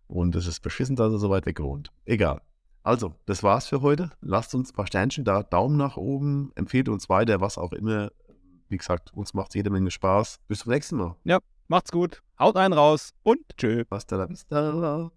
Und 0.08 0.36
es 0.36 0.48
ist 0.48 0.60
beschissen, 0.60 0.98
dass 0.98 1.14
er 1.14 1.18
so 1.18 1.30
weit 1.30 1.46
weg 1.46 1.62
wohnt. 1.62 1.94
Egal. 2.04 2.42
Also, 2.84 3.16
das 3.26 3.42
war's 3.42 3.68
für 3.68 3.82
heute. 3.82 4.12
Lasst 4.20 4.54
uns 4.54 4.72
ein 4.72 4.76
paar 4.76 4.86
Sternchen 4.86 5.24
da, 5.24 5.44
Daumen 5.44 5.78
nach 5.78 5.96
oben, 5.96 6.52
empfehlt 6.56 6.90
uns 6.90 7.08
weiter, 7.08 7.40
was 7.40 7.58
auch 7.58 7.72
immer. 7.72 8.12
Wie 8.68 8.78
gesagt, 8.78 9.14
uns 9.14 9.34
macht 9.34 9.56
jede 9.56 9.70
Menge 9.70 9.92
Spaß. 9.92 10.42
Bis 10.50 10.60
zum 10.60 10.74
nächsten 10.74 10.98
Mal. 10.98 11.16
Ja, 11.24 11.40
macht's 11.70 11.94
gut. 11.94 12.22
Haut 12.38 12.58
einen 12.58 12.74
raus 12.74 13.14
und 13.24 13.40
tschö. 13.58 13.86
Hasta 13.90 14.18
la 14.18 14.30
vista. 14.30 15.10